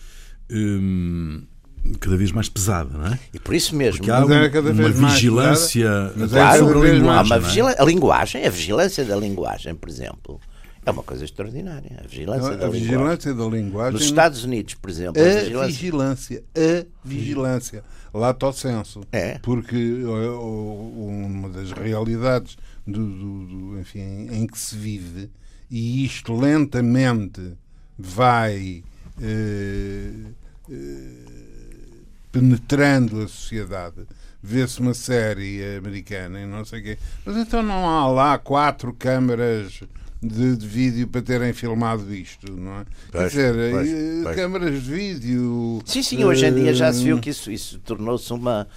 Hum, 0.52 1.44
cada 2.00 2.18
vez 2.18 2.32
mais 2.32 2.50
pesada, 2.50 2.98
não 2.98 3.08
é? 3.08 3.20
E 3.34 3.39
por 3.39 3.56
isso 3.56 3.76
mesmo. 3.76 4.00
Porque 4.00 4.12
há 4.12 4.26
uma, 4.26 4.48
uma 4.48 4.89
vigilância 4.89 6.14
claro, 6.30 6.66
sobre 6.66 6.89
a 6.89 6.93
linguagem. 6.93 7.10
Há 7.10 7.22
uma 7.22 7.39
vigila... 7.39 7.76
A 7.78 7.86
linguagem, 7.86 8.45
a 8.45 8.49
vigilância 8.49 9.06
da 9.06 9.16
linguagem, 9.16 9.76
por 9.76 9.88
exemplo. 9.88 10.39
É 10.86 10.91
uma 10.91 11.03
coisa 11.03 11.24
extraordinária. 11.24 12.01
A 12.03 12.08
vigilância, 12.08 12.58
da, 12.58 12.70
vigilância 12.70 13.30
linguagem. 13.30 13.51
da 13.51 13.58
linguagem. 13.58 13.93
Nos 13.93 14.03
Estados 14.03 14.43
Unidos, 14.43 14.74
por 14.74 14.89
exemplo. 14.89 15.22
A, 15.22 15.26
a 15.26 15.39
vigilância. 15.39 15.68
vigilância. 15.68 16.43
A 16.56 17.08
vigilância. 17.08 17.84
Lato 18.14 18.51
senso. 18.53 19.01
É. 19.12 19.38
Porque 19.39 20.03
uma 20.03 21.49
das 21.49 21.72
realidades 21.72 22.58
do, 22.92 23.06
do, 23.10 23.46
do, 23.46 23.80
enfim, 23.80 24.28
em 24.32 24.48
que 24.48 24.58
se 24.58 24.76
vive 24.76 25.30
e 25.70 26.04
isto 26.04 26.36
lentamente 26.36 27.54
vai 27.98 28.84
eh, 29.22 30.12
eh, 30.72 31.12
penetrando 32.32 33.22
a 33.22 33.28
sociedade. 33.28 34.08
Vê-se 34.42 34.80
uma 34.80 34.94
série 34.94 35.76
americana 35.78 36.40
e 36.40 36.46
não 36.46 36.64
sei 36.64 36.80
o 36.80 36.84
quê. 36.84 36.98
Mas 37.26 37.36
então 37.36 37.62
não 37.62 37.88
há 37.88 38.08
lá 38.08 38.38
quatro 38.38 38.94
câmaras 38.94 39.82
de, 40.22 40.56
de 40.56 40.68
vídeo 40.68 41.08
para 41.08 41.22
terem 41.22 41.54
filmado 41.54 42.14
isto, 42.14 42.52
não 42.52 42.80
é? 42.80 42.86
Pois, 43.12 43.34
Quer 43.34 43.52
dizer, 43.54 43.72
pois, 43.72 43.90
eh, 43.90 44.20
pois. 44.24 44.36
câmaras 44.36 44.84
de 44.84 44.92
vídeo. 44.92 45.82
Sim, 45.86 46.04
sim, 46.04 46.24
hoje 46.24 46.46
em 46.46 46.54
dia 46.54 46.74
já 46.74 46.92
se 46.92 47.04
viu 47.04 47.18
eh, 47.18 47.22
que 47.22 47.30
isso, 47.30 47.52
isso 47.52 47.80
tornou-se 47.80 48.32
uma. 48.34 48.68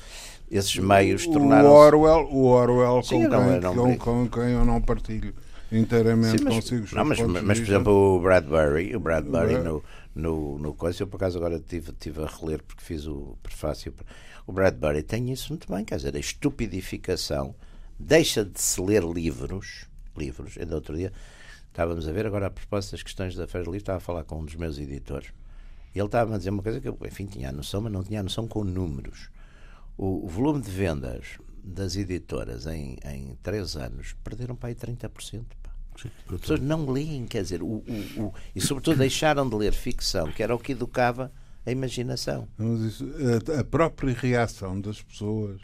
Esses 0.52 0.76
meios 0.76 1.26
o 1.26 1.32
tornaram-se. 1.32 1.74
Orwell, 1.74 2.28
o 2.30 2.44
Orwell 2.44 3.02
Sim, 3.02 3.24
com, 3.24 3.28
não, 3.30 3.44
quem, 3.44 3.54
eu 3.54 3.74
não 3.74 3.96
com, 3.96 4.28
quem 4.28 4.50
eu 4.50 4.64
não 4.66 4.80
partilho 4.82 5.34
inteiramente 5.72 6.38
Sim, 6.38 6.44
mas, 6.44 6.54
consigo. 6.54 6.86
não, 6.94 7.04
mas, 7.06 7.18
mas, 7.20 7.58
por 7.60 7.66
exemplo, 7.66 7.92
o 8.16 8.20
Bradbury, 8.20 8.94
o 8.94 9.00
Bradbury 9.00 9.54
Brad- 9.54 9.64
no, 9.64 9.82
no, 10.14 10.58
no 10.58 10.74
coisa, 10.74 11.02
eu 11.02 11.06
por 11.06 11.16
acaso 11.16 11.38
agora 11.38 11.58
tive, 11.58 11.92
tive 11.92 12.22
a 12.22 12.26
reler 12.26 12.62
porque 12.62 12.84
fiz 12.84 13.06
o 13.06 13.36
prefácio. 13.42 13.94
O 14.46 14.52
Bradbury 14.52 15.02
tem 15.02 15.32
isso 15.32 15.48
muito 15.50 15.72
bem, 15.72 15.84
quer 15.84 15.96
dizer, 15.96 16.14
a 16.14 16.18
estupidificação 16.20 17.54
deixa 17.98 18.44
de 18.44 18.60
se 18.60 18.80
ler 18.80 19.02
livros, 19.04 19.86
livros, 20.16 20.58
ainda 20.58 20.74
outro 20.74 20.94
dia 20.96 21.12
estávamos 21.68 22.06
a 22.06 22.12
ver 22.12 22.26
agora 22.26 22.48
a 22.48 22.50
propósito 22.50 22.90
das 22.92 23.02
questões 23.02 23.34
da 23.34 23.46
Feira 23.46 23.64
do 23.64 23.70
Livro, 23.70 23.84
estava 23.84 23.96
a 23.96 24.00
falar 24.00 24.24
com 24.24 24.40
um 24.40 24.44
dos 24.44 24.56
meus 24.56 24.78
editores 24.78 25.28
e 25.94 25.98
ele 25.98 26.06
estava 26.06 26.34
a 26.34 26.38
dizer 26.38 26.50
uma 26.50 26.62
coisa 26.62 26.80
que 26.80 26.88
eu, 26.88 26.98
enfim, 27.06 27.24
tinha 27.24 27.48
a 27.48 27.52
noção, 27.52 27.80
mas 27.80 27.92
não 27.92 28.02
tinha 28.02 28.20
a 28.20 28.22
noção 28.22 28.46
com 28.46 28.62
números. 28.64 29.30
O, 29.96 30.24
o 30.24 30.28
volume 30.28 30.60
de 30.62 30.70
vendas 30.70 31.38
das 31.64 31.94
editoras 31.96 32.66
em, 32.66 32.96
em 33.04 33.36
três 33.42 33.76
anos 33.76 34.14
perderam 34.24 34.56
para 34.56 34.68
aí 34.70 34.74
30%. 34.74 35.44
Pá. 35.62 35.70
As 36.34 36.40
pessoas 36.40 36.60
não 36.60 36.88
leem, 36.90 37.26
quer 37.26 37.42
dizer, 37.42 37.62
o, 37.62 37.66
o, 37.66 38.22
o- 38.22 38.34
e 38.56 38.60
sobretudo 38.60 38.98
deixaram 38.98 39.48
de 39.48 39.54
ler 39.54 39.72
ficção, 39.72 40.32
que 40.32 40.42
era 40.42 40.54
o 40.54 40.58
que 40.58 40.72
educava 40.72 41.30
a 41.64 41.70
imaginação. 41.70 42.48
Isso, 42.86 43.06
a, 43.56 43.60
a 43.60 43.64
própria 43.64 44.12
reação 44.14 44.80
das 44.80 45.00
pessoas. 45.02 45.60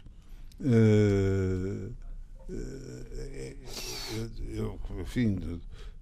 eh, 0.63 1.89
eh, 2.51 3.55
eu, 4.53 4.79
enfim, 5.01 5.35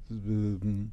de- 0.10 0.88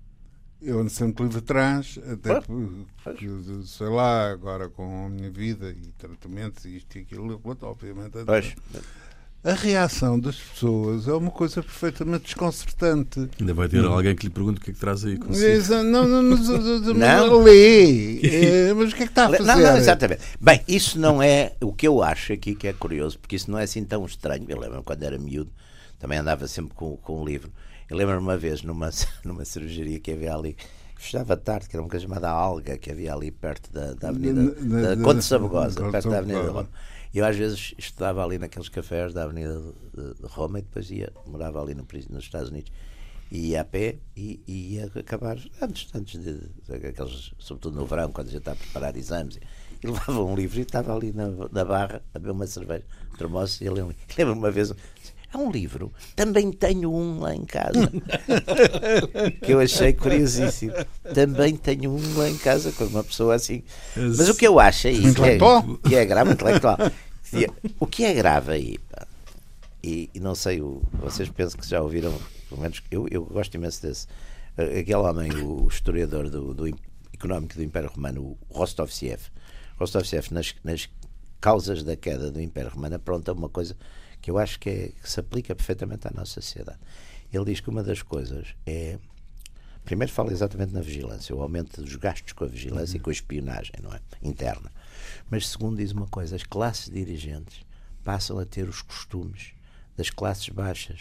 eu 0.64 0.80
ando 0.80 0.90
sempre 0.90 1.24
livre 1.24 1.38
atrás, 1.38 1.98
até 2.10 2.40
porque, 2.40 3.28
sei 3.66 3.88
lá, 3.88 4.30
agora 4.30 4.68
com 4.68 5.06
a 5.06 5.08
minha 5.08 5.30
vida 5.30 5.70
e 5.70 5.92
tratamentos 5.98 6.64
e 6.64 6.76
isto 6.76 6.96
e 6.98 7.02
aquilo, 7.02 7.40
obviamente. 7.62 8.18
Pois, 8.24 8.54
A 9.42 9.52
reação 9.52 10.18
das 10.18 10.36
pessoas 10.36 11.06
é 11.06 11.12
uma 11.12 11.30
coisa 11.30 11.62
perfeitamente 11.62 12.24
desconcertante. 12.24 13.28
Ainda 13.38 13.52
vai 13.52 13.68
ter 13.68 13.84
alguém 13.84 14.16
que 14.16 14.26
lhe 14.26 14.32
pergunte 14.32 14.58
o 14.58 14.64
que 14.64 14.70
é 14.70 14.72
que 14.72 14.80
traz 14.80 15.04
aí 15.04 15.18
consigo. 15.18 15.74
Não, 15.84 16.08
não, 16.08 16.22
não, 16.22 16.22
não, 16.22 16.78
não, 16.80 16.94
Não? 16.94 17.42
lê. 17.42 18.20
Eh, 18.24 18.72
Mas 18.72 18.92
o 18.92 18.96
que 18.96 19.02
é 19.02 19.06
que 19.06 19.12
está 19.12 19.26
a 19.26 19.30
fazer? 19.30 19.44
não, 19.44 19.58
não, 19.60 19.76
exatamente. 19.76 20.22
Bem, 20.40 20.62
isso 20.66 20.98
não 20.98 21.22
é 21.22 21.52
o 21.60 21.74
que 21.74 21.86
eu 21.86 22.02
acho 22.02 22.32
aqui 22.32 22.54
que 22.54 22.66
é 22.66 22.72
curioso, 22.72 23.18
porque 23.18 23.36
isso 23.36 23.50
não 23.50 23.58
é 23.58 23.64
assim 23.64 23.84
tão 23.84 24.04
estranho. 24.06 24.46
Eu 24.48 24.58
lembro 24.58 24.82
quando 24.82 25.02
era 25.02 25.18
miúdo, 25.18 25.50
também 25.98 26.18
andava 26.18 26.48
sempre 26.48 26.72
com, 26.74 26.96
com 26.96 27.20
um 27.20 27.24
livro. 27.26 27.52
Eu 27.90 27.96
lembro-me 27.96 28.20
uma 28.22 28.36
vez 28.36 28.62
numa, 28.62 28.90
numa 29.24 29.44
cirurgia 29.44 29.98
que 30.00 30.12
havia 30.12 30.34
ali, 30.34 30.54
que 30.54 30.64
fechava 31.02 31.36
tarde, 31.36 31.68
que 31.68 31.76
era 31.76 31.82
uma 31.82 31.88
coisa 31.90 32.04
chamada 32.06 32.28
Alga, 32.30 32.78
que 32.78 32.90
havia 32.90 33.12
ali 33.14 33.30
perto 33.30 33.72
da, 33.72 33.92
da 33.94 34.08
Avenida 34.08 34.42
Na- 34.60 34.80
na- 34.82 34.94
da 34.94 35.02
Conde 35.02 35.22
Sabugosa, 35.22 35.90
perto 35.90 36.10
da 36.10 36.18
Avenida 36.18 36.40
de. 36.42 36.48
Roma. 36.48 36.68
Eu 37.14 37.24
às 37.24 37.36
vezes 37.36 37.74
estudava 37.78 38.24
ali 38.24 38.38
naqueles 38.38 38.68
cafés 38.68 39.12
da 39.14 39.22
Avenida 39.24 39.60
de, 39.94 40.14
de 40.14 40.26
Roma 40.26 40.58
e 40.58 40.62
depois 40.62 40.90
ia, 40.90 41.12
morava 41.26 41.62
ali 41.62 41.72
no, 41.74 41.86
nos 42.10 42.24
Estados 42.24 42.48
Unidos. 42.50 42.72
E 43.30 43.50
ia 43.50 43.60
a 43.62 43.64
pé 43.64 43.96
e, 44.16 44.40
e 44.46 44.74
ia 44.74 44.90
acabar 44.94 45.38
antes, 45.62 45.88
antes 45.94 46.20
de, 46.20 46.38
de 46.38 46.86
aqueles, 46.88 47.32
sobretudo 47.38 47.76
no 47.78 47.86
verão, 47.86 48.10
quando 48.12 48.28
a 48.28 48.30
gente 48.30 48.40
está 48.40 48.52
a 48.52 48.56
preparar 48.56 48.96
exames. 48.96 49.38
E 49.82 49.86
levava 49.86 50.22
um 50.24 50.34
livro 50.34 50.58
e 50.58 50.62
estava 50.62 50.94
ali 50.94 51.12
na, 51.12 51.28
na 51.52 51.64
barra 51.64 52.02
a 52.14 52.18
beber 52.18 52.32
uma 52.32 52.46
cerveja, 52.46 52.84
um 53.12 53.16
termoço 53.16 53.62
e 53.62 53.68
a 53.68 53.72
ler 53.72 53.82
um 53.84 53.88
livro. 53.88 54.02
Lembro-me 54.18 54.38
uma 54.40 54.50
vez, 54.50 54.72
é 55.36 55.38
um 55.38 55.50
livro, 55.50 55.92
também 56.14 56.50
tenho 56.52 56.92
um 56.92 57.20
lá 57.20 57.34
em 57.34 57.44
casa. 57.44 57.90
que 59.42 59.52
eu 59.52 59.60
achei 59.60 59.92
curiosíssimo. 59.92 60.72
Também 61.14 61.56
tenho 61.56 61.90
um 61.90 62.18
lá 62.18 62.28
em 62.28 62.36
casa, 62.38 62.72
com 62.72 62.84
uma 62.84 63.04
pessoa 63.04 63.34
assim. 63.34 63.62
Mas 63.96 64.28
o 64.28 64.34
que 64.34 64.46
eu 64.46 64.58
acho 64.60 64.88
aí, 64.88 65.00
que 65.14 65.22
é, 65.22 65.38
que 65.88 65.94
é 65.96 66.04
grave, 66.04 66.32
intelectual. 66.32 66.78
O 67.80 67.86
que 67.86 68.04
é 68.04 68.14
grave 68.14 68.52
aí, 68.52 68.78
pá, 68.78 69.06
e, 69.82 70.08
e 70.14 70.20
não 70.20 70.34
sei, 70.34 70.62
o, 70.62 70.80
vocês 70.94 71.28
pensam 71.28 71.60
que 71.60 71.68
já 71.68 71.80
ouviram, 71.82 72.14
pelo 72.48 72.60
menos 72.60 72.80
eu, 72.90 73.06
eu 73.10 73.24
gosto 73.24 73.54
imenso 73.56 73.82
desse. 73.82 74.06
eh, 74.56 74.78
Aquele 74.80 74.94
homem, 74.94 75.30
o 75.42 75.66
historiador 75.68 76.30
do, 76.30 76.54
do 76.54 76.66
económico 77.12 77.54
do 77.54 77.62
Império 77.62 77.90
Romano, 77.94 78.22
o 78.22 78.38
Rostovtsev. 78.58 79.20
Rostovtsev, 79.78 80.28
nas, 80.30 80.54
nas 80.62 80.88
causas 81.40 81.82
da 81.82 81.96
queda 81.96 82.30
do 82.30 82.40
Império 82.40 82.70
Romano, 82.70 82.94
apronta 82.96 83.32
uma 83.32 83.48
coisa 83.48 83.76
que 84.24 84.30
eu 84.30 84.38
acho 84.38 84.58
que, 84.58 84.70
é- 84.70 84.88
que 84.88 85.10
se 85.10 85.20
aplica 85.20 85.54
perfeitamente 85.54 86.08
à 86.08 86.10
nossa 86.10 86.40
sociedade. 86.40 86.78
Ele 87.30 87.44
diz 87.44 87.60
que 87.60 87.68
uma 87.68 87.82
das 87.82 88.00
coisas 88.00 88.54
é. 88.64 88.98
Primeiro 89.84 90.10
fala 90.10 90.32
exatamente 90.32 90.72
na 90.72 90.80
vigilância, 90.80 91.36
o 91.36 91.42
aumento 91.42 91.82
dos 91.82 91.94
gastos 91.96 92.32
com 92.32 92.42
a 92.44 92.46
vigilância 92.46 92.96
e 92.96 93.00
com 93.00 93.10
a 93.10 93.12
espionagem, 93.12 93.74
não 93.82 93.92
é? 93.92 94.00
Interna. 94.22 94.72
Mas 95.30 95.46
segundo 95.46 95.76
diz 95.76 95.92
uma 95.92 96.06
coisa, 96.06 96.36
as 96.36 96.42
classes 96.42 96.88
dirigentes 96.88 97.60
passam 98.02 98.38
a 98.38 98.46
ter 98.46 98.66
os 98.66 98.80
costumes 98.80 99.52
das 99.94 100.08
classes 100.08 100.48
baixas. 100.48 101.00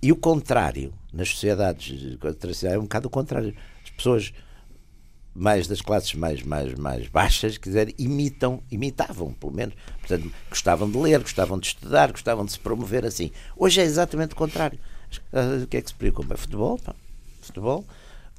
E 0.00 0.12
o 0.12 0.16
contrário, 0.16 0.94
nas 1.12 1.30
sociedades 1.30 2.16
tradicionais, 2.38 2.76
é 2.76 2.78
um 2.78 2.82
bocado 2.82 3.08
o 3.08 3.10
contrário. 3.10 3.56
As 3.82 3.90
pessoas 3.90 4.32
mais 5.38 5.66
das 5.66 5.80
classes 5.82 6.14
mais, 6.14 6.42
mais, 6.42 6.74
mais 6.74 7.08
baixas, 7.08 7.58
quiser, 7.58 7.88
imitam, 7.98 8.62
imitavam, 8.70 9.32
pelo 9.34 9.52
menos. 9.52 9.74
Portanto, 10.00 10.32
gostavam 10.48 10.90
de 10.90 10.96
ler, 10.98 11.20
gostavam 11.20 11.58
de 11.58 11.66
estudar, 11.68 12.10
gostavam 12.10 12.44
de 12.44 12.52
se 12.52 12.58
promover 12.58 13.04
assim. 13.04 13.30
Hoje 13.56 13.80
é 13.80 13.84
exatamente 13.84 14.32
o 14.32 14.36
contrário. 14.36 14.78
Ah, 15.32 15.62
O 15.62 15.66
que 15.66 15.76
é 15.76 15.82
que 15.82 15.88
se 15.88 15.94
preocupa? 15.94 16.34
É 16.34 16.36
futebol, 16.36 16.78
pá. 16.78 16.94
Futebol. 17.42 17.84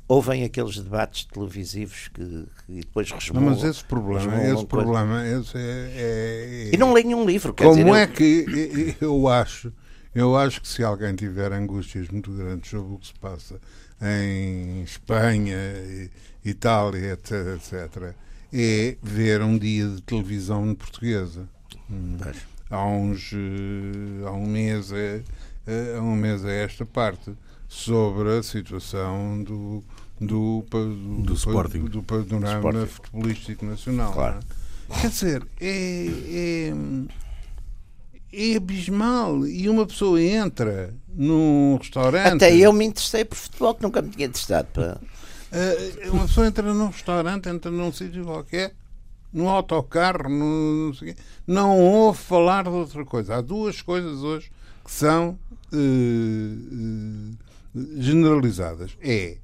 Ouvem 0.10 0.44
aqueles 0.46 0.78
debates 0.78 1.26
televisivos 1.26 2.08
que, 2.14 2.24
que 2.66 2.74
depois 2.80 3.10
Não, 3.10 3.18
resmungam. 3.18 3.50
mas 3.50 3.64
esse 3.64 3.84
problema, 3.84 4.42
esse 4.42 4.52
coisa. 4.54 4.66
problema, 4.68 5.28
esse 5.28 5.58
é, 5.58 5.92
é- 5.96 6.70
E 6.74 6.78
não 6.78 6.94
leem 6.94 7.14
um 7.14 7.26
livro, 7.26 7.54
quer 7.54 7.66
Como 7.66 7.76
dizer, 7.76 7.90
eu- 7.90 7.96
é 7.96 8.08
que 8.08 8.96
eu 9.02 9.28
acho, 9.28 9.72
eu 10.16 10.38
acho 10.38 10.62
que 10.62 10.68
se 10.68 10.82
alguém 10.82 11.14
tiver 11.14 11.52
angústias 11.52 12.08
muito 12.08 12.32
grandes 12.32 12.70
sobre 12.70 12.94
o 12.96 12.98
que 12.98 13.08
se 13.08 13.14
passa 13.16 13.60
em 14.02 14.84
Espanha, 14.84 15.58
Itália, 16.44 17.14
etc, 17.14 17.32
etc, 17.56 18.14
é 18.54 18.96
ver 19.02 19.42
um 19.42 19.58
dia 19.58 19.88
de 19.88 20.02
televisão 20.02 20.74
portuguesa. 20.76 21.48
Hum. 21.90 22.18
Há 22.70 22.86
uns 22.86 23.32
eh, 23.34 24.28
há 24.28 24.32
um 24.32 24.46
mês 24.46 24.92
é, 24.92 25.22
eh, 25.66 25.96
há 25.98 26.02
um 26.02 26.16
mês 26.16 26.44
a 26.46 26.52
esta 26.52 26.86
parte 26.86 27.32
sobre 27.68 28.38
a 28.38 28.44
situação 28.44 29.44
do 29.44 29.84
do, 30.20 30.66
do, 30.70 31.22
Do 31.22 31.34
Sporting. 31.36 31.86
do 31.86 32.02
panorama 32.04 32.70
Sporting. 32.84 32.86
futebolístico 32.88 33.66
nacional. 33.66 34.14
Claro. 34.14 34.40
é? 34.90 35.02
Quer 35.02 35.10
dizer, 35.10 35.48
é, 35.62 36.08
é, 36.08 36.74
é 38.32 38.56
abismal. 38.56 39.46
E 39.48 39.70
uma 39.70 39.86
pessoa 39.86 40.22
entra 40.22 40.94
num 41.10 41.78
restaurante. 41.78 42.36
Até 42.36 42.56
eu 42.56 42.72
me 42.74 42.86
interessei 42.86 43.26
por 43.26 43.36
futebol, 43.36 43.76
que 43.76 43.84
nunca 43.84 44.02
me 44.02 44.10
tinha 44.10 44.28
interessado. 44.28 44.68
Pá. 44.68 44.98
eh, 45.52 46.10
uma 46.12 46.28
pessoa 46.28 46.48
entra 46.48 46.74
num 46.74 46.88
restaurante, 46.88 47.50
entra 47.50 47.72
num 47.72 47.92
sítio 47.92 48.26
qualquer, 48.26 48.74
num 49.32 49.50
autocarro, 49.50 50.30
num, 50.30 50.92
não, 51.46 51.80
ouve 51.80 52.20
falar 52.20 52.64
de 52.64 52.70
outra 52.70 53.06
coisa. 53.06 53.36
Há 53.36 53.42
duas 53.42 53.82
coisas 53.82 54.20
hoje 54.20 54.52
que 54.84 54.92
são 54.92 55.38
eh, 55.74 55.78
eh, 55.78 57.82
generalizadas. 57.98 58.98
É 59.02 59.38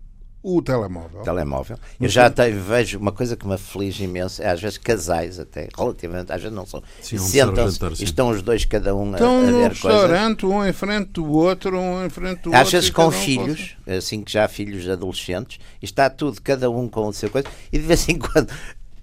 o 0.44 0.62
telemóvel. 0.62 1.22
Telemóvel. 1.22 1.78
Eu 2.02 2.10
já 2.10 2.30
te- 2.30 2.52
vejo 2.52 3.00
uma 3.00 3.12
coisa 3.14 3.38
que 3.38 3.48
me 3.48 3.54
aflige 3.54 4.04
imenso, 4.04 4.42
é 4.44 4.50
às 4.50 4.62
vezes 4.62 4.78
casais 4.78 5.40
até, 5.40 5.70
relativamente, 5.76 6.32
às 6.34 6.42
vezes 6.42 6.56
não 6.56 6.66
são. 6.66 6.84
E 7.12 7.16
almoçar, 7.16 7.72
sentam-se 7.72 8.02
e 8.02 8.04
estão 8.06 8.30
os 8.30 8.42
dois 8.42 8.66
cada 8.66 8.94
um 8.94 9.10
a, 9.12 9.14
Estão 9.14 9.40
a 9.40 9.42
num 9.42 9.46
ver 9.46 9.70
coisas. 9.70 10.02
restaurante, 10.02 10.46
um 10.46 10.66
em 10.68 10.74
frente 10.74 11.12
do 11.12 11.32
outro, 11.32 11.80
um 11.80 12.06
em 12.06 12.10
frente 12.10 12.42
do 12.42 12.48
outro. 12.50 12.62
Às 12.62 12.72
vezes 12.72 12.90
com 12.90 13.08
um 13.08 13.12
filhos, 13.12 13.78
assim 13.88 14.22
que 14.22 14.32
já 14.34 14.48
filhos 14.48 14.88
adolescentes, 14.90 15.60
e 15.82 15.86
está 15.86 16.10
tudo, 16.10 16.42
cada 16.42 16.70
um 16.70 16.90
com 16.90 17.08
o 17.08 17.14
seu 17.14 17.30
coisa, 17.30 17.48
e 17.72 17.78
de 17.80 17.86
vez 17.86 18.08
em 18.10 18.20
quando 18.20 18.52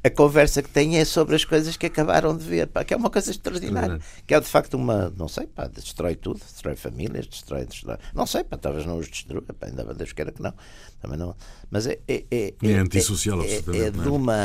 a 0.03 0.11
conversa 0.11 0.63
que 0.63 0.71
têm 0.71 0.97
é 0.97 1.05
sobre 1.05 1.37
as 1.37 1.45
coisas 1.45 1.77
que 1.77 1.87
acabaram 1.87 2.37
de 2.37 2.45
ver, 2.45 2.67
pá, 2.69 2.83
que 2.85 2.95
é 2.95 2.97
uma 2.97 3.11
coisa 3.11 3.31
extraordinária. 3.31 4.01
Que 4.27 4.35
é 4.35 4.41
de 4.41 4.47
facto 4.47 4.75
uma, 4.75 5.13
não 5.17 5.29
sei, 5.29 5.47
pá, 5.47 5.67
destrói 5.67 6.17
tudo, 6.17 6.41
destrói 6.41 6.75
famílias, 6.75 7.27
destrói, 7.27 7.67
destrói. 7.67 7.99
Não 8.15 8.27
sei, 8.27 8.43
pá, 8.43 8.57
talvez 8.57 8.87
não 8.87 8.99
os 8.99 9.09
destrua, 9.09 9.43
pá, 9.43 9.67
ainda 9.67 9.85
Deus 9.93 10.13
queira 10.13 10.33
que 10.33 10.43
não. 10.43 10.55
Também 11.01 11.19
não. 11.19 11.37
Mas 11.71 11.87
é. 11.87 11.99
É, 12.09 12.25
é, 12.31 12.55
É 12.63 12.79
antissocial, 12.79 13.43
é, 13.43 13.47
é, 13.47 13.59
absolutamente, 13.59 13.99
é 13.99 14.03
de 14.03 14.09
é? 14.09 14.11
uma. 14.11 14.39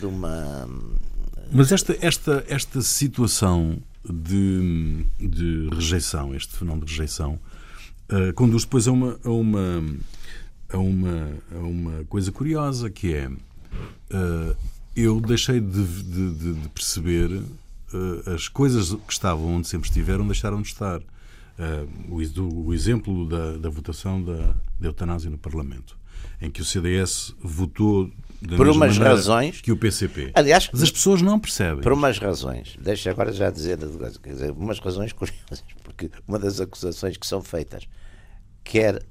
De 0.00 0.06
uma 0.06 0.68
Mas 1.50 1.72
esta, 1.72 1.96
esta, 2.00 2.44
esta 2.48 2.80
situação 2.80 3.82
de, 4.04 5.04
de 5.20 5.68
rejeição, 5.72 6.34
este 6.34 6.56
fenómeno 6.56 6.86
de 6.86 6.92
rejeição, 6.92 7.38
eh, 8.08 8.32
conduz 8.32 8.64
depois 8.64 8.88
a 8.88 8.92
uma, 8.92 9.18
a, 9.24 9.30
uma, 9.30 9.84
a, 10.70 10.78
uma, 10.78 11.30
a 11.54 11.58
uma 11.58 12.04
coisa 12.04 12.32
curiosa 12.32 12.90
que 12.90 13.14
é 13.14 13.30
eh, 14.10 14.56
eu 14.94 15.20
deixei 15.20 15.60
de, 15.60 15.84
de- 15.84 16.54
de- 16.54 16.68
perceber 16.70 17.42
eh, 17.94 18.34
as 18.34 18.48
coisas 18.48 18.92
que 19.06 19.12
estavam 19.12 19.56
onde 19.56 19.68
sempre 19.68 19.88
estiveram 19.88 20.26
deixaram 20.26 20.60
de 20.60 20.68
estar. 20.68 21.00
uh, 21.00 21.88
o, 22.08 22.66
o, 22.68 22.74
exemplo 22.74 23.28
da, 23.28 23.56
da 23.58 23.68
votação 23.68 24.22
da, 24.22 24.54
da 24.80 24.88
eutanásia 24.88 25.30
no 25.30 25.38
Parlamento, 25.38 25.96
em 26.40 26.50
que 26.50 26.60
o 26.62 26.64
CDS 26.64 27.34
votou 27.40 28.10
por 28.56 28.68
umas 28.68 28.98
razões 28.98 29.60
que 29.60 29.70
o 29.70 29.76
PCP. 29.76 30.32
Aliás, 30.34 30.68
mas 30.72 30.82
as 30.82 30.90
pessoas 30.90 31.22
não 31.22 31.38
percebem. 31.38 31.82
Por 31.82 31.92
umas 31.92 32.18
razões. 32.18 32.76
Deixa 32.80 33.10
agora 33.10 33.32
já 33.32 33.50
dizer, 33.50 33.78
dizer, 33.78 34.50
umas 34.50 34.78
razões 34.80 35.12
curiosas, 35.12 35.62
porque 35.84 36.10
uma 36.26 36.38
das 36.38 36.60
acusações 36.60 37.16
que 37.16 37.26
são 37.26 37.42
feitas, 37.42 37.86
quer 38.64 39.04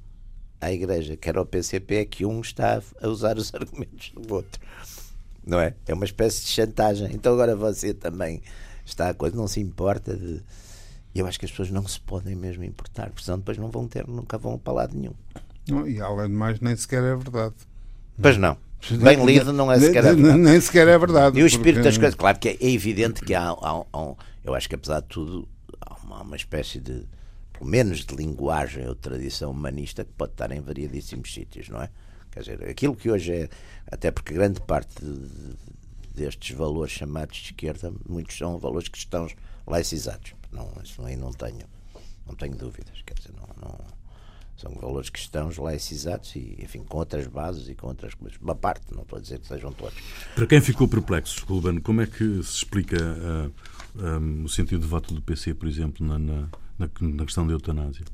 à 0.60 0.72
Igreja, 0.72 1.16
quer 1.16 1.36
ao 1.36 1.46
PCP, 1.46 1.94
é 1.96 2.04
que 2.04 2.24
um 2.24 2.40
está 2.40 2.80
a 3.00 3.08
usar 3.08 3.36
os 3.38 3.52
argumentos 3.54 4.12
do 4.14 4.34
outro. 4.34 4.60
Não 5.44 5.60
é? 5.60 5.74
É 5.86 5.94
uma 5.94 6.04
espécie 6.04 6.42
de 6.42 6.48
chantagem. 6.48 7.10
Então 7.12 7.32
agora 7.32 7.56
você 7.56 7.92
também 7.92 8.42
está 8.84 9.08
a 9.08 9.14
coisa, 9.14 9.36
não 9.36 9.48
se 9.48 9.60
importa 9.60 10.16
de 10.16 10.42
eu 11.14 11.26
acho 11.26 11.38
que 11.38 11.44
as 11.44 11.50
pessoas 11.50 11.70
não 11.70 11.86
se 11.86 12.00
podem 12.00 12.34
mesmo 12.34 12.64
importar, 12.64 13.10
porque 13.10 13.22
senão 13.22 13.38
depois 13.38 13.58
não 13.58 13.70
vão 13.70 13.86
ter, 13.86 14.06
nunca 14.06 14.38
vão 14.38 14.58
para 14.58 14.72
lado 14.72 14.96
nenhum. 14.96 15.12
Não, 15.68 15.86
e 15.86 16.00
além 16.00 16.28
de 16.28 16.34
mais, 16.34 16.60
nem 16.60 16.74
sequer 16.74 17.02
é 17.02 17.14
verdade. 17.14 17.54
Pois 18.20 18.36
não. 18.36 18.56
Bem 18.90 19.24
lido 19.24 19.52
não 19.52 19.70
é 19.70 19.78
sequer 19.78 20.04
é 20.04 20.14
verdade. 20.14 20.38
Nem 20.38 20.60
sequer 20.60 20.88
é 20.88 20.98
verdade. 20.98 21.38
E 21.38 21.42
o 21.42 21.46
espírito 21.46 21.76
porque... 21.76 21.88
das 21.88 21.98
coisas, 21.98 22.14
claro 22.14 22.38
que 22.38 22.48
é, 22.48 22.56
evidente 22.60 23.22
que 23.22 23.34
há, 23.34 23.50
há, 23.50 23.84
há, 23.92 24.14
eu 24.42 24.54
acho 24.54 24.68
que 24.68 24.74
apesar 24.74 25.00
de 25.00 25.08
tudo, 25.08 25.46
há 25.80 25.94
uma, 26.02 26.22
uma 26.22 26.36
espécie 26.36 26.80
de, 26.80 27.04
pelo 27.52 27.70
menos 27.70 28.04
de 28.04 28.16
linguagem 28.16 28.88
ou 28.88 28.94
tradição 28.94 29.50
humanista 29.50 30.04
que 30.04 30.12
pode 30.12 30.32
estar 30.32 30.50
em 30.50 30.60
variadíssimos 30.60 31.32
sítios, 31.32 31.68
não 31.68 31.80
é? 31.80 31.90
Quer 32.32 32.40
dizer, 32.40 32.68
aquilo 32.68 32.96
que 32.96 33.10
hoje 33.10 33.32
é, 33.32 33.48
até 33.86 34.10
porque 34.10 34.32
grande 34.32 34.60
parte 34.60 35.04
de, 35.04 35.54
destes 36.14 36.56
valores 36.56 36.92
chamados 36.92 37.36
de 37.36 37.44
esquerda, 37.44 37.92
muitos 38.08 38.36
são 38.36 38.58
valores 38.58 38.88
cristãos 38.88 39.34
laicizados. 39.66 40.34
Não, 40.50 40.72
isso 40.82 41.02
aí 41.04 41.14
não 41.14 41.30
tenho, 41.32 41.66
não 42.26 42.34
tenho 42.34 42.56
dúvidas. 42.56 43.02
Quer 43.04 43.14
dizer, 43.14 43.32
não, 43.34 43.48
não, 43.60 43.78
são 44.56 44.72
valores 44.74 45.10
cristãos 45.10 45.58
laicizados 45.58 46.34
e, 46.34 46.56
enfim, 46.58 46.82
com 46.84 46.98
outras 46.98 47.26
bases 47.26 47.68
e 47.68 47.74
com 47.74 47.88
outras 47.88 48.14
coisas. 48.14 48.38
Uma 48.40 48.54
parte, 48.54 48.94
não 48.94 49.02
estou 49.02 49.18
a 49.18 49.22
dizer 49.22 49.38
que 49.38 49.46
sejam 49.46 49.72
todos. 49.72 49.98
Para 50.34 50.46
quem 50.46 50.60
ficou 50.60 50.88
perplexo, 50.88 51.44
Ruben, 51.46 51.80
como 51.80 52.00
é 52.00 52.06
que 52.06 52.42
se 52.42 52.56
explica 52.56 52.96
uh, 52.96 53.52
ah, 53.98 54.18
um, 54.18 54.42
ah, 54.42 54.44
o 54.44 54.48
sentido 54.48 54.80
de 54.80 54.86
voto 54.86 55.12
do 55.12 55.20
PC, 55.20 55.52
por 55.52 55.68
exemplo, 55.68 56.06
na, 56.06 56.18
na, 56.18 56.48
na 56.78 57.24
questão 57.24 57.46
da 57.46 57.52
eutanásia? 57.52 58.04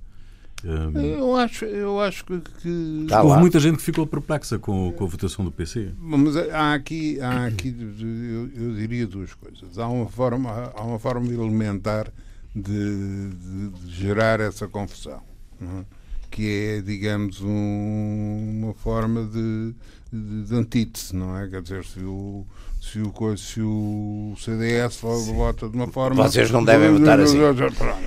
Um, 0.64 0.98
eu 0.98 1.36
acho, 1.36 1.64
eu 1.64 2.00
acho 2.00 2.24
que. 2.24 2.40
que... 2.60 3.06
Tá 3.08 3.22
houve 3.22 3.38
muita 3.38 3.60
gente 3.60 3.76
que 3.76 3.82
ficou 3.82 4.06
perplexa 4.06 4.58
com, 4.58 4.92
com 4.92 5.04
a 5.04 5.06
votação 5.06 5.44
do 5.44 5.52
PC. 5.52 5.92
Mas 5.98 6.36
há 6.36 6.74
aqui, 6.74 7.20
há 7.20 7.46
aqui 7.46 7.74
eu, 7.78 8.64
eu 8.64 8.74
diria 8.74 9.06
duas 9.06 9.32
coisas. 9.34 9.78
Há 9.78 9.86
uma 9.88 10.08
forma, 10.08 10.72
há 10.74 10.82
uma 10.82 10.98
forma 10.98 11.32
elementar 11.32 12.12
de, 12.54 13.30
de, 13.30 13.68
de 13.70 13.94
gerar 13.94 14.40
essa 14.40 14.66
confusão, 14.66 15.22
é? 15.62 15.84
que 16.30 16.78
é, 16.78 16.80
digamos, 16.82 17.40
um, 17.40 18.60
uma 18.62 18.74
forma 18.74 19.24
de, 19.26 19.74
de, 20.12 20.44
de 20.44 20.54
antítese, 20.54 21.14
não 21.14 21.38
é? 21.38 21.48
Quer 21.48 21.62
dizer, 21.62 21.84
se 21.84 22.00
o, 22.00 22.44
se 22.80 23.00
o, 23.00 23.36
se 23.36 23.60
o 23.60 24.34
CDS 24.38 25.00
vota 25.00 25.68
de 25.68 25.76
uma 25.76 25.88
forma. 25.88 26.22
Vocês 26.22 26.50
não 26.50 26.64
devem 26.64 26.90
votar 26.90 27.18
assim. 27.20 27.38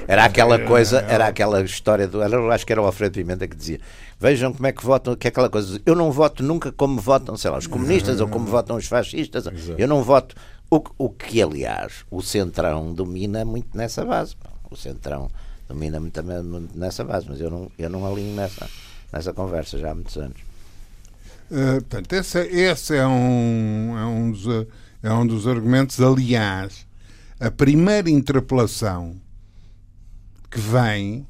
Era 0.08 0.26
aquela 0.26 0.58
coisa, 0.60 1.02
era 1.02 1.28
aquela 1.28 1.62
história 1.62 2.08
do. 2.08 2.22
Eu 2.22 2.52
acho 2.52 2.66
que 2.66 2.72
era 2.72 2.82
o 2.82 2.86
Alfredo 2.86 3.16
Pimenta 3.16 3.48
que 3.48 3.56
dizia: 3.56 3.80
Vejam 4.20 4.54
como 4.54 4.68
é 4.68 4.72
que 4.72 4.84
votam, 4.84 5.16
que 5.16 5.28
é 5.28 5.30
aquela 5.30 5.50
coisa. 5.50 5.80
Eu 5.86 5.96
não 5.96 6.12
voto 6.12 6.42
nunca 6.42 6.72
como 6.72 7.00
votam, 7.00 7.36
sei 7.36 7.52
lá, 7.52 7.58
os 7.58 7.68
comunistas 7.68 8.22
ou 8.22 8.28
como 8.28 8.46
votam 8.46 8.78
os 8.78 8.88
fascistas. 8.88 9.46
Eu 9.78 9.88
não 9.88 10.04
voto. 10.04 10.36
O, 10.70 10.82
o 10.98 11.10
que, 11.10 11.42
aliás, 11.42 12.06
o 12.10 12.22
Centrão 12.22 12.94
domina 12.94 13.44
muito 13.44 13.78
nessa 13.78 14.06
base. 14.06 14.36
O 14.70 14.76
Centrão 14.78 15.30
domina 15.68 16.00
muito 16.00 16.22
nessa 16.74 17.04
base, 17.04 17.26
mas 17.30 17.42
eu 17.42 17.52
não, 17.52 17.72
eu 17.78 17.90
não 17.90 18.06
alinho 18.06 18.34
nessa, 18.36 18.70
nessa 19.12 19.34
conversa 19.34 19.78
já 19.78 19.92
há 19.92 19.96
muitos 19.96 20.16
anos. 20.18 20.51
Uh, 21.52 21.82
portanto, 21.82 22.14
esse, 22.14 22.40
esse 22.40 22.96
é, 22.96 23.06
um, 23.06 23.98
é, 23.98 24.06
um 24.06 24.32
dos, 24.32 24.68
é 25.04 25.12
um 25.12 25.28
dos 25.28 25.46
argumentos. 25.46 26.00
Aliás, 26.00 26.88
a 27.38 27.52
primeira 27.52 28.10
interpelação 28.10 29.20
que 30.50 30.60
vem 30.60 31.28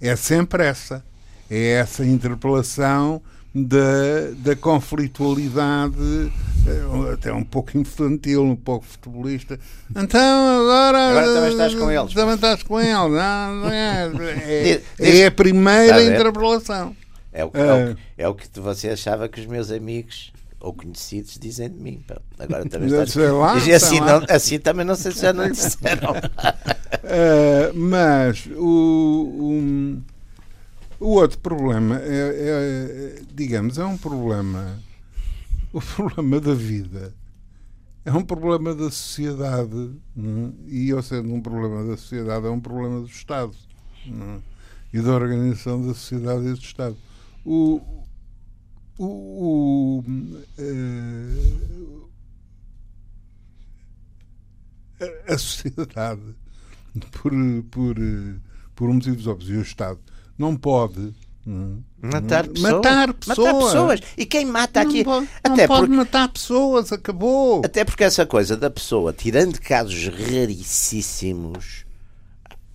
é? 0.00 0.10
é 0.12 0.16
sempre 0.16 0.64
essa. 0.64 1.04
É 1.50 1.72
essa 1.72 2.06
interpelação 2.06 3.20
da, 3.54 4.30
da 4.38 4.56
conflitualidade, 4.56 6.32
eh, 6.66 7.12
até 7.12 7.30
um 7.30 7.44
pouco 7.44 7.76
infantil, 7.76 8.42
um 8.42 8.56
pouco 8.56 8.86
futebolista. 8.86 9.60
Então 9.90 10.60
agora. 10.60 11.10
Agora 11.10 11.34
também 11.34 11.50
estás 11.50 11.74
com 11.74 11.90
eles. 11.90 12.14
Também 12.14 12.34
estás 12.34 12.62
com 12.62 12.80
eles. 12.80 12.94
Não, 12.94 13.54
não 13.56 13.68
é, 13.68 14.10
é, 14.98 15.20
é 15.20 15.26
a 15.26 15.30
primeira 15.30 16.02
interpelação. 16.02 16.96
É 17.32 17.44
o, 17.44 17.50
que, 17.50 17.58
é. 17.58 17.72
o 17.72 17.94
que, 17.94 18.02
é 18.18 18.28
o 18.28 18.34
que 18.34 18.60
você 18.60 18.90
achava 18.90 19.28
que 19.28 19.40
os 19.40 19.46
meus 19.46 19.70
amigos 19.70 20.32
ou 20.60 20.72
conhecidos 20.72 21.38
dizem 21.40 21.70
de 21.70 21.80
mim. 21.80 22.04
Pá. 22.06 22.20
Agora 22.38 22.68
também 22.68 22.88
está... 22.88 23.32
lá, 23.32 23.58
e 23.58 23.72
assim, 23.72 23.98
não, 24.00 24.24
assim 24.28 24.58
também 24.60 24.84
não 24.84 24.94
sei 24.94 25.10
se 25.12 25.22
já 25.22 25.32
não 25.32 25.44
lhe 25.44 25.50
disseram. 25.50 26.12
uh, 26.12 27.74
mas 27.74 28.46
o, 28.46 30.02
o, 31.00 31.04
o, 31.04 31.08
outro 31.14 31.38
problema 31.38 31.98
é, 31.98 33.16
é, 33.18 33.22
digamos, 33.34 33.78
é 33.78 33.84
um 33.84 33.96
problema. 33.96 34.78
O 35.74 35.80
problema 35.80 36.38
da 36.38 36.52
vida 36.52 37.14
é 38.04 38.12
um 38.12 38.22
problema 38.22 38.74
da 38.74 38.90
sociedade. 38.90 39.90
Não? 40.14 40.48
É? 40.48 40.70
E 40.70 40.90
eu 40.90 41.02
sendo 41.02 41.32
um 41.32 41.40
problema 41.40 41.82
da 41.82 41.96
sociedade, 41.96 42.46
é 42.46 42.50
um 42.50 42.60
problema 42.60 43.00
do 43.00 43.06
Estado. 43.06 43.54
Não? 44.04 44.34
É? 44.34 44.38
E 44.92 45.00
da 45.00 45.12
organização 45.12 45.80
da 45.80 45.94
sociedade 45.94 46.44
e 46.46 46.52
do 46.52 46.58
Estado 46.58 46.94
o, 47.44 47.80
o, 48.98 49.04
o 49.04 50.04
uh, 50.58 51.72
a 55.28 55.38
sociedade, 55.38 56.22
por, 57.10 57.32
por, 57.70 57.96
por 58.74 58.92
motivos 58.92 59.26
óbvios, 59.26 59.50
e 59.50 59.54
o 59.54 59.62
Estado 59.62 59.98
não 60.38 60.56
pode 60.56 61.12
hum, 61.46 61.82
Matar 62.00 62.48
pessoas. 62.48 62.72
Matar 62.72 63.14
pessoas. 63.14 63.38
Matar 63.38 63.58
pessoas. 63.60 64.00
E 64.16 64.26
quem 64.26 64.44
mata 64.44 64.80
aqui. 64.80 65.04
Não 65.04 65.04
pode, 65.04 65.28
até 65.42 65.62
não 65.62 65.68
pode 65.68 65.90
matar 65.90 66.28
pessoas, 66.28 66.92
acabou. 66.92 67.62
Até 67.64 67.84
porque 67.84 68.04
essa 68.04 68.26
coisa 68.26 68.56
da 68.56 68.70
pessoa, 68.70 69.12
tirando 69.12 69.60
casos 69.60 70.08
raríssimos, 70.08 71.84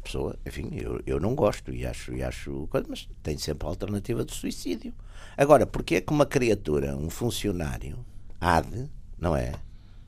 pessoa, 0.08 0.36
enfim, 0.45 0.70
eu, 0.74 1.01
eu 1.05 1.20
não 1.20 1.36
gosto 1.36 1.72
e 1.74 1.86
acho, 1.86 2.14
e 2.14 2.24
acho 2.24 2.68
mas 2.88 3.08
tem 3.22 3.38
sempre 3.38 3.68
a 3.68 3.70
alternativa 3.70 4.24
do 4.24 4.34
suicídio. 4.34 4.93
Agora, 5.38 5.68
porque 5.68 5.95
é 5.95 6.01
que 6.01 6.12
uma 6.12 6.26
criatura, 6.26 6.95
um 6.95 7.10
funcionário, 7.10 7.99
há 8.39 8.62
de, 8.62 8.89
não 9.20 9.36
é? 9.36 9.51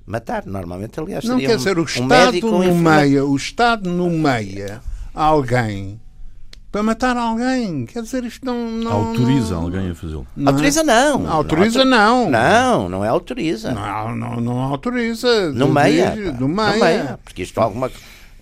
Matar, 0.06 0.46
normalmente, 0.46 1.00
aliás, 1.00 1.26
não 1.26 1.38
quer 1.38 1.54
um, 1.54 1.58
dizer, 1.58 1.78
o 1.78 1.84
Estado 1.84 2.04
um 2.04 2.08
médico, 2.08 2.48
nomeia, 2.50 3.26
o 3.26 3.36
Estado 3.36 3.90
nomeia 3.90 4.82
alguém 5.14 6.00
para 6.72 6.82
matar 6.82 7.18
alguém. 7.18 7.86
Quer 7.86 8.02
dizer, 8.02 8.24
isto 8.24 8.46
não. 8.46 8.72
não 8.72 8.92
autoriza 8.92 9.54
não, 9.54 9.64
alguém 9.64 9.92
a 9.92 9.96
fazê-lo. 9.96 10.28
Autoriza 10.46 10.84
não. 10.84 11.20
não 11.20 11.32
autoriza 11.32 11.86
não. 11.86 12.30
Não, 12.30 12.90
não 12.90 13.06
é 13.06 13.08
autoriza. 13.08 13.72
Não, 13.72 14.16
não, 14.16 14.42
não 14.42 14.60
autoriza. 14.60 15.52
Nomeia. 15.52 16.16
Nomeia. 16.40 17.20
Porque 17.24 17.44
isto 17.44 17.60
alguma 17.60 17.92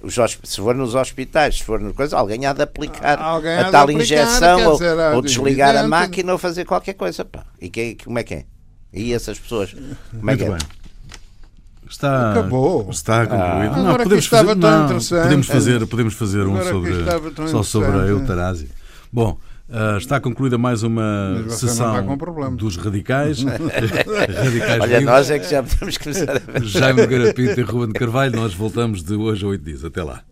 os, 0.08 0.39
se 0.43 0.58
for 0.58 0.76
nos 0.76 0.95
hospitais, 0.95 1.58
se 1.58 1.64
for 1.64 1.80
no 1.80 1.93
coisa, 1.93 2.18
alguém 2.18 2.45
há 2.45 2.53
de 2.53 2.62
aplicar 2.62 3.20
alguém 3.20 3.58
a 3.58 3.70
tal 3.70 3.84
aplicar, 3.84 4.01
injeção 4.01 4.66
ou, 4.66 5.16
ou, 5.16 5.22
desligar 5.22 5.76
a 5.76 5.88
máquina 5.88 6.32
ou 6.32 6.38
fazer 6.38 6.66
qualquer 6.66 6.93
coisa. 6.93 7.26
Pá. 7.26 7.43
E 7.62 7.70
que, 7.70 7.95
como 8.03 8.18
é 8.18 8.24
que 8.24 8.34
é? 8.34 8.45
E 8.93 9.14
essas 9.14 9.38
pessoas? 9.38 9.76
Como 10.12 10.32
é 10.32 10.38
que 10.38 10.43
é? 10.43 10.49
Bem. 10.49 10.58
Está, 11.89 12.32
Acabou. 12.32 12.89
Está 12.89 13.26
concluído. 13.26 13.74
Ah, 13.74 13.84
não, 13.84 13.95
podemos 13.95 14.26
fazer, 14.26 14.55
não, 14.55 14.88
podemos 14.88 15.47
fazer, 15.47 15.88
podemos 15.88 16.14
fazer 16.14 16.41
um 16.45 16.64
sobre, 16.64 17.49
só 17.49 17.64
sobre 17.64 17.97
a 17.97 18.05
eutanásia. 18.08 18.68
Bom, 19.12 19.38
Uh, 19.70 19.97
está 19.97 20.18
concluída 20.20 20.57
mais 20.57 20.82
uma 20.82 21.43
sessão 21.49 22.15
dos 22.55 22.78
radicais. 22.78 23.43
radicais 23.43 24.82
Olha, 24.82 25.01
nós 25.01 25.30
é 25.30 25.39
que 25.39 25.49
já 25.49 25.61
podemos 25.61 25.97
começar 25.97 26.38
a 26.38 26.39
ver. 26.39 26.63
Jaime 26.63 27.05
Garapinto 27.05 27.59
e 27.59 27.63
Ruben 27.63 27.91
Carvalho. 27.91 28.34
Nós 28.34 28.53
voltamos 28.53 29.03
de 29.03 29.13
hoje 29.13 29.43
a 29.43 29.47
oito 29.49 29.65
dias. 29.65 29.84
Até 29.84 30.01
lá. 30.03 30.24